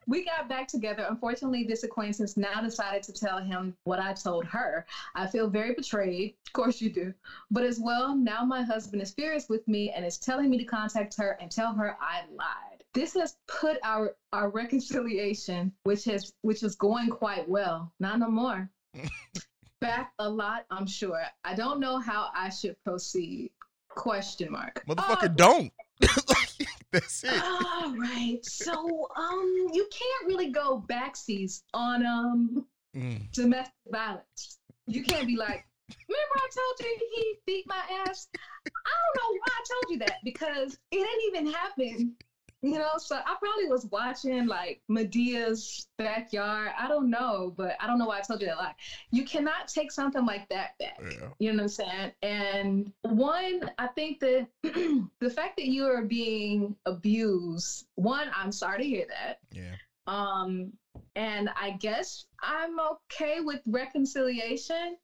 we 0.07 0.25
got 0.25 0.49
back 0.49 0.67
together. 0.67 1.05
Unfortunately, 1.09 1.63
this 1.63 1.83
acquaintance 1.83 2.35
now 2.37 2.61
decided 2.61 3.03
to 3.03 3.13
tell 3.13 3.39
him 3.39 3.75
what 3.85 3.99
I 3.99 4.13
told 4.13 4.45
her. 4.45 4.85
I 5.15 5.27
feel 5.27 5.49
very 5.49 5.73
betrayed. 5.73 6.35
Of 6.47 6.53
course 6.53 6.81
you 6.81 6.89
do. 6.89 7.13
But 7.51 7.63
as 7.63 7.79
well, 7.79 8.15
now 8.15 8.43
my 8.43 8.63
husband 8.63 9.01
is 9.01 9.11
furious 9.11 9.47
with 9.49 9.67
me 9.67 9.91
and 9.91 10.05
is 10.05 10.17
telling 10.17 10.49
me 10.49 10.57
to 10.57 10.65
contact 10.65 11.15
her 11.17 11.37
and 11.41 11.49
tell 11.49 11.73
her 11.73 11.97
I 12.01 12.21
lied. 12.31 12.83
This 12.93 13.13
has 13.15 13.37
put 13.47 13.77
our 13.83 14.15
our 14.31 14.49
reconciliation, 14.49 15.71
which 15.83 16.05
has 16.05 16.31
which 16.41 16.63
is 16.63 16.75
going 16.75 17.09
quite 17.09 17.47
well, 17.49 17.91
not 17.99 18.19
no 18.19 18.29
more. 18.29 18.69
back 19.83 20.13
a 20.19 20.29
lot, 20.29 20.65
I'm 20.71 20.87
sure. 20.87 21.21
I 21.43 21.55
don't 21.55 21.79
know 21.79 21.99
how 21.99 22.29
I 22.33 22.49
should 22.49 22.75
proceed. 22.85 23.51
Question 23.89 24.51
mark. 24.51 24.81
Motherfucker, 24.87 25.29
Oh, 25.29 25.35
don't. 25.35 25.73
That's 26.93 27.23
it. 27.23 27.33
all 27.33 27.95
right. 27.97 28.39
So 28.43 29.07
um 29.17 29.67
you 29.73 29.87
can't 29.91 30.27
really 30.27 30.49
go 30.51 30.85
backseas 30.89 31.63
on 31.73 32.05
um 32.05 32.65
Mm, 32.95 33.31
domestic 33.31 33.73
violence. 33.91 34.59
You 34.85 35.03
can't 35.03 35.25
be 35.25 35.35
like, 35.35 35.65
remember 35.89 36.35
I 36.35 36.49
told 36.53 36.79
you 36.79 37.09
he 37.15 37.35
beat 37.47 37.65
my 37.67 37.81
ass? 38.05 38.27
I 38.35 38.91
don't 39.01 39.17
know 39.17 39.39
why 39.39 39.47
I 39.49 39.63
told 39.73 39.91
you 39.93 39.99
that 40.05 40.17
because 40.23 40.73
it 40.91 40.97
didn't 40.97 41.23
even 41.27 41.51
happen. 41.51 42.15
You 42.63 42.77
know, 42.77 42.91
so 42.97 43.17
I 43.17 43.35
probably 43.39 43.65
was 43.67 43.87
watching 43.91 44.47
like 44.47 44.81
Madea's 44.89 45.85
backyard. 45.97 46.71
I 46.79 46.87
don't 46.87 47.09
know, 47.09 47.53
but 47.57 47.75
I 47.81 47.87
don't 47.87 47.99
know 47.99 48.05
why 48.05 48.19
I 48.19 48.21
told 48.21 48.39
you 48.39 48.47
that 48.47 48.55
lie. 48.55 48.73
You 49.11 49.25
cannot 49.25 49.67
take 49.67 49.91
something 49.91 50.25
like 50.25 50.47
that 50.47 50.77
back. 50.79 50.97
yeah. 51.01 51.27
You 51.39 51.51
know 51.51 51.57
what 51.57 51.63
I'm 51.63 51.67
saying? 51.67 52.11
And 52.21 52.91
one, 53.01 53.69
I 53.77 53.87
think 53.87 54.21
that 54.21 54.47
the 54.63 55.29
fact 55.29 55.57
that 55.57 55.67
you 55.67 55.85
are 55.85 56.03
being 56.03 56.73
abused, 56.85 57.85
one, 57.95 58.29
I'm 58.33 58.53
sorry 58.53 58.77
to 58.77 58.87
hear 58.87 59.05
that. 59.09 59.39
Yeah. 59.51 59.75
Um, 60.07 60.71
and 61.17 61.49
I 61.59 61.71
guess 61.71 62.25
I'm 62.41 62.79
okay 62.79 63.41
with 63.41 63.59
reconciliation 63.65 64.95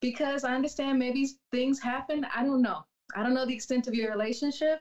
because 0.00 0.44
I 0.44 0.54
understand 0.54 0.98
maybe 0.98 1.28
things 1.50 1.78
happen. 1.78 2.26
I 2.34 2.42
don't 2.42 2.62
know. 2.62 2.84
I 3.14 3.22
don't 3.22 3.34
know 3.34 3.44
the 3.44 3.54
extent 3.54 3.86
of 3.86 3.94
your 3.94 4.10
relationship, 4.10 4.80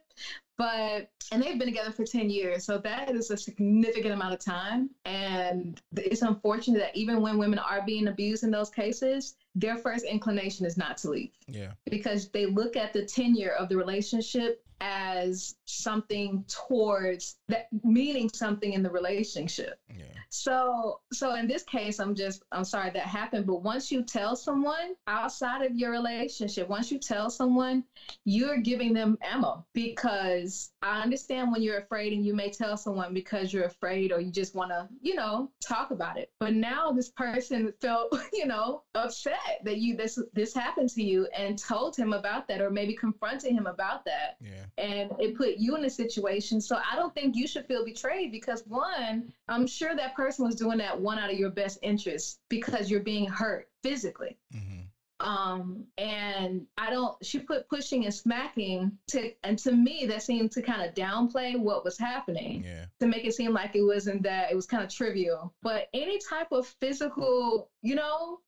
but 0.61 1.07
and 1.31 1.41
they've 1.41 1.57
been 1.57 1.67
together 1.67 1.91
for 1.91 2.03
10 2.03 2.29
years. 2.29 2.65
So 2.65 2.77
that 2.79 3.15
is 3.15 3.31
a 3.31 3.37
significant 3.37 4.13
amount 4.13 4.33
of 4.33 4.39
time. 4.39 4.89
And 5.05 5.79
it's 5.95 6.21
unfortunate 6.21 6.77
that 6.77 6.95
even 6.95 7.19
when 7.21 7.39
women 7.39 7.57
are 7.57 7.83
being 7.83 8.07
abused 8.07 8.43
in 8.43 8.51
those 8.51 8.69
cases, 8.69 9.33
their 9.55 9.77
first 9.77 10.05
inclination 10.05 10.65
is 10.67 10.77
not 10.77 10.97
to 10.97 11.09
leave 11.09 11.31
Yeah. 11.47 11.71
because 11.89 12.29
they 12.29 12.45
look 12.45 12.75
at 12.75 12.93
the 12.93 13.05
tenure 13.05 13.53
of 13.53 13.69
the 13.69 13.77
relationship 13.77 14.61
as 14.81 15.55
something 15.65 16.43
towards 16.47 17.37
that 17.47 17.67
meaning 17.83 18.29
something 18.33 18.73
in 18.73 18.81
the 18.81 18.89
relationship. 18.89 19.79
Yeah. 19.95 20.05
So 20.29 20.99
so 21.13 21.35
in 21.35 21.47
this 21.47 21.63
case 21.63 21.99
I'm 21.99 22.15
just 22.15 22.43
I'm 22.51 22.63
sorry 22.63 22.89
that 22.91 23.03
happened 23.03 23.45
but 23.45 23.61
once 23.61 23.91
you 23.91 24.01
tell 24.01 24.35
someone 24.35 24.93
outside 25.07 25.61
of 25.63 25.75
your 25.75 25.91
relationship 25.91 26.67
once 26.67 26.89
you 26.91 26.97
tell 26.97 27.29
someone 27.29 27.83
you're 28.25 28.57
giving 28.57 28.93
them 28.93 29.17
ammo 29.21 29.65
because 29.73 30.71
I 30.81 31.01
understand 31.01 31.51
when 31.51 31.61
you're 31.61 31.79
afraid 31.79 32.13
and 32.13 32.25
you 32.25 32.33
may 32.33 32.49
tell 32.49 32.77
someone 32.77 33.13
because 33.13 33.51
you're 33.53 33.65
afraid 33.65 34.11
or 34.11 34.19
you 34.19 34.31
just 34.31 34.55
want 34.55 34.71
to 34.71 34.87
you 35.01 35.15
know 35.15 35.51
talk 35.63 35.91
about 35.91 36.17
it 36.17 36.29
but 36.39 36.53
now 36.53 36.91
this 36.91 37.09
person 37.09 37.73
felt 37.81 38.17
you 38.33 38.47
know 38.47 38.83
upset 38.95 39.59
that 39.63 39.77
you 39.77 39.95
this 39.95 40.17
this 40.33 40.53
happened 40.53 40.89
to 40.89 41.03
you 41.03 41.27
and 41.37 41.57
told 41.57 41.95
him 41.95 42.13
about 42.13 42.47
that 42.47 42.61
or 42.61 42.69
maybe 42.69 42.93
confronted 42.95 43.51
him 43.51 43.67
about 43.67 44.05
that 44.05 44.37
Yeah. 44.39 44.63
And 44.77 45.11
it 45.19 45.35
put 45.35 45.55
you 45.57 45.75
in 45.75 45.83
a 45.85 45.89
situation. 45.89 46.59
So 46.61 46.77
I 46.89 46.95
don't 46.95 47.13
think 47.13 47.35
you 47.35 47.47
should 47.47 47.65
feel 47.65 47.83
betrayed 47.83 48.31
because 48.31 48.63
one, 48.65 49.31
I'm 49.47 49.65
sure 49.65 49.95
that 49.95 50.15
person 50.15 50.45
was 50.45 50.55
doing 50.55 50.77
that 50.79 50.99
one 50.99 51.17
out 51.17 51.29
of 51.31 51.37
your 51.37 51.49
best 51.49 51.77
interests 51.81 52.37
because 52.49 52.89
you're 52.89 52.99
being 52.99 53.27
hurt 53.27 53.67
physically. 53.83 54.35
hmm 54.51 54.81
Um, 55.19 55.85
and 55.97 56.65
I 56.77 56.89
don't. 56.89 57.15
She 57.23 57.39
put 57.39 57.67
pushing 57.69 58.05
and 58.05 58.13
smacking 58.13 58.91
to, 59.09 59.29
and 59.43 59.57
to 59.59 59.71
me 59.71 60.05
that 60.07 60.23
seemed 60.23 60.51
to 60.53 60.61
kind 60.63 60.81
of 60.81 60.95
downplay 60.95 61.55
what 61.59 61.83
was 61.83 61.95
happening 61.97 62.63
Yeah. 62.63 62.85
to 62.99 63.05
make 63.05 63.23
it 63.25 63.33
seem 63.35 63.53
like 63.53 63.75
it 63.75 63.83
wasn't 63.83 64.23
that 64.23 64.49
it 64.51 64.55
was 64.55 64.65
kind 64.65 64.81
of 64.83 64.89
trivial. 64.89 65.51
But 65.61 65.85
any 65.93 66.17
type 66.17 66.47
of 66.51 66.65
physical, 66.81 67.69
you 67.83 67.93
know, 67.93 68.39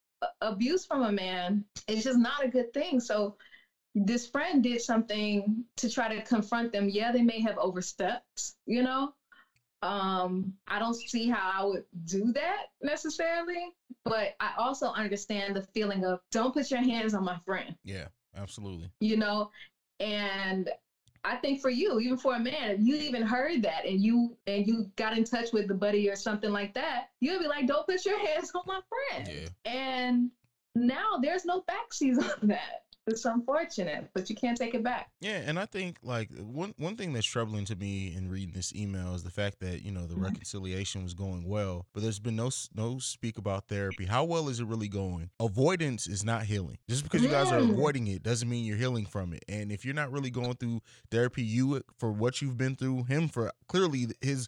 abuse 0.42 0.84
from 0.86 1.04
a 1.04 1.12
man 1.12 1.64
is 1.88 2.04
just 2.04 2.18
not 2.18 2.44
a 2.44 2.48
good 2.48 2.72
thing. 2.74 3.00
So 3.00 3.36
this 3.96 4.28
friend 4.28 4.64
did 4.64 4.82
something 4.82 5.64
to 5.78 5.90
try 5.90 6.08
to 6.16 6.22
confront 6.24 6.72
them. 6.72 6.90
Yeah, 6.90 7.12
they 7.12 7.22
may 7.22 7.40
have 7.42 7.58
overstepped, 7.58 8.54
you 8.66 8.82
know. 8.82 9.14
Um, 9.82 10.54
I 10.68 10.80
don't 10.80 10.96
see 10.96 11.28
how 11.28 11.62
I 11.62 11.66
would 11.66 11.84
do 12.06 12.32
that 12.32 12.68
necessarily, 12.82 13.70
but 14.06 14.34
I 14.40 14.54
also 14.58 14.88
understand 14.88 15.56
the 15.58 15.62
feeling 15.74 16.06
of 16.06 16.20
don't 16.32 16.54
put 16.54 16.72
your 16.72 16.82
hands 16.82 17.14
on 17.14 17.24
my 17.24 17.38
friend 17.46 17.76
Yeah. 17.84 18.08
Absolutely. 18.36 18.90
you 19.00 19.16
know 19.16 19.52
and 20.00 20.72
i 21.24 21.36
think 21.36 21.62
for 21.62 21.70
you 21.70 22.00
even 22.00 22.18
for 22.18 22.34
a 22.36 22.40
man 22.40 22.72
if 22.72 22.80
you 22.80 22.96
even 22.96 23.22
heard 23.22 23.62
that 23.62 23.86
and 23.86 24.02
you 24.02 24.36
and 24.48 24.66
you 24.66 24.90
got 24.96 25.16
in 25.16 25.24
touch 25.24 25.52
with 25.54 25.68
the 25.68 25.74
buddy 25.76 26.10
or 26.10 26.16
something 26.16 26.52
like 26.52 26.74
that 26.74 27.10
you'd 27.22 27.40
be 27.40 27.46
like 27.48 27.68
don't 27.68 27.86
put 27.86 28.04
your 28.04 28.18
hands 28.28 28.52
on 28.56 28.62
my 28.66 28.80
friend 28.90 29.28
Yeah. 29.32 29.72
and 29.72 30.32
now 30.76 31.18
there's 31.22 31.46
no 31.46 31.62
backseas 31.70 32.18
on 32.18 32.48
that 32.48 32.83
it's 33.08 33.26
unfortunate 33.26 34.10
but 34.14 34.30
you 34.30 34.36
can't 34.36 34.58
take 34.58 34.74
it 34.74 34.84
back 34.84 35.10
Yeah, 35.20 35.42
and 35.46 35.60
I 35.60 35.66
think 35.66 35.98
like 36.04 36.30
one 36.38 36.74
one 36.78 36.96
thing 36.96 37.14
that's 37.14 37.26
troubling 37.26 37.66
to 37.66 37.76
me 37.76 38.14
in 38.16 38.30
reading 38.30 38.54
this 38.54 38.74
email 38.74 39.14
is 39.14 39.24
the 39.24 39.30
fact 39.30 39.60
that 39.60 39.82
you 39.84 39.92
know 39.92 40.06
the 40.06 40.16
Mhm. 40.16 40.24
reconciliation 40.24 41.04
was 41.04 41.14
going 41.14 41.44
well, 41.48 41.86
but 41.94 42.02
there's 42.04 42.20
been 42.20 42.36
no 42.36 42.50
no 42.74 43.00
speak 43.00 43.38
about 43.38 43.68
therapy. 43.68 44.06
How 44.06 44.24
well 44.24 44.48
is 44.50 44.60
it 44.60 44.66
really 44.66 44.88
going? 44.88 45.30
Avoidance 45.40 46.08
is 46.08 46.24
not 46.24 46.44
healing. 46.44 46.78
Just 46.90 47.04
because 47.04 47.22
you 47.24 47.30
guys 47.30 47.52
are 47.52 47.60
Mm. 47.60 47.72
avoiding 47.72 48.08
it 48.08 48.24
doesn't 48.24 48.50
mean 48.50 48.66
you're 48.66 48.78
healing 48.78 49.06
from 49.06 49.34
it. 49.34 49.44
And 49.48 49.72
if 49.72 49.84
you're 49.86 49.94
not 49.94 50.12
really 50.12 50.30
going 50.30 50.56
through 50.56 50.82
therapy, 51.12 51.44
you 51.44 51.82
for 51.98 52.12
what 52.12 52.42
you've 52.42 52.58
been 52.58 52.76
through, 52.76 53.04
him 53.06 53.28
for 53.28 53.52
clearly 53.68 54.08
his 54.22 54.48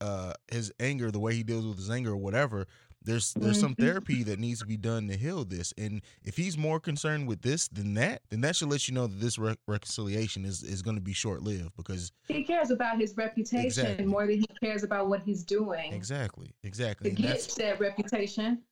uh 0.00 0.32
his 0.50 0.72
anger, 0.80 1.10
the 1.10 1.20
way 1.20 1.34
he 1.34 1.42
deals 1.44 1.66
with 1.66 1.76
his 1.78 1.90
anger 1.90 2.10
or 2.10 2.16
whatever. 2.16 2.66
There's 3.04 3.32
there's 3.34 3.58
some 3.60 3.74
Mhm. 3.74 3.78
therapy 3.84 4.22
that 4.24 4.38
needs 4.38 4.60
to 4.60 4.66
be 4.66 4.76
done 4.76 5.08
to 5.08 5.16
heal 5.16 5.44
this, 5.44 5.72
and 5.76 6.02
if 6.24 6.36
he's 6.36 6.56
more 6.56 6.78
concerned 6.80 7.26
with 7.28 7.42
this 7.42 7.68
than 7.68 7.94
that, 7.94 8.22
then 8.30 8.40
that 8.42 8.56
should 8.56 8.68
let 8.70 8.86
you 8.88 8.94
know 8.94 9.06
that 9.06 9.20
this 9.20 9.38
re- 9.38 9.56
reconciliation 9.66 10.44
is 10.44 10.62
is 10.62 10.82
going 10.82 10.96
to 10.96 11.02
be 11.02 11.12
short 11.12 11.42
lived 11.42 11.70
because 11.76 12.12
he 12.28 12.44
cares 12.44 12.70
about 12.70 12.98
his 13.00 13.16
reputation 13.16 13.66
Exactly. 13.66 14.06
more 14.06 14.26
than 14.26 14.38
he 14.40 14.46
cares 14.62 14.82
about 14.82 15.08
what 15.08 15.22
he's 15.22 15.42
doing 15.44 15.92
exactly, 15.92 16.50
exactly, 16.62 17.10
to 17.10 17.16
get 17.16 17.40
that 17.58 17.80
reputation 17.80 18.62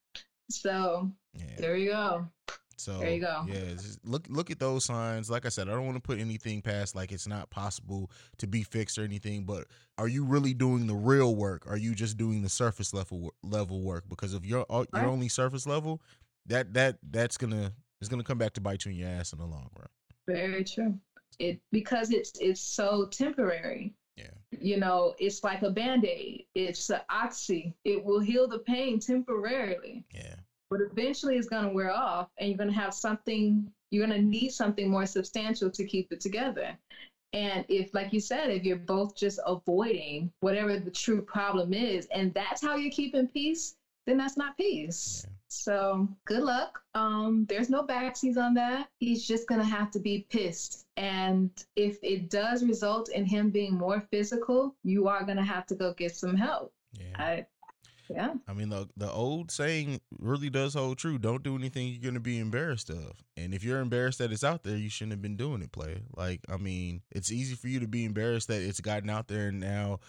so 0.49 1.11
yeah. 1.33 1.45
there 1.57 1.77
you 1.77 1.89
go 1.91 2.27
So 2.81 2.97
There 2.99 3.11
you 3.11 3.21
go. 3.21 3.45
Yeah, 3.47 3.75
look 4.03 4.25
look 4.29 4.49
at 4.51 4.59
those 4.59 4.85
signs. 4.85 5.29
Like 5.29 5.45
I 5.45 5.49
said, 5.49 5.69
I 5.69 5.71
don't 5.71 5.85
want 5.85 5.97
to 5.97 6.01
put 6.01 6.19
anything 6.19 6.61
past 6.61 6.95
like 6.95 7.11
it's 7.11 7.27
not 7.27 7.49
possible 7.49 8.09
to 8.39 8.47
be 8.47 8.63
fixed 8.63 8.97
or 8.97 9.03
anything. 9.03 9.43
But 9.45 9.67
are 9.97 10.07
you 10.07 10.25
really 10.25 10.53
doing 10.53 10.87
the 10.87 10.95
real 10.95 11.35
work? 11.35 11.65
Are 11.69 11.77
you 11.77 11.93
just 11.95 12.17
doing 12.17 12.41
the 12.41 12.49
surface 12.49 12.93
level 12.93 13.33
level 13.43 13.81
work? 13.81 14.05
Because 14.09 14.33
if 14.33 14.45
you're 14.45 14.65
you're 14.69 14.85
Right. 14.91 15.05
only 15.05 15.29
surface 15.29 15.65
level, 15.67 16.01
that 16.47 16.73
that 16.73 16.97
that's 17.11 17.37
gonna 17.37 17.71
it's 17.99 18.09
gonna 18.09 18.23
come 18.23 18.37
back 18.39 18.53
to 18.53 18.61
bite 18.61 18.83
you 18.85 18.91
in 18.91 18.97
your 18.97 19.09
ass 19.09 19.31
in 19.33 19.39
the 19.39 19.45
long 19.45 19.69
run. 19.77 19.87
very 20.27 20.63
true 20.63 20.99
It 21.39 21.59
because 21.71 22.11
it's 22.11 22.31
it's 22.39 22.61
so 22.61 23.05
temporary. 23.07 23.93
Yeah. 24.17 24.31
You 24.59 24.77
know, 24.77 25.15
it's 25.19 25.43
like 25.43 25.61
a 25.61 25.69
band-aid. 25.71 26.45
It's 26.53 26.89
an 26.89 26.99
oxy. 27.09 27.73
It 27.85 28.03
will 28.03 28.19
heal 28.19 28.47
the 28.47 28.59
pain 28.59 28.99
temporarily, 28.99 30.03
Yeah. 30.13 30.35
But 30.71 30.79
eventually 30.81 31.37
it's 31.37 31.49
gonna 31.49 31.71
wear 31.71 31.91
off 31.91 32.29
and 32.39 32.49
you're 32.49 32.57
gonna 32.57 32.71
have 32.71 32.93
something 32.93 33.69
you're 33.91 34.07
gonna 34.07 34.21
need 34.21 34.49
something 34.49 34.89
more 34.89 35.05
substantial 35.05 35.69
to 35.69 35.83
keep 35.83 36.07
it 36.11 36.21
together. 36.21 36.75
And 37.33 37.65
if, 37.69 37.93
like 37.93 38.11
you 38.11 38.19
said, 38.19 38.49
if 38.49 38.63
you're 38.63 38.75
both 38.75 39.15
just 39.15 39.39
avoiding 39.45 40.31
whatever 40.39 40.77
the 40.77 40.91
true 40.91 41.21
problem 41.21 41.73
is, 41.73 42.07
and 42.13 42.33
that's 42.33 42.61
how 42.61 42.75
you're 42.75 42.91
keeping 42.91 43.27
peace, 43.27 43.75
then 44.05 44.17
that's 44.17 44.37
not 44.37 44.57
peace. 44.57 45.23
Yeah. 45.25 45.33
So 45.49 46.09
good 46.25 46.43
luck. 46.43 46.81
Um, 46.95 47.45
there's 47.47 47.69
no 47.69 47.83
backseas 47.83 48.37
on 48.37 48.53
that. 48.55 48.87
He's 48.99 49.25
just 49.27 49.47
gonna 49.47 49.63
have 49.63 49.91
to 49.91 49.99
be 49.99 50.25
pissed. 50.29 50.85
And 50.97 51.49
if 51.75 51.97
it 52.01 52.29
does 52.29 52.63
result 52.63 53.09
in 53.09 53.25
him 53.25 53.49
being 53.49 53.77
more 53.77 54.01
physical, 54.11 54.73
you 54.83 55.07
are 55.07 55.25
gonna 55.25 55.43
have 55.43 55.65
to 55.67 55.75
go 55.75 55.93
get 55.93 56.15
some 56.15 56.35
help. 56.35 56.71
Yeah. 56.93 57.15
I, 57.15 57.45
yeah. 58.13 58.33
I 58.47 58.53
mean, 58.53 58.69
the 58.69 58.89
the 58.97 59.09
old 59.09 59.51
saying 59.51 60.01
really 60.19 60.49
does 60.49 60.73
hold 60.73 60.97
true. 60.97 61.17
Don't 61.17 61.43
do 61.43 61.55
anything 61.55 61.87
you're 61.87 62.11
gonna 62.11 62.19
be 62.19 62.39
embarrassed 62.39 62.89
of. 62.89 63.23
And 63.37 63.53
if 63.53 63.63
you're 63.63 63.79
embarrassed 63.79 64.19
that 64.19 64.31
it's 64.31 64.43
out 64.43 64.63
there, 64.63 64.77
you 64.77 64.89
shouldn't 64.89 65.13
have 65.13 65.21
been 65.21 65.37
doing 65.37 65.61
it, 65.61 65.71
play. 65.71 66.03
Like, 66.15 66.41
I 66.49 66.57
mean, 66.57 67.01
it's 67.11 67.31
easy 67.31 67.55
for 67.55 67.67
you 67.67 67.79
to 67.79 67.87
be 67.87 68.05
embarrassed 68.05 68.47
that 68.49 68.61
it's 68.61 68.81
gotten 68.81 69.09
out 69.09 69.27
there 69.27 69.47
and 69.47 69.59
now 69.59 69.99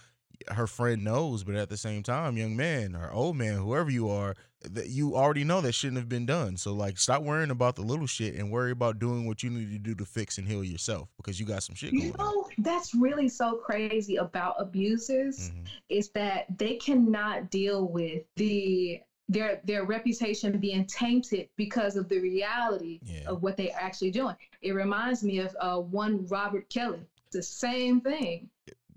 her 0.49 0.67
friend 0.67 1.03
knows, 1.03 1.43
but 1.43 1.55
at 1.55 1.69
the 1.69 1.77
same 1.77 2.03
time, 2.03 2.37
young 2.37 2.55
man 2.55 2.95
or 2.95 3.11
old 3.11 3.35
man, 3.37 3.55
whoever 3.55 3.89
you 3.89 4.09
are, 4.09 4.35
that 4.71 4.87
you 4.89 5.15
already 5.15 5.43
know 5.43 5.61
that 5.61 5.73
shouldn't 5.73 5.97
have 5.97 6.09
been 6.09 6.25
done. 6.25 6.57
So 6.57 6.73
like 6.73 6.97
stop 6.97 7.21
worrying 7.23 7.51
about 7.51 7.75
the 7.75 7.81
little 7.81 8.07
shit 8.07 8.35
and 8.35 8.51
worry 8.51 8.71
about 8.71 8.99
doing 8.99 9.25
what 9.27 9.43
you 9.43 9.49
need 9.49 9.71
to 9.71 9.79
do 9.79 9.95
to 9.95 10.05
fix 10.05 10.37
and 10.37 10.47
heal 10.47 10.63
yourself 10.63 11.09
because 11.17 11.39
you 11.39 11.45
got 11.45 11.63
some 11.63 11.75
shit 11.75 11.91
going 11.91 12.03
You 12.05 12.11
on. 12.13 12.17
know, 12.17 12.49
that's 12.59 12.93
really 12.95 13.29
so 13.29 13.55
crazy 13.57 14.15
about 14.17 14.55
abusers 14.59 15.49
Mhm. 15.51 15.67
is 15.89 16.09
that 16.11 16.45
they 16.57 16.75
cannot 16.75 17.49
deal 17.51 17.87
with 17.87 18.23
the 18.35 19.01
their 19.29 19.61
their 19.63 19.85
reputation 19.85 20.57
being 20.59 20.85
tainted 20.85 21.47
because 21.55 21.95
of 21.95 22.09
the 22.09 22.19
reality 22.19 22.99
Yeah. 23.03 23.21
of 23.27 23.41
what 23.41 23.55
they're 23.57 23.69
actually 23.73 24.11
doing. 24.11 24.35
It 24.61 24.73
reminds 24.73 25.23
me 25.23 25.39
of 25.39 25.55
uh, 25.59 25.79
one 25.79 26.25
Robert 26.27 26.69
Kelly. 26.69 26.99
The 27.31 27.41
same 27.41 28.01
thing. 28.01 28.49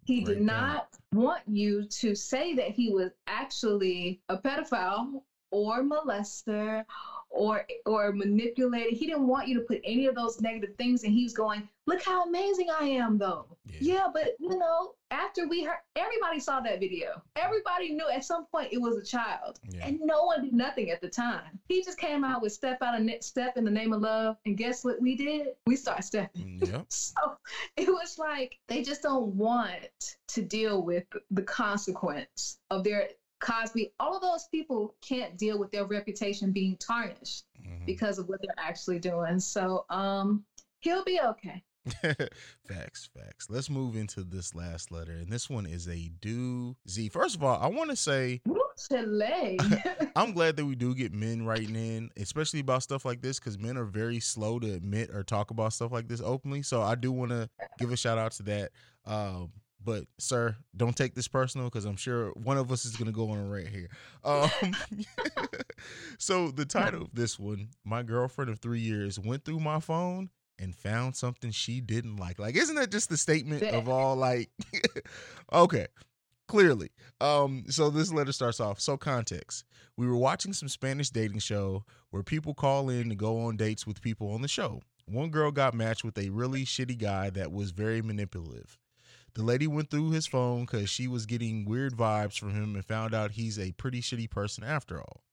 He 0.05 0.21
Great 0.21 0.27
did 0.27 0.37
point. 0.39 0.47
not 0.47 0.89
want 1.13 1.43
you 1.49 1.85
to 1.87 2.15
say 2.15 2.55
that 2.55 2.71
he 2.71 2.91
was 2.93 3.13
actually 3.27 4.21
a 4.29 4.37
pedophile 4.37 5.23
or 5.51 5.83
molester 5.83 6.85
or 7.31 7.67
or 7.85 8.13
manipulated. 8.13 8.95
He 8.95 9.07
didn't 9.07 9.27
want 9.27 9.49
you 9.49 9.55
to 9.55 9.61
put 9.61 9.81
any 9.85 10.07
of 10.07 10.15
those 10.15 10.41
negative 10.41 10.75
things 10.77 11.05
and 11.05 11.13
he 11.13 11.25
was 11.25 11.33
going, 11.33 11.69
"Look 11.87 12.03
how 12.03 12.25
amazing 12.25 12.69
I 12.71 12.85
am 12.85 13.19
though." 13.19 13.47
Yeah. 13.67 13.77
Yeah, 13.81 14.07
but 14.13 14.37
you 14.39 14.57
know, 14.57 14.95
after 15.11 15.47
we 15.49 15.65
heard 15.65 15.79
everybody 15.97 16.41
saw 16.41 16.61
that 16.61 16.81
video. 16.81 17.23
Everybody 17.37 17.93
knew 17.93 18.09
at 18.09 18.25
some 18.25 18.47
point 18.47 18.69
it 18.73 18.81
was 18.81 18.97
a 18.97 19.03
child. 19.03 19.59
Yeah. 19.71 19.87
And 19.87 20.01
no 20.03 20.25
one 20.25 20.45
did 20.45 20.53
nothing 20.55 20.91
at 20.91 21.01
the 21.01 21.09
time. 21.09 21.59
He 21.69 21.83
just 21.83 21.99
came 21.99 22.25
out 22.25 22.43
with 22.43 22.53
step 22.53 22.79
out 22.83 23.01
of 23.01 23.09
step 23.21 23.57
in 23.57 23.65
the 23.65 23.71
name 23.71 23.93
of 23.93 24.01
love. 24.01 24.37
And 24.47 24.57
guess 24.57 24.85
what 24.85 25.01
we 25.01 25.17
did? 25.17 25.49
We 25.67 25.77
started 25.77 26.03
stepping. 26.05 26.59
Mm, 26.61 26.73
Yep. 26.73 26.87
So 26.91 27.37
it 27.77 27.89
was 27.89 28.19
like 28.19 28.59
they 28.69 28.83
just 28.83 29.03
don't 29.03 29.35
want 29.35 30.17
to 30.29 30.43
deal 30.43 30.83
with 30.83 31.05
the 31.31 31.43
consequence 31.43 32.59
of 32.71 32.85
their 32.85 33.09
Cosby. 33.41 33.93
All 34.01 34.17
of 34.17 34.23
those 34.23 34.47
people 34.51 34.95
can't 35.03 35.37
deal 35.37 35.59
with 35.59 35.71
their 35.71 35.85
reputation 35.85 36.53
being 36.53 36.77
tarnished 36.79 37.45
Mhm. 37.61 37.85
because 37.87 38.19
of 38.19 38.29
what 38.29 38.41
they're 38.43 38.65
actually 38.65 38.99
doing. 38.99 39.39
So 39.41 39.85
um 39.91 40.45
he'll 40.81 41.05
be 41.05 41.21
okay. 41.21 41.63
facts, 42.69 43.09
facts. 43.17 43.49
Let's 43.49 43.71
move 43.71 43.95
into 43.97 44.25
this 44.25 44.55
last 44.55 44.91
letter, 44.91 45.13
and 45.13 45.29
this 45.31 45.49
one 45.49 45.67
is 45.67 45.89
a 45.89 46.11
do 46.21 46.75
Z. 46.89 47.11
First 47.11 47.37
of 47.37 47.45
all, 47.45 47.61
I 47.61 47.69
want 47.69 47.91
to 47.91 47.97
say 47.97 48.41
Chile. 48.89 49.59
I'm 50.17 50.33
glad 50.35 50.57
that 50.57 50.65
we 50.67 50.75
do 50.75 50.95
get 50.95 51.13
men 51.13 51.47
writing 51.47 51.77
in, 51.77 52.11
especially 52.17 52.61
about 52.61 52.83
stuff 52.83 53.05
like 53.05 53.23
this, 53.23 53.39
because 53.39 53.59
men 53.59 53.77
are 53.77 53.85
very 53.85 54.19
slow 54.21 54.59
to 54.59 54.73
admit 54.75 55.11
or 55.11 55.23
talk 55.23 55.51
about 55.53 55.73
stuff 55.73 55.93
like 55.93 56.09
this 56.09 56.21
openly. 56.21 56.63
So 56.63 56.83
I 56.83 56.95
do 56.97 57.13
want 57.13 57.31
to 57.31 57.49
give 57.79 57.93
a 57.93 57.97
shout 57.97 58.19
out 58.19 58.33
to 58.33 58.43
that. 58.45 58.73
Um, 59.07 59.53
but 59.83 60.05
sir, 60.19 60.57
don't 60.77 60.97
take 60.97 61.15
this 61.15 61.29
personal 61.29 61.69
because 61.69 61.85
I'm 61.85 61.97
sure 61.97 62.31
one 62.31 62.59
of 62.59 62.73
us 62.73 62.85
is 62.85 62.97
gonna 62.97 63.13
go 63.13 63.31
on 63.31 63.39
a 63.39 63.45
rant 63.45 63.69
here. 63.69 63.89
Um, 64.25 64.51
so 66.19 66.51
the 66.51 66.65
title 66.65 67.03
of 67.03 67.15
this 67.15 67.39
one, 67.39 67.69
my 67.85 68.03
girlfriend 68.03 68.51
of 68.51 68.59
three 68.59 68.81
years 68.81 69.19
went 69.19 69.45
through 69.45 69.61
my 69.61 69.81
phone 69.81 70.31
and 70.59 70.75
found 70.75 71.17
something 71.17 71.51
she 71.51 71.81
didn't 71.81 72.17
like. 72.17 72.39
Like, 72.39 72.57
isn't 72.57 72.75
that 72.77 72.91
just 72.91 73.09
the 73.09 73.17
statement 73.17 73.63
of 73.63 73.89
all 73.89 74.17
like? 74.17 74.51
okay, 75.53 75.87
clearly. 76.49 76.91
Um, 77.21 77.65
so 77.69 77.91
this 77.91 78.13
letter 78.13 78.33
starts 78.33 78.61
off. 78.61 78.81
So 78.81 78.97
context: 78.97 79.65
We 79.97 80.07
were 80.07 80.17
watching 80.17 80.53
some 80.53 80.69
Spanish 80.69 81.11
dating 81.11 81.41
show 81.41 81.85
where 82.11 82.23
people 82.23 82.55
call 82.55 82.89
in 82.89 83.09
to 83.11 83.15
go 83.15 83.41
on 83.43 83.57
dates 83.57 83.87
with 83.87 84.01
people 84.01 84.33
on 84.33 84.43
the 84.43 84.49
show. 84.49 84.81
One 85.07 85.31
girl 85.31 85.53
got 85.53 85.75
matched 85.75 86.03
with 86.03 86.19
a 86.19 86.31
really 86.31 86.65
shitty 86.65 86.99
guy 86.99 87.31
that 87.31 87.53
was 87.53 87.71
very 87.71 88.03
manipulative. 88.03 88.79
The 89.37 89.43
lady 89.43 89.67
went 89.67 89.91
through 89.91 90.13
his 90.13 90.27
phone 90.27 90.65
because 90.65 90.89
she 90.89 91.07
was 91.07 91.27
getting 91.27 91.67
weird 91.67 91.95
vibes 91.95 92.39
from 92.39 92.55
him 92.55 92.75
and 92.75 92.83
found 92.83 93.13
out 93.13 93.33
he's 93.33 93.59
a 93.59 93.73
pretty 93.73 94.01
shitty 94.01 94.31
person 94.31 94.65
after 94.65 94.99
all. 94.99 95.26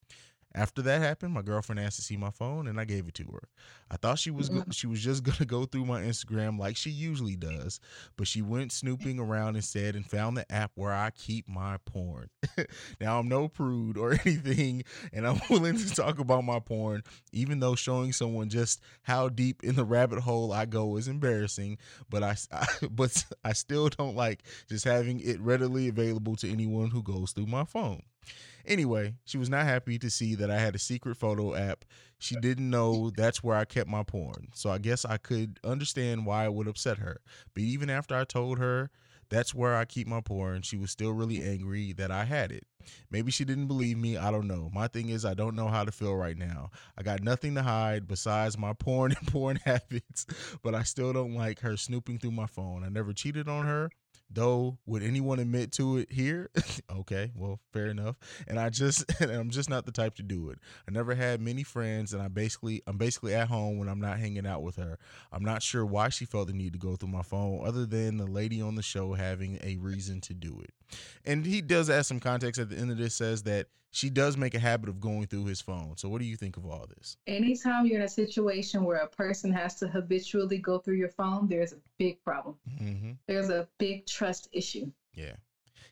After 0.56 0.84
that 0.84 1.02
happened, 1.02 1.34
my 1.34 1.42
girlfriend 1.42 1.80
asked 1.80 1.96
to 1.96 2.04
see 2.04 2.16
my 2.16 2.30
phone 2.30 2.68
and 2.68 2.80
I 2.80 2.86
gave 2.86 3.08
it 3.08 3.16
to 3.16 3.24
her. 3.24 3.50
I 3.89 3.98
thought 3.98 4.20
she 4.20 4.30
was 4.30 4.50
go- 4.50 4.66
she 4.72 4.86
was 4.86 5.02
just 5.02 5.24
going 5.24 5.38
to 5.38 5.46
go 5.46 5.66
through 5.66 5.86
my 5.86 6.02
Instagram 6.02 6.60
like 6.60 6.78
she 6.78 6.92
usually 6.92 7.36
does, 7.36 7.80
but 8.18 8.28
she 8.28 8.42
went 8.42 8.72
snooping 8.72 9.20
around 9.20 9.56
instead 9.56 9.96
and 9.96 10.06
found 10.06 10.38
the 10.38 10.52
app 10.52 10.72
where 10.76 10.94
I 10.94 11.10
keep 11.10 11.48
my 11.48 11.78
porn. 11.86 12.30
now 13.02 13.20
I'm 13.20 13.28
no 13.28 13.48
prude 13.48 13.98
or 13.98 14.12
anything 14.26 14.84
and 15.12 15.26
I'm 15.28 15.42
willing 15.50 15.78
to 15.78 15.96
talk 15.96 16.20
about 16.20 16.44
my 16.44 16.60
porn 16.60 17.04
even 17.32 17.60
though 17.60 17.76
showing 17.76 18.13
someone 18.13 18.50
just 18.50 18.80
how 19.04 19.30
deep 19.30 19.63
in 19.63 19.76
the 19.76 19.86
rabbit 19.86 20.20
hole 20.20 20.52
I 20.54 20.66
go 20.66 20.98
is 20.98 21.08
embarrassing, 21.08 21.80
but 22.10 22.22
I, 22.22 22.36
I 22.52 22.68
but 22.92 23.26
I 23.44 23.54
still 23.54 23.89
don't 23.89 24.16
like 24.16 24.44
just 24.70 24.86
having 24.86 25.20
it 25.20 25.39
readily 25.39 25.88
available 25.88 26.36
to 26.38 26.52
anyone 26.52 26.89
who 26.92 27.02
goes 27.02 27.32
through 27.32 27.48
my 27.48 27.63
phone. 27.63 28.04
Anyway, 28.66 29.16
she 29.26 29.38
was 29.38 29.50
not 29.50 29.66
happy 29.66 30.00
to 30.00 30.10
see 30.10 30.36
that 30.36 30.50
I 30.50 30.60
had 30.60 30.76
a 30.76 30.80
secret 30.80 31.18
photo 31.18 31.54
app. 31.56 31.86
She 32.18 32.36
didn't 32.38 32.70
know 32.70 33.10
that's 33.10 33.44
where 33.44 33.58
I 33.58 33.66
kept 33.66 33.90
my 33.90 34.04
porn. 34.04 34.50
So 34.54 34.70
I 34.70 34.78
guess 34.78 35.04
I 35.04 35.18
could 35.18 35.60
understand 35.64 36.26
why 36.26 36.46
it 36.46 36.54
would 36.54 36.68
upset 36.68 37.00
her. 37.00 37.18
But 37.54 37.64
even 37.64 37.90
after 37.90 38.16
I 38.16 38.24
told 38.24 38.60
her 38.60 38.90
that's 39.30 39.54
where 39.54 39.76
I 39.76 39.86
keep 39.86 40.08
my 40.08 40.22
porn, 40.22 40.62
she 40.62 40.78
was 40.78 40.92
still 40.92 41.12
really 41.12 41.44
angry 41.44 41.92
that 41.94 42.12
I 42.12 42.24
had 42.26 42.52
it. 42.52 42.66
Maybe 43.10 43.32
she 43.32 43.46
didn't 43.46 43.68
believe 43.68 43.98
me. 43.98 44.18
I 44.18 44.32
don't 44.32 44.48
know. 44.48 44.70
My 44.74 44.88
thing 44.88 45.10
is, 45.10 45.26
I 45.26 45.34
don't 45.34 45.56
know 45.56 45.68
how 45.70 45.84
to 45.84 45.92
feel 45.92 46.16
right 46.16 46.38
now. 46.38 46.70
I 46.98 47.04
got 47.04 47.24
nothing 47.24 47.56
to 47.56 47.64
hide 47.64 48.08
besides 48.08 48.58
my 48.58 48.74
porn 48.74 49.12
and 49.20 49.28
porn 49.28 49.60
habits, 49.66 50.26
but 50.62 50.76
I 50.76 50.84
still 50.84 51.14
don't 51.14 51.34
like 51.34 51.60
her 51.62 51.78
snooping 51.78 52.20
through 52.20 52.32
my 52.32 52.48
phone. 52.48 52.84
I 52.84 52.90
never 52.90 53.12
cheated 53.14 53.48
on 53.50 53.66
her. 53.66 53.90
Though, 54.34 54.80
would 54.88 55.04
anyone 55.04 55.38
admit 55.38 55.72
to 55.74 55.98
it 55.98 56.12
here? 56.12 56.50
okay, 56.91 57.32
well, 57.36 57.60
fair 57.72 57.88
enough. 57.88 58.15
And 58.48 58.60
I 58.60 58.69
just, 58.69 59.06
and 59.22 59.32
I'm 59.32 59.52
just 59.52 59.69
not 59.69 59.86
the 59.86 59.91
type 59.91 60.15
to 60.15 60.24
do 60.24 60.50
it. 60.50 60.58
I 60.88 60.91
never 60.91 61.13
had 61.13 61.39
many 61.39 61.63
friends, 61.63 62.13
and 62.13 62.22
I 62.22 62.30
basically, 62.30 62.82
I'm 62.88 62.98
basically 62.98 63.36
at 63.36 63.48
home 63.48 63.78
when 63.78 63.88
I'm 63.88 64.02
not 64.02 64.17
hanging 64.17 64.48
out 64.48 64.63
with 64.63 64.78
her. 64.78 64.98
I'm 65.32 65.43
not 65.43 65.62
sure 65.62 65.86
why 65.86 66.10
she 66.10 66.26
felt 66.26 66.48
the 66.48 66.54
need 66.54 66.74
to 66.74 66.80
go 66.80 66.96
through 66.96 67.10
my 67.10 67.22
phone, 67.22 67.62
other 67.65 67.86
than 67.86 68.17
the 68.17 68.26
lady 68.26 68.62
on 68.62 68.76
the 68.76 68.82
show 68.82 69.13
having 69.13 69.60
a 69.63 69.78
reason 69.78 70.19
to 70.22 70.34
do 70.34 70.60
it. 70.63 70.74
And 71.26 71.46
he 71.46 71.62
does 71.62 71.89
add 71.89 72.06
some 72.06 72.19
context 72.19 72.60
at 72.60 72.69
the 72.69 72.78
end 72.78 72.91
of 72.91 72.98
this, 72.98 73.15
says 73.15 73.43
that 73.43 73.67
she 73.93 74.10
does 74.10 74.38
make 74.38 74.56
a 74.56 74.60
habit 74.60 74.89
of 74.89 74.99
going 74.99 75.27
through 75.27 75.45
his 75.45 75.62
phone. 75.62 75.95
So, 75.97 76.10
what 76.10 76.19
do 76.19 76.25
you 76.25 76.36
think 76.36 76.58
of 76.58 76.65
all 76.65 76.88
this? 76.97 77.15
Anytime 77.27 77.86
you're 77.86 77.99
in 77.99 78.06
a 78.06 78.10
situation 78.10 78.84
where 78.84 78.97
a 78.97 79.08
person 79.08 79.53
has 79.53 79.75
to 79.75 79.88
habitually 79.88 80.58
go 80.58 80.79
through 80.79 80.95
your 80.95 81.10
phone, 81.10 81.47
there's 81.47 81.73
a 81.73 81.77
big 81.99 82.21
problem. 82.23 82.56
Mm-hmm. 82.82 83.12
There's 83.27 83.49
a 83.49 83.67
big 83.77 84.08
trust 84.08 84.49
issue. 84.51 84.91
Yeah. 85.13 85.34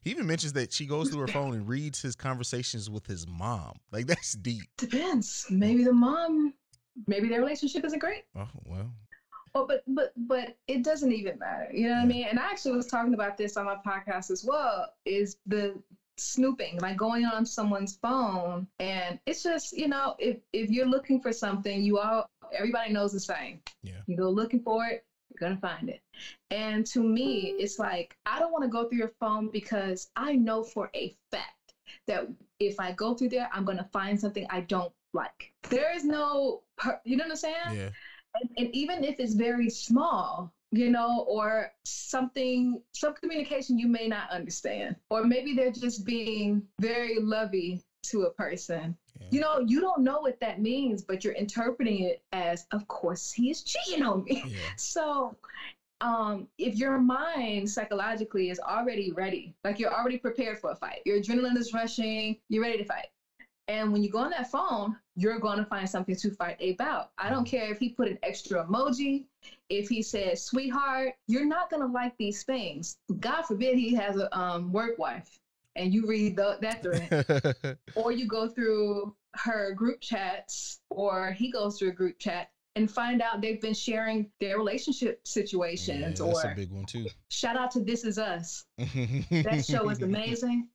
He 0.04 0.10
even 0.10 0.26
mentions 0.26 0.54
that 0.54 0.74
she 0.74 0.88
goes 0.88 1.10
through 1.10 1.22
her 1.22 1.28
phone 1.28 1.54
and 1.54 1.68
reads 1.68 2.02
his 2.02 2.16
conversations 2.16 2.90
with 2.90 3.06
his 3.06 3.28
mom. 3.28 3.74
Like 3.92 4.08
that's 4.08 4.34
deep. 4.34 4.64
Depends. 4.78 5.46
Maybe 5.52 5.84
the 5.84 5.94
mom, 5.94 6.56
maybe 7.06 7.30
their 7.30 7.40
relationship 7.40 7.86
isn't 7.86 8.00
great. 8.00 8.24
Oh 8.36 8.50
well. 8.66 8.92
Oh, 9.54 9.68
but 9.68 9.84
but 9.86 10.14
but 10.18 10.58
it 10.68 10.84
doesn't 10.84 11.12
even 11.12 11.38
matter. 11.38 11.70
You 11.72 11.90
know 11.90 11.96
what 11.96 12.02
I 12.02 12.06
mean? 12.06 12.26
And 12.28 12.40
I 12.40 12.46
actually 12.46 12.72
was 12.72 12.88
talking 12.88 13.14
about 13.14 13.38
this 13.38 13.58
on 13.58 13.66
my 13.66 13.76
podcast 13.76 14.32
as 14.32 14.44
well. 14.44 14.88
Is 15.06 15.38
the 15.46 15.76
snooping, 16.18 16.80
like 16.80 16.98
going 16.98 17.26
on 17.26 17.46
someone's 17.46 17.98
phone, 18.02 18.68
and 18.80 19.20
it's 19.26 19.44
just 19.44 19.76
you 19.76 19.88
know 19.88 20.16
if 20.20 20.38
if 20.54 20.70
you're 20.70 20.86
looking 20.86 21.20
for 21.20 21.32
something, 21.32 21.82
you 21.82 21.98
all 21.98 22.30
everybody 22.54 22.92
knows 22.92 23.14
the 23.14 23.20
saying. 23.20 23.62
Yeah. 23.84 24.02
You 24.08 24.18
go 24.18 24.30
looking 24.30 24.62
for 24.62 24.86
it, 24.86 25.04
you're 25.30 25.50
gonna 25.50 25.60
find 25.60 25.90
it. 25.90 26.02
And 26.50 26.86
to 26.88 27.04
me, 27.04 27.54
it's 27.58 27.80
like 27.80 28.16
I 28.26 28.40
don't 28.40 28.52
want 28.52 28.64
to 28.64 28.70
go 28.70 28.88
through 28.88 29.00
your 29.00 29.14
phone 29.20 29.50
because 29.52 30.10
I 30.16 30.34
know 30.34 30.64
for 30.64 30.90
a 30.96 31.16
fact 31.32 31.74
that 32.08 32.28
if 32.60 32.80
I 32.80 32.92
go 32.92 33.14
through 33.14 33.30
there, 33.30 33.50
I'm 33.54 33.66
gonna 33.66 33.88
find 33.92 34.20
something 34.20 34.46
I 34.50 34.62
don't 34.62 34.92
like. 35.14 35.54
There 35.70 35.96
is 35.96 36.04
no, 36.04 36.62
you 37.04 37.18
know 37.18 37.24
what 37.26 37.32
I'm 37.32 37.38
saying? 37.38 37.56
Yeah. 37.74 37.90
And, 38.40 38.50
and 38.58 38.76
even 38.76 39.04
if 39.04 39.20
it's 39.20 39.34
very 39.34 39.70
small, 39.70 40.54
you 40.72 40.90
know, 40.90 41.26
or 41.28 41.72
something, 41.86 42.82
some 42.94 43.14
communication 43.14 43.78
you 43.78 43.88
may 43.88 44.08
not 44.08 44.30
understand. 44.32 44.96
Or 45.10 45.24
maybe 45.24 45.54
they're 45.54 45.72
just 45.72 46.06
being 46.06 46.64
very 46.80 47.20
lovey 47.20 47.82
to 48.04 48.24
a 48.24 48.32
person. 48.32 48.96
Yeah. 49.20 49.28
You 49.32 49.40
know, 49.42 49.60
you 49.68 49.82
don't 49.82 50.02
know 50.02 50.22
what 50.22 50.40
that 50.40 50.62
means, 50.62 51.02
but 51.02 51.24
you're 51.24 51.34
interpreting 51.34 52.04
it 52.04 52.22
as, 52.32 52.66
of 52.72 52.88
course, 52.88 53.32
he 53.32 53.50
is 53.50 53.64
cheating 53.64 54.04
on 54.04 54.24
me. 54.24 54.44
Yeah. 54.48 54.58
So, 54.78 55.36
um, 56.00 56.48
if 56.58 56.76
your 56.76 56.98
mind 56.98 57.70
psychologically 57.70 58.50
is 58.50 58.60
already 58.60 59.12
ready, 59.12 59.54
like 59.64 59.78
you're 59.78 59.94
already 59.94 60.18
prepared 60.18 60.58
for 60.58 60.72
a 60.72 60.76
fight, 60.76 61.02
your 61.06 61.20
adrenaline 61.20 61.58
is 61.58 61.74
rushing, 61.74 62.38
you're 62.50 62.64
ready 62.64 62.78
to 62.78 62.86
fight. 62.86 63.06
And 63.72 63.94
when 63.94 64.04
you 64.04 64.10
go 64.10 64.18
on 64.18 64.32
that 64.32 64.52
phone, 64.52 64.98
you're 65.16 65.40
going 65.40 65.58
to 65.58 65.64
find 65.64 65.90
something 65.90 66.14
to 66.18 66.32
fight 66.32 66.60
about. 66.62 67.12
I 67.18 67.30
don't 67.30 67.46
care 67.46 67.72
if 67.72 67.80
he 67.80 67.88
put 67.88 68.10
an 68.10 68.20
extra 68.22 68.66
emoji, 68.66 69.24
if 69.70 69.88
he 69.88 70.02
says 70.02 70.44
sweetheart, 70.44 71.14
you're 71.28 71.46
not 71.46 71.70
going 71.70 71.82
to 71.82 71.88
like 71.88 72.18
these 72.18 72.44
things. 72.44 72.98
God 73.22 73.44
forbid 73.44 73.78
he 73.78 73.94
has 73.94 74.18
a 74.18 74.38
um, 74.38 74.74
work 74.74 75.00
wife 75.00 75.40
and 75.78 75.94
you 75.94 76.06
read 76.06 76.36
the, 76.36 76.58
that 76.62 76.84
thread, 76.84 77.78
or 77.96 78.12
you 78.12 78.28
go 78.28 78.50
through 78.50 79.16
her 79.36 79.74
group 79.74 80.02
chats, 80.02 80.82
or 80.90 81.32
he 81.32 81.50
goes 81.50 81.80
through 81.80 81.90
a 81.90 81.94
group 81.94 82.20
chat 82.20 82.50
and 82.76 82.92
find 82.92 83.22
out 83.22 83.40
they've 83.40 83.62
been 83.62 83.74
sharing 83.74 84.30
their 84.42 84.58
relationship 84.58 85.22
Yeah, 85.24 85.32
situations. 85.32 86.20
that's 86.20 86.44
a 86.44 86.54
big 86.58 86.72
one 86.72 86.86
too. 86.86 87.08
shout 87.30 87.56
out 87.56 87.72
to 87.72 87.80
This 87.80 88.04
Is 88.04 88.18
Us. 88.18 88.66
That 88.78 89.64
show 89.66 89.90
is 89.90 90.02
amazing. 90.02 90.68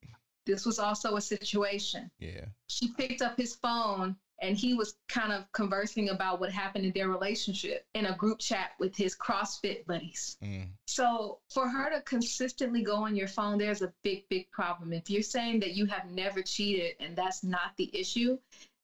This 0.47 0.65
was 0.65 0.79
also 0.79 1.17
a 1.17 1.21
situation. 1.21 2.11
Yeah. 2.19 2.47
She 2.69 2.89
picked 2.93 3.23
up 3.23 3.37
his 3.37 3.55
phone 3.57 4.17
and 4.43 4.57
he 4.57 4.75
was 4.75 4.97
kind 5.09 5.33
of 5.33 5.51
conversing 5.53 6.11
about 6.11 6.41
what 6.41 6.53
happened 6.53 6.85
in 6.85 6.93
their 6.93 7.09
relationship 7.09 7.87
in 7.95 8.07
a 8.07 8.17
group 8.17 8.39
chat 8.39 8.73
with 8.79 8.95
his 8.95 9.17
CrossFit 9.17 9.87
buddies. 9.87 10.37
Mm. 10.43 10.69
So 10.87 11.39
for 11.51 11.69
her 11.69 11.91
to 11.91 12.03
consistently 12.03 12.83
go 12.83 12.97
on 12.97 13.17
your 13.17 13.29
phone, 13.29 13.59
there's 13.59 13.83
a 13.83 13.93
big, 14.03 14.29
big 14.29 14.51
problem. 14.51 14.93
If 14.93 15.09
you're 15.09 15.23
saying 15.23 15.61
that 15.61 15.75
you 15.75 15.87
have 15.87 16.11
never 16.11 16.43
cheated 16.43 16.97
and 17.01 17.17
that's 17.17 17.43
not 17.43 17.77
the 17.77 17.91
issue, 17.99 18.39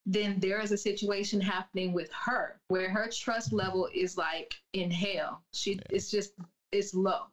then 0.06 0.40
there 0.40 0.60
is 0.60 0.72
a 0.72 0.76
situation 0.76 1.40
happening 1.40 1.92
with 1.92 2.10
her 2.12 2.60
where 2.68 2.90
her 2.90 3.08
trust 3.08 3.52
level 3.52 3.88
is 3.94 4.16
like 4.16 4.54
in 4.72 4.90
hell. 4.90 5.42
She 5.52 5.78
it's 5.90 6.10
just 6.10 6.32
it's 6.72 6.94
low. 6.94 7.26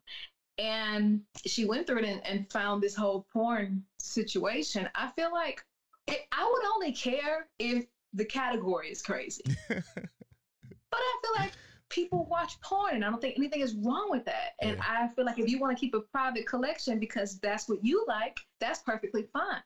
And 0.59 1.21
she 1.45 1.65
went 1.65 1.87
through 1.87 1.99
it 1.99 2.05
and, 2.05 2.25
and 2.27 2.51
found 2.51 2.83
this 2.83 2.93
whole 2.93 3.25
porn 3.33 3.81
situation. 3.99 4.89
I 4.93 5.09
feel 5.15 5.31
like 5.31 5.63
it, 6.07 6.19
I 6.33 6.49
would 6.51 6.65
only 6.75 6.91
care 6.91 7.47
if 7.59 7.85
the 8.13 8.25
category 8.25 8.89
is 8.89 9.01
crazy. 9.01 9.41
but 9.69 9.81
I 10.93 11.17
feel 11.23 11.31
like 11.41 11.53
people 11.89 12.25
watch 12.29 12.59
porn 12.61 12.95
and 12.95 13.05
I 13.05 13.09
don't 13.09 13.21
think 13.21 13.37
anything 13.37 13.61
is 13.61 13.73
wrong 13.75 14.07
with 14.09 14.25
that. 14.25 14.51
And 14.61 14.77
Yeah. 14.77 14.83
I 14.87 15.07
feel 15.07 15.25
like 15.25 15.39
if 15.39 15.47
you 15.47 15.59
want 15.59 15.75
to 15.75 15.79
keep 15.79 15.93
a 15.93 16.01
private 16.13 16.45
collection 16.45 16.99
because 16.99 17.39
that's 17.39 17.69
what 17.69 17.83
you 17.83 18.03
like, 18.07 18.39
that's 18.59 18.79
perfectly 18.79 19.27
fine. 19.33 19.61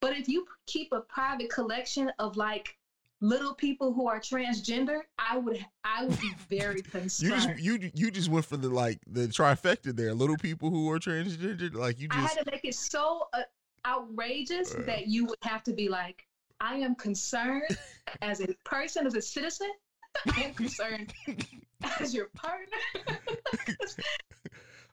But 0.00 0.12
if 0.12 0.28
you 0.28 0.44
keep 0.66 0.92
a 0.92 1.00
private 1.00 1.50
collection 1.50 2.10
of 2.18 2.36
like 2.36 2.74
little 3.20 3.54
people 3.54 3.92
who 3.92 4.06
are 4.08 4.20
transgender, 4.20 5.00
I 5.18 5.36
would 5.38 5.64
I 5.84 6.04
would 6.04 6.20
be 6.20 6.32
very 6.48 6.82
concerned. 6.82 7.56
You 7.58 7.78
just 7.78 7.84
you 7.84 7.90
you 7.94 8.10
just 8.10 8.28
went 8.28 8.44
for 8.44 8.56
the 8.56 8.68
like 8.68 8.98
the 9.06 9.26
trifecta 9.28 9.94
there. 9.94 10.14
Little 10.14 10.36
people 10.36 10.70
who 10.70 10.90
are 10.90 10.98
transgender, 10.98 11.72
like 11.74 11.98
you 12.00 12.08
I 12.10 12.22
just 12.22 12.36
had 12.36 12.44
to 12.46 12.50
make 12.50 12.64
it 12.64 12.74
so 12.74 13.28
uh, 13.32 13.42
outrageous 13.86 14.74
Uh. 14.74 14.82
that 14.86 15.08
you 15.08 15.24
would 15.26 15.38
have 15.42 15.62
to 15.64 15.72
be 15.72 15.88
like, 15.88 16.26
I 16.60 16.74
am 16.76 16.94
concerned 16.94 17.76
as 18.22 18.40
a 18.40 18.48
person, 18.64 19.06
as 19.06 19.14
a 19.14 19.22
citizen. 19.22 19.70
I 20.36 20.40
am 20.42 20.54
concerned 20.54 21.12
as 22.00 22.14
your 22.14 22.26
partner. 22.34 22.76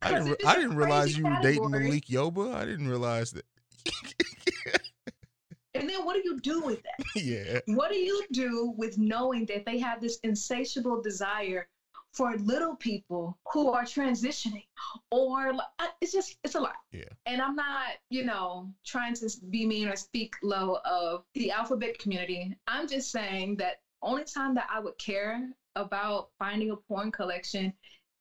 I 0.01 0.09
didn't 0.11 0.25
Because 0.25 0.25
re- 0.25 0.31
if 0.33 0.39
it's 0.39 0.45
I 0.45 0.55
didn't 0.55 0.75
realize 0.75 1.17
you 1.17 1.23
were 1.23 1.38
dating 1.41 1.71
Malik 1.71 2.05
Yoba. 2.07 2.53
I 2.55 2.65
didn't 2.65 2.88
realize 2.88 3.31
that. 3.31 3.45
And 5.75 5.89
then 5.89 6.05
what 6.05 6.15
do 6.15 6.21
you 6.23 6.39
do 6.39 6.61
with 6.61 6.81
that? 6.83 7.05
yeah. 7.23 7.59
What 7.67 7.91
do 7.91 7.97
you 7.97 8.23
do 8.31 8.73
with 8.77 8.97
knowing 8.97 9.45
that 9.47 9.65
they 9.65 9.77
have 9.79 10.01
this 10.01 10.19
insatiable 10.23 11.01
desire 11.01 11.67
for 12.13 12.38
little 12.38 12.75
people 12.77 13.38
who 13.51 13.71
are 13.71 13.83
transitioning? 13.83 14.65
Or 15.11 15.49
uh, 15.49 15.88
it's 16.01 16.13
just, 16.13 16.38
it's 16.43 16.55
a 16.55 16.59
lot. 16.59 16.75
Yeah. 16.91 17.03
And 17.25 17.41
I'm 17.41 17.55
not, 17.55 17.97
you 18.09 18.23
know, 18.23 18.71
trying 18.85 19.15
to 19.15 19.29
be 19.49 19.65
mean 19.65 19.88
or 19.88 19.95
speak 19.95 20.33
low 20.41 20.77
of 20.85 21.23
the 21.33 21.51
alphabet 21.51 21.99
community. 21.99 22.55
I'm 22.67 22.88
just 22.88 23.11
saying 23.11 23.57
that 23.57 23.81
only 24.01 24.23
time 24.23 24.55
that 24.55 24.67
I 24.73 24.79
would 24.79 24.97
care 24.97 25.49
about 25.75 26.29
finding 26.39 26.71
a 26.71 26.75
porn 26.75 27.11
collection 27.11 27.73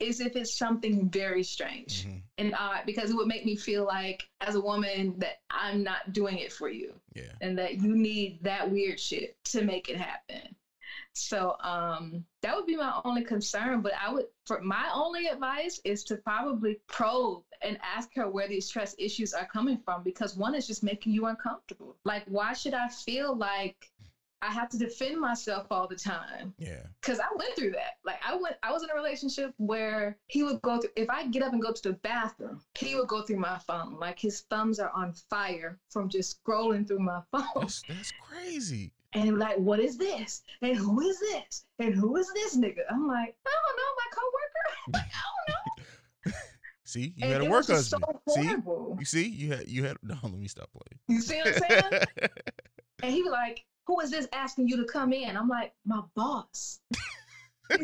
is 0.04 0.20
if 0.20 0.36
it's 0.36 0.56
something 0.56 1.08
very 1.10 1.42
strange 1.42 2.04
Mhm. 2.04 2.22
and 2.38 2.54
odd 2.54 2.82
because 2.86 3.10
it 3.10 3.16
would 3.16 3.26
make 3.26 3.44
me 3.44 3.56
feel 3.56 3.84
like 3.84 4.28
as 4.40 4.54
a 4.54 4.60
woman 4.60 5.18
that 5.18 5.36
I'm 5.50 5.82
not 5.82 6.12
doing 6.12 6.38
it 6.38 6.52
for 6.52 6.68
you 6.68 7.00
Yeah. 7.14 7.32
and 7.40 7.58
that 7.58 7.80
you 7.82 7.94
need 7.94 8.42
that 8.42 8.70
weird 8.70 9.00
shit 9.00 9.36
to 9.44 9.62
make 9.62 9.88
it 9.88 9.96
happen. 9.96 10.54
So 11.12 11.56
um 11.60 12.24
that 12.42 12.54
would 12.54 12.66
be 12.66 12.76
my 12.76 13.00
only 13.04 13.22
concern. 13.22 13.80
But 13.80 13.92
I 13.94 14.10
would 14.12 14.26
for 14.46 14.60
my 14.60 14.90
only 14.92 15.26
advice 15.26 15.80
is 15.84 16.02
to 16.04 16.16
probably 16.16 16.78
probe 16.88 17.42
and 17.62 17.78
ask 17.82 18.08
her 18.14 18.28
where 18.28 18.46
these 18.46 18.68
trust 18.68 18.94
issues 18.98 19.32
are 19.32 19.46
coming 19.46 19.78
from 19.78 20.02
because 20.02 20.36
one 20.36 20.54
is 20.54 20.66
just 20.66 20.82
making 20.82 21.12
you 21.12 21.26
uncomfortable. 21.26 21.96
Like 22.04 22.24
why 22.26 22.52
should 22.52 22.74
I 22.74 22.88
feel 22.88 23.34
like 23.34 23.90
I 24.44 24.52
have 24.52 24.68
to 24.70 24.78
defend 24.78 25.18
myself 25.20 25.66
all 25.70 25.88
the 25.88 25.96
time? 25.96 26.52
Yeah. 26.58 26.82
Cause 27.02 27.18
I 27.18 27.26
went 27.36 27.56
through 27.56 27.70
that. 27.72 27.98
Like 28.04 28.20
I 28.26 28.36
went, 28.36 28.56
I 28.62 28.72
was 28.72 28.82
in 28.82 28.90
a 28.90 28.94
relationship 28.94 29.54
where 29.56 30.18
he 30.26 30.42
would 30.42 30.60
go 30.62 30.78
through. 30.80 30.90
If 30.96 31.08
I 31.08 31.26
get 31.28 31.42
up 31.42 31.52
and 31.52 31.62
go 31.62 31.72
to 31.72 31.82
the 31.82 31.94
bathroom, 31.94 32.60
he 32.78 32.94
would 32.94 33.08
go 33.08 33.22
through 33.22 33.38
my 33.38 33.58
phone. 33.66 33.98
Like 33.98 34.18
his 34.18 34.42
thumbs 34.50 34.78
are 34.78 34.90
on 34.94 35.14
fire 35.30 35.78
from 35.88 36.08
just 36.08 36.44
scrolling 36.44 36.86
through 36.86 36.98
my 36.98 37.20
phone. 37.32 37.44
That's 37.56 37.82
that's 37.88 38.12
crazy. 38.20 38.92
And 39.14 39.38
like, 39.38 39.56
"What 39.58 39.78
is 39.78 39.96
this? 39.96 40.42
And 40.60 40.76
who 40.76 41.00
is 41.00 41.20
this? 41.20 41.64
And 41.78 41.94
who 41.94 42.16
is 42.16 42.30
this 42.34 42.56
nigga?" 42.56 42.82
I'm 42.90 43.06
like, 43.06 43.36
"I 43.46 43.50
don't 43.50 43.76
know, 43.78 43.90
my 43.96 44.08
coworker." 44.12 44.92
like, 44.92 45.12
I 45.14 45.22
don't 45.30 46.34
know. 46.34 46.38
See, 46.84 47.14
you 47.16 47.24
And 47.24 47.32
had 47.32 47.42
a 47.42 47.50
work 47.50 47.66
husband. 47.66 48.04
So 48.28 48.34
see, 48.34 48.42
you 48.98 49.04
see, 49.04 49.28
you 49.28 49.52
had 49.52 49.68
you 49.68 49.84
had. 49.84 49.96
No, 50.02 50.16
let 50.22 50.34
me 50.34 50.48
stop 50.48 50.68
playing. 50.72 51.00
You 51.08 51.20
see 51.22 51.38
what 51.38 51.46
I'm 51.46 51.54
saying? 51.54 52.04
and 53.02 53.12
he 53.12 53.22
was 53.22 53.32
like, 53.32 53.64
"Who 53.86 54.00
is 54.00 54.10
this 54.10 54.28
asking 54.32 54.68
you 54.68 54.76
to 54.76 54.84
come 54.84 55.12
in?" 55.12 55.36
I'm 55.36 55.48
like, 55.48 55.72
"My 55.84 56.02
boss." 56.14 56.80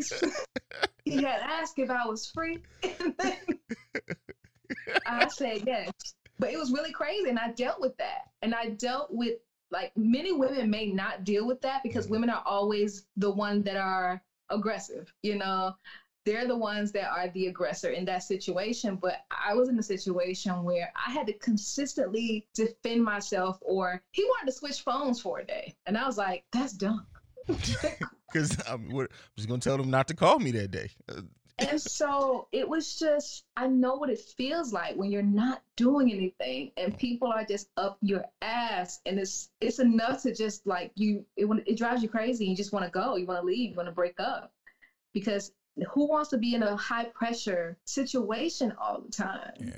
he 1.05 1.23
had 1.23 1.41
asked 1.41 1.79
if 1.79 1.89
I 1.89 2.05
was 2.05 2.29
free. 2.29 2.59
And 5.05 5.21
I 5.23 5.27
said 5.27 5.63
yes. 5.65 5.91
But 6.39 6.51
it 6.51 6.57
was 6.57 6.71
really 6.71 6.91
crazy. 6.91 7.29
And 7.29 7.39
I 7.39 7.51
dealt 7.51 7.79
with 7.79 7.95
that. 7.97 8.31
And 8.41 8.55
I 8.55 8.69
dealt 8.69 9.09
with, 9.11 9.37
like, 9.69 9.91
many 9.95 10.31
women 10.31 10.69
may 10.69 10.87
not 10.87 11.23
deal 11.23 11.45
with 11.45 11.61
that 11.61 11.83
because 11.83 12.05
mm-hmm. 12.05 12.13
women 12.13 12.29
are 12.29 12.43
always 12.45 13.05
the 13.17 13.31
one 13.31 13.61
that 13.63 13.77
are 13.77 14.21
aggressive. 14.49 15.13
You 15.23 15.37
know, 15.37 15.75
they're 16.25 16.47
the 16.47 16.57
ones 16.57 16.91
that 16.91 17.09
are 17.09 17.29
the 17.29 17.47
aggressor 17.47 17.91
in 17.91 18.05
that 18.05 18.23
situation. 18.23 18.95
But 18.95 19.21
I 19.31 19.53
was 19.53 19.69
in 19.69 19.79
a 19.79 19.83
situation 19.83 20.63
where 20.63 20.91
I 20.95 21.11
had 21.11 21.27
to 21.27 21.33
consistently 21.33 22.47
defend 22.53 23.03
myself, 23.03 23.57
or 23.61 24.01
he 24.11 24.23
wanted 24.23 24.51
to 24.51 24.57
switch 24.57 24.81
phones 24.81 25.21
for 25.21 25.39
a 25.39 25.45
day. 25.45 25.75
And 25.85 25.97
I 25.97 26.05
was 26.05 26.17
like, 26.17 26.45
that's 26.51 26.73
dumb. 26.73 27.05
Because 28.31 28.55
I'm, 28.65 28.89
I'm 28.97 29.07
just 29.35 29.49
gonna 29.49 29.59
tell 29.59 29.75
them 29.75 29.89
not 29.89 30.07
to 30.07 30.13
call 30.13 30.39
me 30.39 30.51
that 30.51 30.71
day. 30.71 30.89
Uh, 31.09 31.23
and 31.59 31.81
so 31.81 32.47
it 32.51 32.67
was 32.67 32.97
just 32.97 33.43
i 33.57 33.67
know 33.67 33.95
what 33.95 34.09
it 34.09 34.19
feels 34.19 34.73
like 34.73 34.95
when 34.95 35.11
you're 35.11 35.21
not 35.21 35.61
doing 35.75 36.11
anything 36.11 36.71
and 36.77 36.97
people 36.97 37.27
are 37.27 37.43
just 37.43 37.69
up 37.77 37.97
your 38.01 38.23
ass 38.41 38.99
and 39.05 39.19
it's 39.19 39.49
it's 39.59 39.79
enough 39.79 40.21
to 40.23 40.33
just 40.33 40.65
like 40.65 40.91
you 40.95 41.25
it, 41.37 41.45
it 41.65 41.77
drives 41.77 42.01
you 42.01 42.09
crazy 42.09 42.45
you 42.45 42.55
just 42.55 42.73
want 42.73 42.85
to 42.85 42.91
go 42.91 43.15
you 43.15 43.25
want 43.25 43.39
to 43.39 43.45
leave 43.45 43.71
you 43.71 43.75
want 43.75 43.87
to 43.87 43.93
break 43.93 44.19
up 44.19 44.53
because 45.13 45.51
who 45.93 46.07
wants 46.07 46.29
to 46.29 46.37
be 46.37 46.55
in 46.55 46.63
a 46.63 46.75
high 46.75 47.05
pressure 47.05 47.77
situation 47.85 48.73
all 48.79 49.01
the 49.01 49.11
time 49.11 49.53
yeah. 49.59 49.73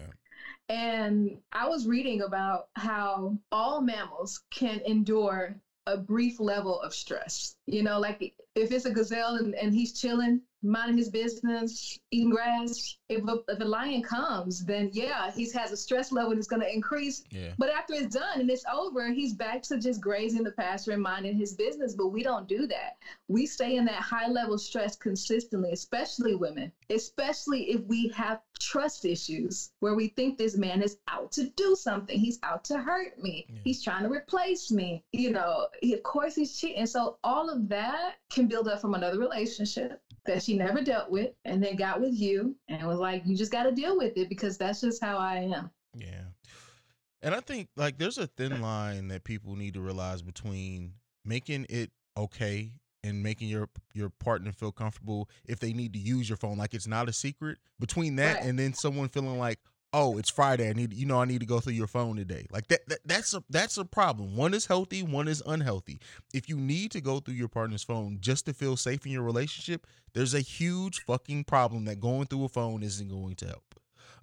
and 0.70 1.38
I 1.52 1.68
was 1.68 1.88
reading 1.88 2.22
about 2.22 2.68
how 2.76 3.38
all 3.52 3.82
mammals 3.82 4.41
can 4.52 4.82
endure 4.86 5.60
a 5.86 5.98
brief 5.98 6.39
level 6.39 6.82
of 6.82 6.94
stress. 6.94 7.56
You 7.66 7.84
know, 7.84 8.00
like 8.00 8.34
if 8.56 8.72
it's 8.72 8.86
a 8.86 8.91
gazelle 8.91 9.36
and, 9.36 9.54
and 9.56 9.74
he's 9.74 10.00
chilling, 10.00 10.41
minding 10.64 10.97
his 10.97 11.09
business, 11.09 11.99
eating 12.11 12.30
grass, 12.30 12.97
if 13.09 13.24
a, 13.28 13.39
if 13.47 13.59
a 13.59 13.66
lion 13.66 14.01
comes, 14.01 14.66
then 14.66 14.89
yeah, 14.93 15.32
he 15.32 15.49
has 15.51 15.72
a 15.72 15.78
stress 15.78 16.11
level 16.11 16.34
that's 16.34 16.47
going 16.47 16.61
to 16.61 16.74
increase. 16.74 17.24
Yeah. 17.30 17.51
But 17.57 17.70
after 17.70 17.93
it's 17.93 18.16
done 18.16 18.39
and 18.39 18.49
it's 18.49 18.66
over, 18.72 19.11
he's 19.11 19.34
back 19.34 19.61
to 19.64 19.80
just 19.80 20.01
grazing 20.01 20.43
the 20.43 20.51
pasture 20.51 20.91
and 20.91 21.01
minding 21.01 21.38
his 21.38 21.53
business. 21.53 21.93
But 21.93 22.07
we 22.07 22.24
don't 22.24 22.47
do 22.47 22.66
that. 22.68 22.97
We 23.28 23.45
stay 23.45 23.76
in 23.76 23.86
that 23.86 24.01
high 24.01 24.28
level 24.28 24.57
stress 24.57 24.95
consistently, 24.95 25.72
especially 25.72 26.36
women, 26.36 26.72
especially 26.89 27.72
if 27.72 27.82
we 27.86 28.07
have 28.09 28.39
trust 28.59 29.03
issues 29.03 29.72
where 29.82 29.93
we 29.93 30.07
think 30.07 30.38
this 30.38 30.55
man 30.55 30.82
is 30.82 30.97
out 31.09 31.32
to 31.34 31.49
do 31.49 31.76
something. 31.76 32.18
He's 32.18 32.39
out 32.43 32.64
to 32.66 32.78
hurt 32.80 33.22
me. 33.22 33.45
Yeah. 33.49 33.59
He's 33.66 33.84
trying 33.84 34.03
to 34.03 34.09
replace 34.09 34.72
me. 34.72 35.03
You 35.11 35.32
know, 35.32 35.68
he, 35.82 35.93
of 35.93 36.03
course 36.03 36.36
he's 36.36 36.57
cheating. 36.57 36.86
So 36.86 37.18
all 37.24 37.49
of 37.49 37.68
that 37.70 38.16
can 38.32 38.47
build 38.47 38.68
up 38.68 38.80
from 38.80 38.93
another 38.95 39.20
relationship. 39.20 40.01
that 40.26 40.41
she 40.41 40.53
never 40.54 40.82
dealt 40.82 41.10
with 41.10 41.32
and 41.45 41.64
then 41.64 41.76
got 41.76 42.01
with 42.01 42.14
you 42.14 42.56
and 42.68 42.86
was 42.88 42.99
like, 42.99 43.24
you 43.26 43.36
just 43.36 43.51
got 43.51 43.64
to 43.64 43.72
deal 43.72 43.97
with 43.97 44.18
it 44.18 44.30
because 44.30 44.58
that's 44.58 44.82
just 44.82 45.04
how 45.04 45.18
I 45.18 45.38
am. 45.56 45.70
Yeah. 45.95 46.24
And 47.22 47.34
I 47.34 47.39
think 47.39 47.70
like 47.78 47.97
there's 47.97 48.18
a 48.18 48.28
thin 48.28 48.62
line 48.62 49.08
that 49.08 49.24
people 49.24 49.56
need 49.56 49.76
to 49.76 49.82
realize 49.82 50.22
between 50.22 50.93
making 51.24 51.66
it 51.70 51.91
okay 52.18 52.74
and 53.04 53.24
making 53.24 53.47
your 53.47 53.70
your 53.93 54.10
partner 54.10 54.51
feel 54.51 54.72
comfortable 54.72 55.30
if 55.45 55.60
they 55.60 55.74
need 55.74 55.93
to 55.93 55.99
use 55.99 56.30
your 56.30 56.38
phone 56.38 56.58
like 56.58 56.74
it's 56.74 56.88
not 56.88 57.10
a 57.10 57.14
secret 57.14 57.58
between 57.80 58.16
that 58.18 58.36
Right. 58.36 58.45
and 58.45 58.60
then 58.60 58.74
someone 58.74 59.08
feeling 59.10 59.39
like 59.39 59.60
oh 59.94 60.18
it's 60.18 60.30
friday. 60.30 60.70
I 60.70 60.74
need 60.74 60.94
you 60.94 61.06
know 61.06 61.22
i 61.22 61.26
need 61.26 61.39
to 61.39 61.46
go 61.46 61.60
through 61.60 61.74
your 61.74 61.88
phone 61.88 62.16
today. 62.16 62.48
Like 62.52 62.68
that, 62.68 62.88
that 62.89 63.00
that's 63.06 63.34
a 63.34 63.44
that's 63.50 63.78
a 63.78 63.86
problem. 63.86 64.36
One 64.36 64.54
is 64.54 64.66
healthy 64.66 65.04
one 65.04 65.28
is 65.28 65.41
unhealthy. 65.46 66.00
If 66.34 66.50
you 66.50 66.58
need 66.58 66.91
to 66.91 67.02
go 67.02 67.20
through 67.20 67.36
your 67.36 67.48
partner's 67.48 67.84
phone 67.84 68.18
just 68.20 68.46
to 68.48 68.54
feel 68.54 68.76
safe 68.76 69.06
in 69.06 69.12
your 69.12 69.24
relationship 69.24 69.88
there's 70.14 70.34
a 70.34 70.41
huge 70.41 71.04
fucking 71.06 71.44
problem 71.44 71.86
that 71.86 72.00
going 72.00 72.26
through 72.26 72.46
a 72.46 72.50
phone 72.50 72.84
isn't 72.84 73.08
going 73.10 73.36
to 73.36 73.46
help. 73.48 73.76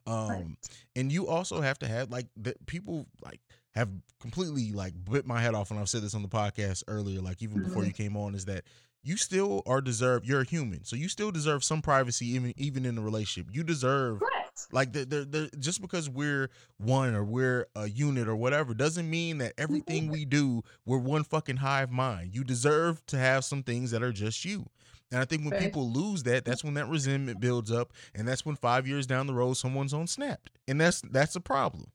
Um 0.07 0.57
and 0.97 1.13
you 1.13 1.29
also 1.29 1.61
have 1.61 1.79
to 1.81 1.89
have 1.89 2.11
like 2.11 2.27
the 2.37 2.55
people 2.67 3.07
like 3.23 3.41
have 3.75 3.89
completely 4.21 4.73
like 4.73 4.95
bit 5.11 5.27
my 5.27 5.41
head 5.41 5.55
off 5.55 5.71
and 5.71 5.79
I've 5.79 5.89
said 5.89 6.03
this 6.03 6.15
on 6.15 6.23
the 6.23 6.29
podcast 6.29 6.85
earlier, 6.89 7.21
like 7.21 7.43
even 7.43 7.63
before 7.63 7.85
you 7.85 7.91
mm-hmm. 7.91 8.03
came 8.03 8.17
on, 8.17 8.35
is 8.35 8.45
that 8.47 8.65
you 9.03 9.17
still 9.17 9.63
are 9.67 9.81
deserve 9.81 10.25
you're 10.25 10.43
a 10.43 10.45
human. 10.45 10.85
So 10.85 10.97
you 10.97 11.09
still 11.09 11.31
deserve 11.31 11.65
some 11.65 11.83
privacy 11.83 12.27
even 12.35 12.53
even 12.57 12.85
in 12.85 12.99
a 12.99 13.01
relationship. 13.01 13.55
You 13.55 13.63
deserve 13.63 14.21
Right. 14.21 14.67
like 14.73 14.93
the, 14.93 15.05
the, 15.05 15.25
the, 15.25 15.51
just 15.59 15.81
because 15.81 16.11
we're 16.11 16.51
one 16.79 17.15
or 17.15 17.25
we're 17.25 17.67
a 17.77 17.89
unit 17.89 18.29
or 18.29 18.37
whatever 18.37 18.75
doesn't 18.75 19.09
mean 19.09 19.39
that 19.39 19.55
everything 19.57 20.05
mm-hmm. 20.05 20.13
we 20.13 20.25
do 20.25 20.63
we're 20.85 20.99
one 20.99 21.25
fucking 21.25 21.59
hive 21.59 21.91
mind. 21.91 22.35
You 22.35 22.45
deserve 22.45 23.05
to 23.07 23.19
have 23.19 23.45
some 23.45 23.63
things 23.63 23.91
that 23.93 24.03
are 24.03 24.13
just 24.13 24.45
you. 24.45 24.67
And 25.13 25.21
I 25.21 25.25
think 25.25 25.43
when 25.43 25.53
Right. 25.53 25.63
people 25.63 25.91
lose 25.91 26.23
that, 26.25 26.45
that's 26.45 26.63
when 26.63 26.75
that 26.75 26.89
resentment 26.89 27.41
builds 27.41 27.73
up, 27.73 27.93
and 28.15 28.29
that's 28.29 28.47
when 28.47 28.55
five 28.55 28.87
years 28.87 29.09
down 29.09 29.27
the 29.27 29.35
road 29.35 29.55
someone's 29.55 29.93
on 29.93 30.07
snapped, 30.07 30.51
and 30.69 30.81
that's 30.81 31.01
that's 31.01 31.35
a 31.35 31.41
problem. 31.41 31.91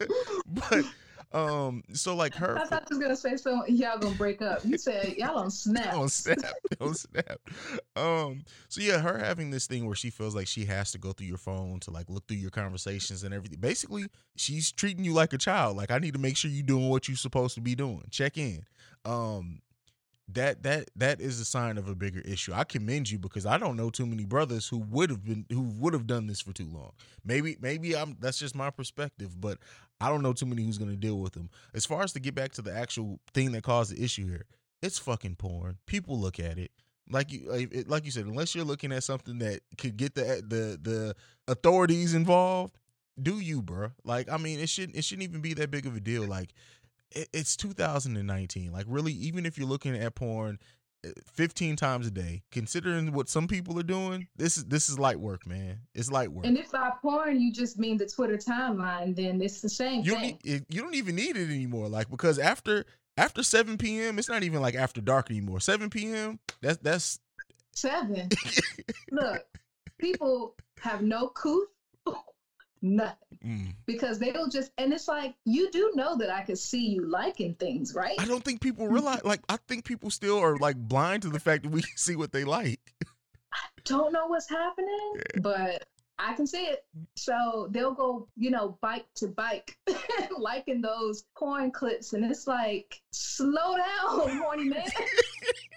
but 0.46 0.84
um, 1.34 1.82
so 1.92 2.14
like 2.14 2.34
her 2.36 2.58
I 2.58 2.64
thought 2.64 2.86
you 2.90 2.96
was 2.96 3.04
gonna 3.04 3.16
say 3.16 3.36
so. 3.36 3.66
Y'all 3.66 3.98
gonna 3.98 4.14
break 4.14 4.40
up. 4.40 4.64
You 4.64 4.78
said 4.78 5.14
y'all 5.16 5.36
on 5.36 5.50
snap. 5.50 5.94
on 5.94 6.08
snap 6.08 6.54
on 6.80 6.94
snap 6.94 7.38
um 7.96 8.44
so 8.68 8.80
yeah 8.80 8.98
her 8.98 9.18
having 9.18 9.50
this 9.50 9.66
thing 9.66 9.86
where 9.86 9.94
she 9.94 10.10
feels 10.10 10.34
like 10.34 10.46
she 10.46 10.64
has 10.64 10.92
to 10.92 10.98
go 10.98 11.12
through 11.12 11.26
your 11.26 11.36
phone 11.36 11.80
to 11.80 11.90
like 11.90 12.08
look 12.08 12.26
through 12.26 12.36
your 12.36 12.50
conversations 12.50 13.22
and 13.24 13.34
everything 13.34 13.58
basically 13.60 14.06
she's 14.36 14.72
treating 14.72 15.04
you 15.04 15.12
like 15.12 15.32
a 15.32 15.38
child 15.38 15.76
like 15.76 15.90
i 15.90 15.98
need 15.98 16.14
to 16.14 16.20
make 16.20 16.36
sure 16.36 16.50
you're 16.50 16.62
doing 16.62 16.88
what 16.88 17.08
you're 17.08 17.16
supposed 17.16 17.54
to 17.54 17.60
be 17.60 17.74
doing 17.74 18.02
check 18.10 18.36
in 18.36 18.64
um 19.04 19.60
that 20.26 20.62
that 20.62 20.88
that 20.96 21.20
is 21.20 21.38
a 21.38 21.44
sign 21.44 21.76
of 21.76 21.88
a 21.88 21.94
bigger 21.94 22.20
issue 22.20 22.52
i 22.54 22.64
commend 22.64 23.10
you 23.10 23.18
because 23.18 23.44
i 23.44 23.58
don't 23.58 23.76
know 23.76 23.90
too 23.90 24.06
many 24.06 24.24
brothers 24.24 24.66
who 24.68 24.78
would 24.78 25.10
have 25.10 25.22
been 25.22 25.44
who 25.50 25.62
would 25.78 25.92
have 25.92 26.06
done 26.06 26.26
this 26.26 26.40
for 26.40 26.52
too 26.52 26.68
long 26.72 26.92
maybe 27.24 27.56
maybe 27.60 27.94
i'm 27.94 28.16
that's 28.20 28.38
just 28.38 28.54
my 28.54 28.70
perspective 28.70 29.38
but 29.38 29.58
i 30.00 30.08
don't 30.08 30.22
know 30.22 30.32
too 30.32 30.46
many 30.46 30.64
who's 30.64 30.78
going 30.78 30.90
to 30.90 30.96
deal 30.96 31.18
with 31.18 31.34
them 31.34 31.50
as 31.74 31.84
far 31.84 32.02
as 32.02 32.12
to 32.12 32.20
get 32.20 32.34
back 32.34 32.52
to 32.52 32.62
the 32.62 32.74
actual 32.74 33.20
thing 33.34 33.52
that 33.52 33.62
caused 33.62 33.94
the 33.94 34.02
issue 34.02 34.26
here 34.26 34.46
it's 34.84 34.98
fucking 34.98 35.36
porn. 35.36 35.78
People 35.86 36.18
look 36.20 36.38
at 36.38 36.58
it 36.58 36.70
like 37.10 37.32
you 37.32 37.84
like, 37.86 38.04
you 38.04 38.10
said. 38.10 38.26
Unless 38.26 38.54
you're 38.54 38.64
looking 38.64 38.92
at 38.92 39.02
something 39.02 39.38
that 39.38 39.60
could 39.78 39.96
get 39.96 40.14
the 40.14 40.42
the 40.46 40.78
the 40.80 41.16
authorities 41.48 42.14
involved, 42.14 42.76
do 43.20 43.40
you, 43.40 43.62
bro? 43.62 43.92
Like 44.04 44.30
I 44.30 44.36
mean, 44.36 44.60
it 44.60 44.68
shouldn't 44.68 44.96
it 44.96 45.04
shouldn't 45.04 45.24
even 45.24 45.40
be 45.40 45.54
that 45.54 45.70
big 45.70 45.86
of 45.86 45.96
a 45.96 46.00
deal. 46.00 46.24
Like 46.24 46.52
it's 47.32 47.56
2019. 47.56 48.72
Like 48.72 48.86
really, 48.88 49.12
even 49.12 49.46
if 49.46 49.58
you're 49.58 49.68
looking 49.68 49.96
at 49.96 50.14
porn. 50.14 50.58
uh, 51.06 51.10
15 51.34 51.76
times 51.76 52.06
a 52.06 52.10
day 52.10 52.42
considering 52.50 53.12
what 53.12 53.28
some 53.28 53.46
people 53.46 53.78
are 53.78 53.82
doing 53.84 54.26
this 54.36 54.56
is 54.56 54.64
this 54.64 54.88
is 54.88 54.98
light 54.98 55.20
work 55.20 55.46
man 55.46 55.78
it's 55.94 56.10
light 56.10 56.32
work 56.32 56.46
And 56.46 56.56
if 56.56 56.72
by 56.72 56.92
porn 57.02 57.38
you 57.40 57.52
just 57.52 57.78
mean 57.78 57.98
the 57.98 58.06
Twitter 58.06 58.38
timeline, 58.38 59.14
then 59.14 59.42
it's 59.42 59.60
the 59.60 59.68
same 59.68 60.02
you 60.02 60.12
don't, 60.12 60.20
thing. 60.20 60.38
need, 60.42 60.64
you 60.70 60.80
don't 60.80 60.94
even 60.94 61.14
need 61.16 61.36
it 61.36 61.50
anymore 61.50 61.88
like 61.90 62.08
because 62.10 62.38
after 62.38 62.86
after 63.18 63.42
7 63.42 63.76
p.m 63.76 64.18
it's 64.18 64.30
not 64.30 64.44
even 64.44 64.62
like 64.62 64.74
after 64.74 65.02
dark 65.02 65.30
anymore 65.30 65.60
7 65.60 65.90
p.m 65.90 66.38
that's 66.62 66.78
that's 66.78 67.20
Seven. 67.74 68.28
Look, 69.10 69.44
people 69.98 70.54
have 70.80 71.02
no 71.02 71.28
couth, 71.28 71.66
nothing. 72.84 73.38
mm. 73.44 73.74
Because 73.86 74.18
they'll 74.18 74.48
just 74.48 74.70
and 74.78 74.92
it's 74.92 75.08
like 75.08 75.34
you 75.44 75.70
do 75.70 75.92
know 75.94 76.16
that 76.18 76.30
I 76.30 76.42
could 76.42 76.58
see 76.58 76.90
you 76.90 77.06
liking 77.08 77.54
things, 77.54 77.94
right? 77.94 78.14
I 78.18 78.26
don't 78.26 78.44
think 78.44 78.60
people 78.60 78.86
realize. 78.86 79.24
Like, 79.24 79.40
I 79.48 79.56
think 79.68 79.84
people 79.84 80.10
still 80.10 80.38
are 80.38 80.56
like 80.58 80.76
blind 80.76 81.22
to 81.22 81.30
the 81.30 81.40
fact 81.40 81.64
that 81.64 81.70
we 81.70 81.82
can 81.82 81.96
see 81.96 82.14
what 82.14 82.32
they 82.32 82.44
like. 82.44 82.80
I 83.52 83.66
don't 83.84 84.12
know 84.12 84.26
what's 84.26 84.48
happening, 84.48 85.14
but 85.40 85.84
I 86.18 86.34
can 86.34 86.46
see 86.46 86.64
it. 86.64 86.84
So 87.16 87.68
they'll 87.70 87.94
go, 87.94 88.28
you 88.36 88.50
know, 88.50 88.78
bike 88.80 89.06
to 89.16 89.28
bike, 89.28 89.76
liking 90.38 90.80
those 90.80 91.24
porn 91.36 91.70
clips, 91.70 92.12
and 92.12 92.24
it's 92.24 92.46
like, 92.46 93.00
slow 93.10 93.76
down, 93.76 94.38
horny 94.38 94.64
man. 94.64 94.84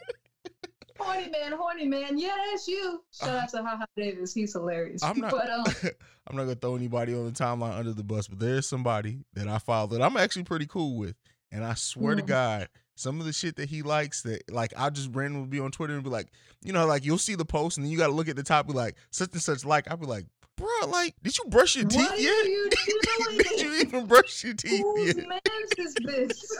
horny 0.99 1.29
man, 1.29 1.51
horny 1.53 1.85
man. 1.85 2.17
Yeah, 2.17 2.35
that's 2.51 2.67
you. 2.67 3.03
Shout 3.11 3.29
out 3.29 3.49
to 3.49 3.63
Haha 3.63 3.85
Davis. 3.95 4.33
He's 4.33 4.53
hilarious. 4.53 5.03
I'm 5.03 5.19
not. 5.19 5.31
But 5.37 5.49
um, 5.49 5.65
I'm 6.27 6.35
not 6.35 6.43
gonna 6.43 6.55
throw 6.55 6.75
anybody 6.75 7.13
on 7.13 7.25
the 7.25 7.31
timeline 7.31 7.77
under 7.77 7.93
the 7.93 8.03
bus, 8.03 8.27
but 8.27 8.39
there's 8.39 8.67
somebody 8.67 9.19
that 9.33 9.47
I 9.47 9.59
follow 9.59 9.87
that 9.87 10.01
I'm 10.01 10.17
actually 10.17 10.43
pretty 10.43 10.65
cool 10.65 10.97
with, 10.97 11.15
and 11.51 11.63
I 11.63 11.73
swear 11.75 12.15
to 12.15 12.21
Mhm. 12.21 12.27
God, 12.27 12.69
some 12.95 13.19
of 13.19 13.25
the 13.25 13.33
shit 13.33 13.55
that 13.57 13.69
he 13.69 13.81
likes 13.83 14.23
that 14.23 14.51
like 14.51 14.73
I 14.75 14.89
just 14.89 15.13
randomly 15.13 15.47
be 15.47 15.59
on 15.59 15.71
Twitter 15.71 15.93
and 15.93 16.03
be 16.03 16.09
like, 16.09 16.27
you 16.63 16.73
know, 16.73 16.85
like 16.85 17.05
you'll 17.05 17.17
see 17.17 17.35
the 17.35 17.45
post 17.45 17.77
and 17.77 17.85
then 17.85 17.91
you 17.91 17.97
got 17.97 18.07
to 18.07 18.13
look 18.13 18.27
at 18.27 18.35
the 18.35 18.43
top, 18.43 18.67
be 18.67 18.73
like 18.73 18.95
such 19.11 19.31
and 19.33 19.41
such 19.41 19.63
like. 19.63 19.89
I'll 19.89 19.97
be 19.97 20.05
like, 20.07 20.25
bro, 20.57 20.67
like, 20.87 21.13
did 21.23 21.37
you 21.37 21.45
brush 21.45 21.75
your 21.75 21.85
teeth 21.85 21.99
what 22.01 22.11
are 22.11 22.17
yet? 22.17 22.45
you 22.45 22.69
did 23.37 23.61
you 23.61 23.73
even 23.81 24.05
brush 24.07 24.43
your 24.43 24.53
teeth 24.55 24.81
Whose 24.81 25.15
yet? 25.15 25.27
man's 25.29 25.71
is 25.77 25.93
this? 26.03 26.57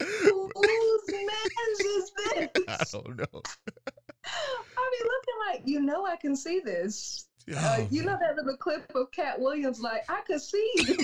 Whose 0.00 1.02
man's 1.08 1.80
is 1.80 2.12
this? 2.34 2.64
I 2.68 2.84
don't 2.92 3.16
know. 3.18 3.42
I 4.26 4.90
be 4.90 5.04
looking 5.04 5.34
like, 5.50 5.62
you 5.64 5.80
know, 5.80 6.06
I 6.06 6.16
can 6.16 6.34
see 6.36 6.60
this. 6.64 7.26
Uh, 7.54 7.76
Oh, 7.78 7.86
you 7.90 8.02
know 8.04 8.16
that 8.18 8.36
little 8.36 8.56
clip 8.56 8.90
of 8.94 9.10
Katt 9.12 9.38
Williams, 9.38 9.78
like, 9.78 10.02
I 10.08 10.22
could 10.26 10.40
see 10.40 10.70
you. 10.76 10.96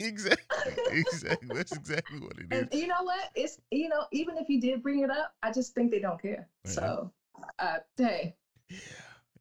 exactly, 0.00 0.74
exactly. 0.90 1.48
That's 1.54 1.72
exactly 1.72 2.20
what 2.20 2.32
it 2.38 2.46
is. 2.50 2.60
and 2.62 2.74
you 2.74 2.86
know 2.86 3.02
what? 3.02 3.30
It's, 3.34 3.58
you 3.70 3.90
know, 3.90 4.04
even 4.10 4.38
if 4.38 4.48
you 4.48 4.60
did 4.62 4.82
bring 4.82 5.00
it 5.00 5.10
up, 5.10 5.34
I 5.42 5.52
just 5.52 5.74
think 5.74 5.90
they 5.90 6.00
don't 6.00 6.20
care. 6.20 6.48
Yeah. 6.64 6.70
So, 6.70 7.12
uh, 7.58 7.76
hey, 7.98 8.34
Yeah, 8.70 8.78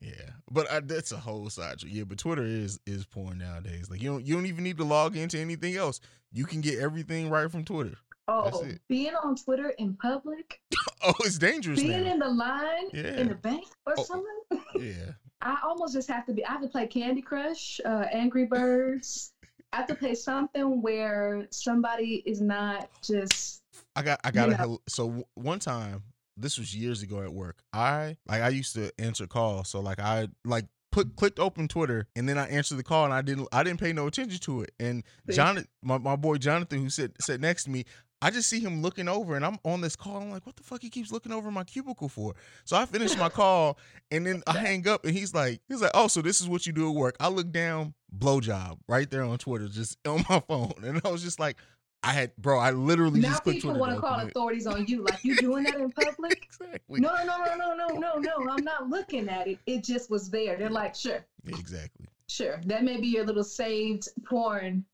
yeah, 0.01 0.29
but 0.51 0.69
I, 0.69 0.81
that's 0.81 1.13
a 1.13 1.17
whole 1.17 1.49
side. 1.49 1.81
Yeah, 1.83 2.03
but 2.03 2.17
Twitter 2.17 2.43
is 2.43 2.77
is 2.85 3.05
porn 3.05 3.37
nowadays. 3.37 3.89
Like 3.89 4.01
you 4.01 4.09
don't 4.11 4.25
you 4.25 4.35
don't 4.35 4.45
even 4.47 4.65
need 4.65 4.77
to 4.79 4.83
log 4.83 5.15
into 5.15 5.39
anything 5.39 5.77
else. 5.77 6.01
You 6.33 6.43
can 6.45 6.59
get 6.59 6.77
everything 6.79 7.29
right 7.29 7.49
from 7.49 7.63
Twitter. 7.63 7.95
Oh, 8.27 8.65
being 8.87 9.13
on 9.15 9.35
Twitter 9.35 9.69
in 9.77 9.95
public, 9.95 10.61
Oh, 11.03 11.13
it's 11.21 11.37
dangerous 11.37 11.81
being 11.81 12.03
now. 12.05 12.13
in 12.13 12.19
the 12.19 12.29
line 12.29 12.89
Yeah. 12.93 13.15
in 13.17 13.27
the 13.27 13.35
bank 13.35 13.65
or 13.85 13.95
Oh. 13.97 14.03
something, 14.03 14.63
yeah, 14.79 15.11
I 15.41 15.57
almost 15.65 15.93
just 15.93 16.07
have 16.09 16.25
to 16.27 16.33
be. 16.33 16.45
I 16.45 16.51
have 16.53 16.61
to 16.61 16.67
play 16.69 16.87
Candy 16.87 17.21
Crush, 17.21 17.81
uh, 17.83 18.05
Angry 18.11 18.45
Birds. 18.45 19.33
I 19.73 19.77
have 19.77 19.87
to 19.87 19.95
play 19.95 20.15
something 20.15 20.81
where 20.81 21.47
somebody 21.51 22.23
is 22.25 22.39
not 22.39 22.89
just. 23.01 23.61
I 23.95 24.03
got 24.03 24.19
I 24.23 24.31
got 24.31 24.51
a 24.51 24.77
so 24.87 25.07
w- 25.07 25.25
one 25.35 25.59
time 25.59 26.03
this 26.37 26.57
was 26.57 26.75
years 26.75 27.01
ago 27.03 27.21
at 27.23 27.33
work. 27.33 27.57
I 27.73 28.15
like 28.27 28.41
I 28.41 28.49
used 28.49 28.73
to 28.75 28.91
answer 28.99 29.27
calls, 29.27 29.67
so 29.69 29.81
like 29.81 29.99
I 29.99 30.29
like 30.45 30.65
put 30.91 31.15
clicked 31.15 31.39
open 31.39 31.67
Twitter 31.67 32.07
and 32.15 32.29
then 32.29 32.37
I 32.37 32.47
answered 32.49 32.75
the 32.77 32.83
call 32.83 33.03
and 33.05 33.13
I 33.13 33.21
didn't 33.23 33.47
I 33.51 33.63
didn't 33.63 33.79
pay 33.79 33.91
no 33.93 34.05
attention 34.07 34.39
to 34.41 34.61
it. 34.61 34.71
And? 34.79 35.03
Jonathan, 35.31 35.67
my, 35.83 35.97
my 35.97 36.15
boy 36.15 36.37
Jonathan, 36.37 36.81
who 36.83 36.89
sat 36.89 37.11
sat 37.21 37.39
next 37.41 37.63
to 37.63 37.71
me, 37.71 37.85
I 38.23 38.29
just 38.29 38.49
see 38.49 38.61
him 38.61 38.81
looking 38.81 39.09
over 39.09 39.35
and 39.35 39.45
I'm 39.45 39.57
on 39.65 39.81
this 39.81 39.97
call. 39.97 40.15
I'm 40.15 40.31
like, 40.31 40.45
what 40.45 40.55
the 40.55 40.63
fuck 40.63 40.81
he 40.81 40.89
keeps 40.89 41.11
looking 41.11 41.33
over 41.33 41.51
my 41.51 41.65
cubicle 41.65 42.07
for? 42.07 42.33
So 42.63 42.77
I 42.77 42.85
finish 42.85 43.17
my 43.17 43.27
call 43.27 43.77
and 44.11 44.25
then 44.25 44.41
I 44.47 44.57
hang 44.57 44.87
up 44.87 45.03
and 45.03 45.13
he's 45.13 45.33
like, 45.33 45.59
he's 45.67 45.81
like, 45.81 45.91
oh, 45.93 46.07
so 46.07 46.21
this 46.21 46.39
is 46.39 46.47
what 46.47 46.65
you 46.65 46.71
do 46.71 46.89
at 46.89 46.95
work. 46.95 47.17
I 47.19 47.27
look 47.27 47.51
down, 47.51 47.93
blowjob 48.17 48.77
right 48.87 49.11
there 49.11 49.23
on 49.23 49.37
Twitter, 49.39 49.67
just 49.67 49.97
on 50.07 50.23
my 50.29 50.39
phone. 50.47 50.71
And 50.83 51.01
I 51.03 51.09
was 51.09 51.21
just 51.21 51.37
like, 51.37 51.57
I 52.01 52.13
had, 52.13 52.33
bro, 52.37 52.59
I 52.59 52.71
literally 52.71 53.19
Now 53.19 53.31
just 53.31 53.43
clicked 53.43 53.61
people 53.61 53.77
want 53.77 53.93
to 53.93 53.99
call 53.99 54.21
it. 54.21 54.27
authorities 54.29 54.67
on 54.67 54.85
you. 54.87 55.03
Like 55.03 55.21
you 55.25 55.35
doing 55.35 55.65
that 55.65 55.75
in 55.75 55.91
public? 55.91 56.43
exactly. 56.61 57.01
No, 57.01 57.13
no, 57.25 57.43
no, 57.43 57.55
no, 57.55 57.73
no, 57.75 57.87
no, 57.87 58.19
no. 58.19 58.49
I'm 58.49 58.63
not 58.63 58.89
looking 58.89 59.27
at 59.27 59.49
it. 59.49 59.59
It 59.65 59.83
just 59.83 60.09
was 60.09 60.29
there. 60.29 60.55
They're 60.55 60.69
like, 60.69 60.95
sure, 60.95 61.25
exactly. 61.45 62.07
sure. 62.29 62.61
That 62.67 62.85
may 62.85 63.01
be 63.01 63.07
your 63.07 63.25
little 63.25 63.43
saved 63.43 64.07
porn 64.25 64.85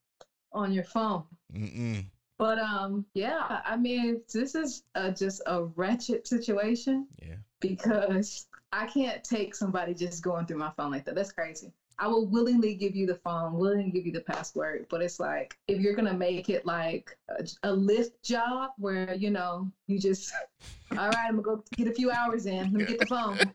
on 0.52 0.72
your 0.74 0.84
phone. 0.84 1.26
Mm-mm. 1.54 2.06
But 2.40 2.58
um, 2.58 3.06
yeah. 3.14 3.62
I 3.66 3.76
mean, 3.78 4.22
this 4.34 4.56
is 4.56 4.84
uh 4.96 5.12
just 5.12 5.42
a 5.46 5.66
wretched 5.66 6.26
situation 6.26 7.06
Yeah. 7.22 7.36
because 7.60 8.48
I 8.72 8.88
can't 8.88 9.24
take 9.24 9.54
somebody 9.54 9.94
just 9.94 10.24
going 10.24 10.46
through 10.48 10.58
my 10.58 10.72
phone 10.78 10.90
like 10.92 11.04
that. 11.06 11.14
That's 11.16 11.32
crazy. 11.34 11.72
I 12.02 12.08
will 12.08 12.26
willingly 12.28 12.76
give 12.76 12.96
you 12.96 13.06
the 13.06 13.16
phone, 13.16 13.56
willingly 13.58 13.92
give 13.92 14.06
you 14.06 14.14
the 14.14 14.22
password. 14.22 14.86
But 14.90 15.02
it's 15.02 15.20
like 15.20 15.58
if 15.68 15.82
you're 15.82 15.96
gonna 15.96 16.14
make 16.14 16.50
it 16.50 16.66
like 16.66 17.18
a, 17.28 17.46
a 17.64 17.74
lift 17.74 18.24
job 18.24 18.72
where 18.78 19.14
you 19.14 19.32
know 19.32 19.70
you 19.88 20.00
just, 20.00 20.32
all 20.98 21.10
right, 21.10 21.28
I'm 21.28 21.42
gonna 21.42 21.58
go 21.58 21.64
get 21.76 21.90
a 21.90 21.94
few 21.94 22.10
hours 22.10 22.46
in. 22.46 22.72
Let 22.72 22.74
me 22.74 22.86
get 22.86 23.00
the 23.00 23.06
phone. 23.06 23.38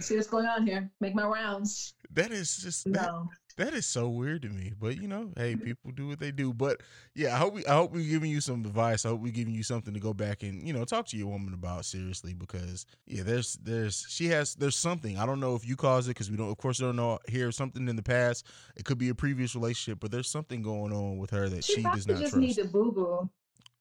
See 0.00 0.16
what's 0.16 0.28
going 0.28 0.46
on 0.46 0.66
here. 0.66 0.90
Make 1.00 1.14
my 1.14 1.26
rounds. 1.26 1.94
That 2.10 2.30
is 2.30 2.56
just 2.56 2.86
No. 2.86 2.92
that 2.92 3.10
is 3.58 3.86
so 3.86 4.08
weird 4.08 4.42
to 4.42 4.48
me. 4.48 4.72
But 4.78 5.00
you 5.00 5.08
know, 5.08 5.30
hey, 5.36 5.54
mm-hmm. 5.54 5.64
people 5.64 5.90
do 5.92 6.08
what 6.08 6.18
they 6.18 6.30
do. 6.30 6.52
But 6.52 6.82
yeah, 7.14 7.34
I 7.34 7.38
hope 7.38 7.54
we 7.54 7.66
I 7.66 7.74
hope 7.74 7.92
we're 7.92 8.08
giving 8.08 8.30
you 8.30 8.40
some 8.40 8.64
advice. 8.64 9.04
I 9.04 9.10
hope 9.10 9.20
we're 9.20 9.32
giving 9.32 9.54
you 9.54 9.62
something 9.62 9.94
to 9.94 10.00
go 10.00 10.12
back 10.12 10.42
and 10.42 10.66
you 10.66 10.72
know 10.72 10.84
talk 10.84 11.06
to 11.08 11.16
your 11.16 11.28
woman 11.28 11.54
about 11.54 11.84
seriously 11.84 12.34
because 12.34 12.86
yeah, 13.06 13.22
there's 13.22 13.54
there's 13.62 14.06
she 14.08 14.26
has 14.28 14.54
there's 14.54 14.76
something 14.76 15.18
I 15.18 15.26
don't 15.26 15.40
know 15.40 15.54
if 15.54 15.66
you 15.66 15.76
caused 15.76 16.08
it 16.08 16.10
because 16.10 16.30
we 16.30 16.36
don't 16.36 16.50
of 16.50 16.56
course 16.58 16.78
don't 16.78 16.96
know 16.96 17.18
hear 17.28 17.52
something 17.52 17.88
in 17.88 17.96
the 17.96 18.02
past. 18.02 18.46
It 18.76 18.84
could 18.84 18.98
be 18.98 19.08
a 19.08 19.14
previous 19.14 19.54
relationship, 19.54 20.00
but 20.00 20.10
there's 20.10 20.30
something 20.30 20.62
going 20.62 20.92
on 20.92 21.18
with 21.18 21.30
her 21.30 21.48
that 21.48 21.64
She, 21.64 21.74
she, 21.74 21.82
does 21.82 22.06
not 22.06 22.18
just 22.18 22.32
trust. 22.32 22.36
need 22.36 22.54
to 22.54 22.64
boo 22.64 22.92
boo. 22.92 23.30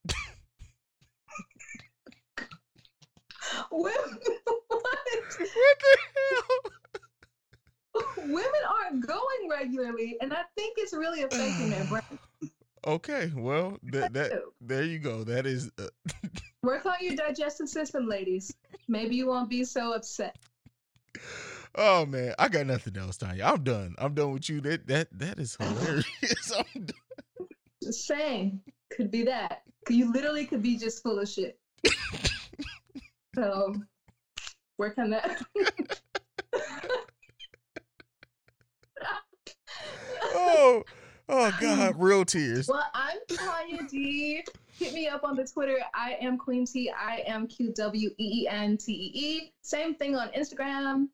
What? 3.69 3.93
what 4.67 4.83
the 5.37 5.47
hell? 5.53 6.72
Women 8.17 8.61
aren't 8.67 9.05
going 9.05 9.49
regularly, 9.49 10.17
and 10.21 10.33
I 10.33 10.43
think 10.55 10.75
it's 10.77 10.93
really 10.93 11.23
affecting 11.23 11.69
their 11.69 11.85
brain. 11.89 12.51
Okay, 12.85 13.31
well 13.35 13.77
that 13.83 14.13
that 14.13 14.41
there 14.59 14.83
you 14.83 14.99
go. 14.99 15.23
That 15.23 15.45
is 15.45 15.71
uh, 15.77 15.87
Work 16.63 16.85
on 16.85 16.95
your 17.01 17.15
digestive 17.15 17.69
system, 17.69 18.07
ladies. 18.07 18.53
Maybe 18.87 19.15
you 19.15 19.27
won't 19.27 19.49
be 19.49 19.63
so 19.63 19.93
upset. 19.93 20.37
Oh 21.75 22.05
man, 22.05 22.33
I 22.37 22.49
got 22.49 22.67
nothing 22.67 22.97
else, 22.97 23.17
Tanya. 23.17 23.45
I'm 23.45 23.63
done. 23.63 23.95
I'm 23.97 24.13
done 24.13 24.31
with 24.33 24.49
you. 24.49 24.61
That 24.61 24.87
that 24.87 25.07
that 25.19 25.39
is 25.39 25.55
hilarious. 25.59 26.51
I'm 26.57 26.85
done. 26.85 27.47
Just 27.81 28.05
saying, 28.05 28.61
could 28.91 29.11
be 29.11 29.23
that. 29.23 29.63
You 29.89 30.11
literally 30.11 30.45
could 30.45 30.61
be 30.61 30.77
just 30.77 31.03
full 31.03 31.19
of 31.19 31.27
shit. 31.27 31.59
so, 33.35 33.75
work 34.77 34.97
on 34.97 35.09
that. 35.09 35.41
Oh, 40.33 40.83
oh 41.29 41.57
God, 41.59 41.95
real 41.99 42.25
tears. 42.25 42.67
Well, 42.67 42.85
I'm 42.93 43.17
Tanya 43.29 43.87
D. 43.89 44.43
Hit 44.77 44.93
me 44.93 45.07
up 45.07 45.23
on 45.23 45.35
the 45.35 45.45
Twitter. 45.45 45.77
I 45.93 46.17
am 46.19 46.37
Queen 46.37 46.65
T. 46.65 46.91
I 46.91 47.23
am 47.27 47.47
Q 47.47 47.71
W 47.75 48.09
E 48.17 48.41
E 48.43 48.47
N 48.49 48.77
T 48.77 48.91
E 48.91 49.11
E. 49.13 49.53
Same 49.61 49.95
thing 49.95 50.15
on 50.15 50.29
Instagram. 50.29 51.07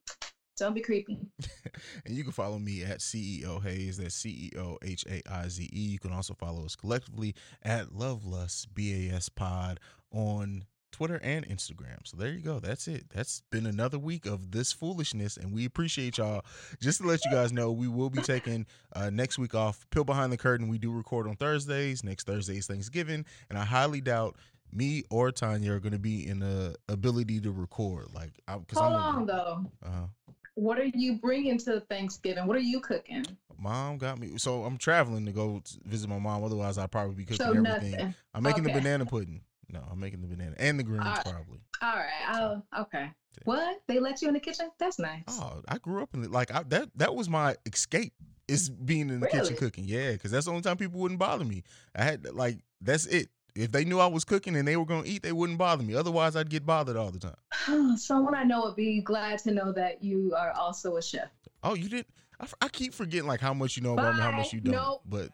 Don't 0.58 0.74
be 0.74 0.82
creepy. 0.82 1.20
And 2.06 2.16
you 2.16 2.24
can 2.24 2.34
follow 2.34 2.60
me 2.60 2.84
at 2.84 3.00
CEO 3.00 3.64
Haize. 3.64 3.98
That's 3.98 4.16
C 4.16 4.52
E 4.54 4.60
O 4.60 4.78
H 4.82 5.06
A 5.10 5.22
I 5.32 5.48
Z 5.48 5.70
E. 5.72 5.80
You 5.80 6.00
can 6.00 6.12
also 6.12 6.34
follow 6.34 6.66
us 6.66 6.76
collectively 6.76 7.36
at 7.64 7.94
Love 7.94 8.26
Lust 8.26 8.74
BAS 8.74 9.30
Pod 9.30 9.80
on 10.12 10.66
Twitter 10.92 11.20
and 11.24 11.48
Instagram. 11.48 12.06
So 12.06 12.18
there 12.18 12.32
you 12.32 12.42
go. 12.42 12.60
That's 12.60 12.88
it. 12.88 13.06
That's 13.14 13.42
been 13.52 13.66
another 13.66 14.00
week 14.00 14.26
of 14.26 14.52
this 14.52 14.72
foolishness, 14.72 15.38
and 15.38 15.52
we 15.54 15.66
appreciate 15.66 16.18
y'all. 16.18 16.44
Just 16.82 17.02
to 17.02 17.08
let 17.08 17.24
you 17.26 17.32
guys 17.32 17.52
know, 17.52 17.72
we 17.72 17.88
will 17.88 18.10
be 18.10 18.22
taking 18.22 18.66
uh, 18.96 19.10
next 19.10 19.38
week 19.38 19.56
off. 19.56 19.86
Peel 19.92 20.04
behind 20.04 20.32
the 20.32 20.38
curtain. 20.38 20.68
We 20.68 20.78
do 20.78 20.92
record 20.92 21.28
on 21.28 21.36
Thursdays. 21.36 22.04
Next 22.04 22.26
Thursday 22.26 22.58
is 22.58 22.68
Thanksgiving, 22.68 23.26
and 23.50 23.58
I 23.58 23.66
highly 23.66 24.02
doubt 24.02 24.36
me 24.72 25.04
or 25.10 25.32
Tanya 25.32 25.74
are 25.74 25.80
going 25.80 25.94
to 25.94 26.00
be 26.00 26.28
in 26.28 26.40
the 26.40 26.76
ability 26.88 27.40
to 27.42 27.52
record. 27.52 28.08
Like, 28.14 28.34
because 28.48 28.78
Hold 28.78 28.94
I'm 28.94 29.16
on, 29.16 29.26
though. 29.26 29.66
Uh-huh. 29.84 30.34
What 30.56 30.78
are 30.78 30.90
you 30.94 31.16
bringing 31.16 31.58
to 31.60 31.80
Thanksgiving? 31.90 32.46
What 32.46 32.58
are 32.58 32.62
you 32.62 32.82
cooking? 32.82 33.26
Mom 33.58 33.98
got 33.98 34.20
me. 34.20 34.38
So 34.38 34.64
I'm 34.64 34.78
traveling 34.78 35.26
to 35.26 35.32
go 35.32 35.62
visit 35.86 36.10
my 36.10 36.20
mom. 36.20 36.44
Otherwise, 36.44 36.78
I'd 36.78 36.92
probably 36.92 37.16
be 37.16 37.24
cooking 37.24 37.38
So 37.38 37.52
everything. 37.52 38.14
I'm 38.34 38.44
making 38.44 38.64
the 38.64 38.74
banana 38.74 39.06
pudding. 39.06 39.42
No, 39.72 39.82
I'm 39.92 40.00
making 40.00 40.22
the 40.22 40.28
banana 40.28 40.56
and 40.58 40.80
the 40.80 40.84
greens 40.84 41.06
Alright. 41.06 41.24
probably. 41.24 41.60
All 41.82 41.94
right. 41.96 42.28
I'll, 42.28 42.66
okay. 42.82 43.12
What? 43.46 43.82
They 43.88 44.00
let 44.00 44.22
you 44.22 44.28
in 44.28 44.34
the 44.34 44.40
kitchen? 44.40 44.70
That's 44.80 45.00
nice. 45.00 45.22
Oh, 45.28 45.62
I 45.68 45.78
grew 45.78 46.02
up 46.02 46.10
in 46.14 46.24
the, 46.24 46.30
like 46.30 46.54
I, 46.54 46.64
that. 46.64 46.90
That 46.96 47.16
was 47.16 47.30
my 47.30 47.56
escape. 47.66 48.14
Is 48.48 48.68
being 48.68 49.10
in 49.10 49.20
the 49.20 49.28
kitchen 49.28 49.56
cooking. 49.56 49.84
Yeah, 49.88 50.14
because 50.14 50.32
that's 50.32 50.46
the 50.46 50.52
only 50.52 50.64
time 50.64 50.76
people 50.78 51.00
wouldn't 51.00 51.20
bother 51.20 51.46
me. 51.46 51.62
I 51.96 52.04
had 52.04 52.26
like 52.34 52.58
that's 52.82 53.06
it. 53.06 53.30
If 53.56 53.72
they 53.72 53.86
knew 53.86 54.00
I 54.00 54.08
was 54.08 54.26
cooking 54.26 54.56
and 54.56 54.68
they 54.68 54.76
were 54.76 54.86
gonna 54.88 55.06
eat, 55.06 55.22
they 55.22 55.32
wouldn't 55.32 55.60
bother 55.60 55.84
me. 55.84 55.94
Otherwise, 55.94 56.36
I'd 56.36 56.50
get 56.50 56.66
bothered 56.66 56.98
all 56.98 57.12
the 57.12 57.20
time. 57.20 57.96
Someone 57.98 58.34
I 58.34 58.44
know 58.44 58.64
would 58.64 58.76
be 58.76 59.02
glad 59.02 59.38
to 59.40 59.52
know 59.52 59.72
that 59.74 60.04
you 60.04 60.34
are 60.36 60.52
also 60.54 60.96
a 60.96 61.02
chef. 61.02 61.30
Oh, 61.62 61.76
you 61.76 61.90
didn't. 61.90 62.08
I, 62.40 62.46
f- 62.46 62.56
I 62.60 62.70
keep 62.70 62.96
forgetting 62.96 63.28
like 63.28 63.40
how 63.40 63.54
much 63.54 63.78
you 63.78 63.84
know 63.84 63.94
about 63.94 64.16
me, 64.16 64.22
how 64.22 64.32
much 64.32 64.52
you 64.52 64.62
don't. 64.62 64.74
Nope. 64.74 65.02
But 65.06 65.30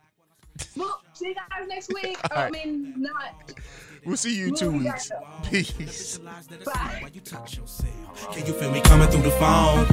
Well, 0.76 1.02
see 1.14 1.30
you 1.30 1.36
guys 1.36 1.68
next 1.70 1.94
week. 1.94 2.18
All 2.32 2.38
I 2.38 2.44
right. 2.44 2.52
mean, 2.52 2.96
not. 2.98 3.54
We'll 4.06 4.18
see 4.18 4.36
you 4.38 4.48
in 4.48 4.56
two 4.56 4.70
Well, 4.72 4.80
we 4.80 4.86
got 4.86 4.94
weeks. 4.94 5.74
Peace. 5.74 6.18
Bye. 6.66 7.04
Can 8.32 8.46
you 8.46 8.54
feel 8.54 8.72
me 8.72 8.82
coming 8.82 9.10
through 9.10 9.24
the 9.24 9.32
phone? 9.32 9.86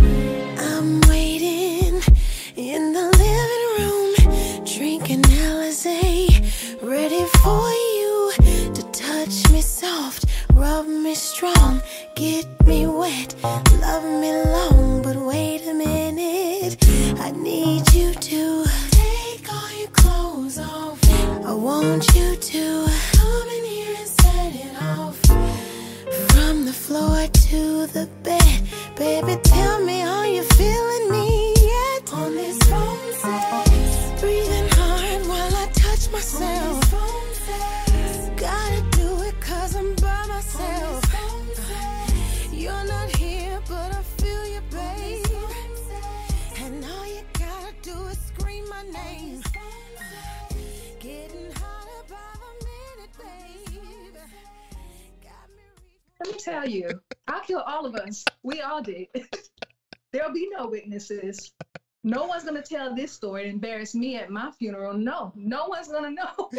Tell 62.72 62.94
this 62.94 63.12
story 63.12 63.42
and 63.42 63.52
embarrass 63.52 63.94
me 63.94 64.16
at 64.16 64.30
my 64.30 64.50
funeral. 64.52 64.94
No, 64.94 65.32
no 65.36 65.66
one's 65.66 65.88
gonna 65.88 66.10
know. 66.10 66.46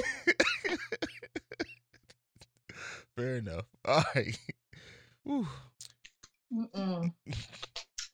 Fair 3.18 3.38
enough. 3.38 3.66
All 3.86 4.04
right. 4.16 4.38
Whew. 5.24 5.48
Mm-mm. 6.54 7.12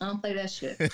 I 0.02 0.06
don't 0.06 0.22
play 0.22 0.34
that 0.34 0.50
shit. 0.50 0.78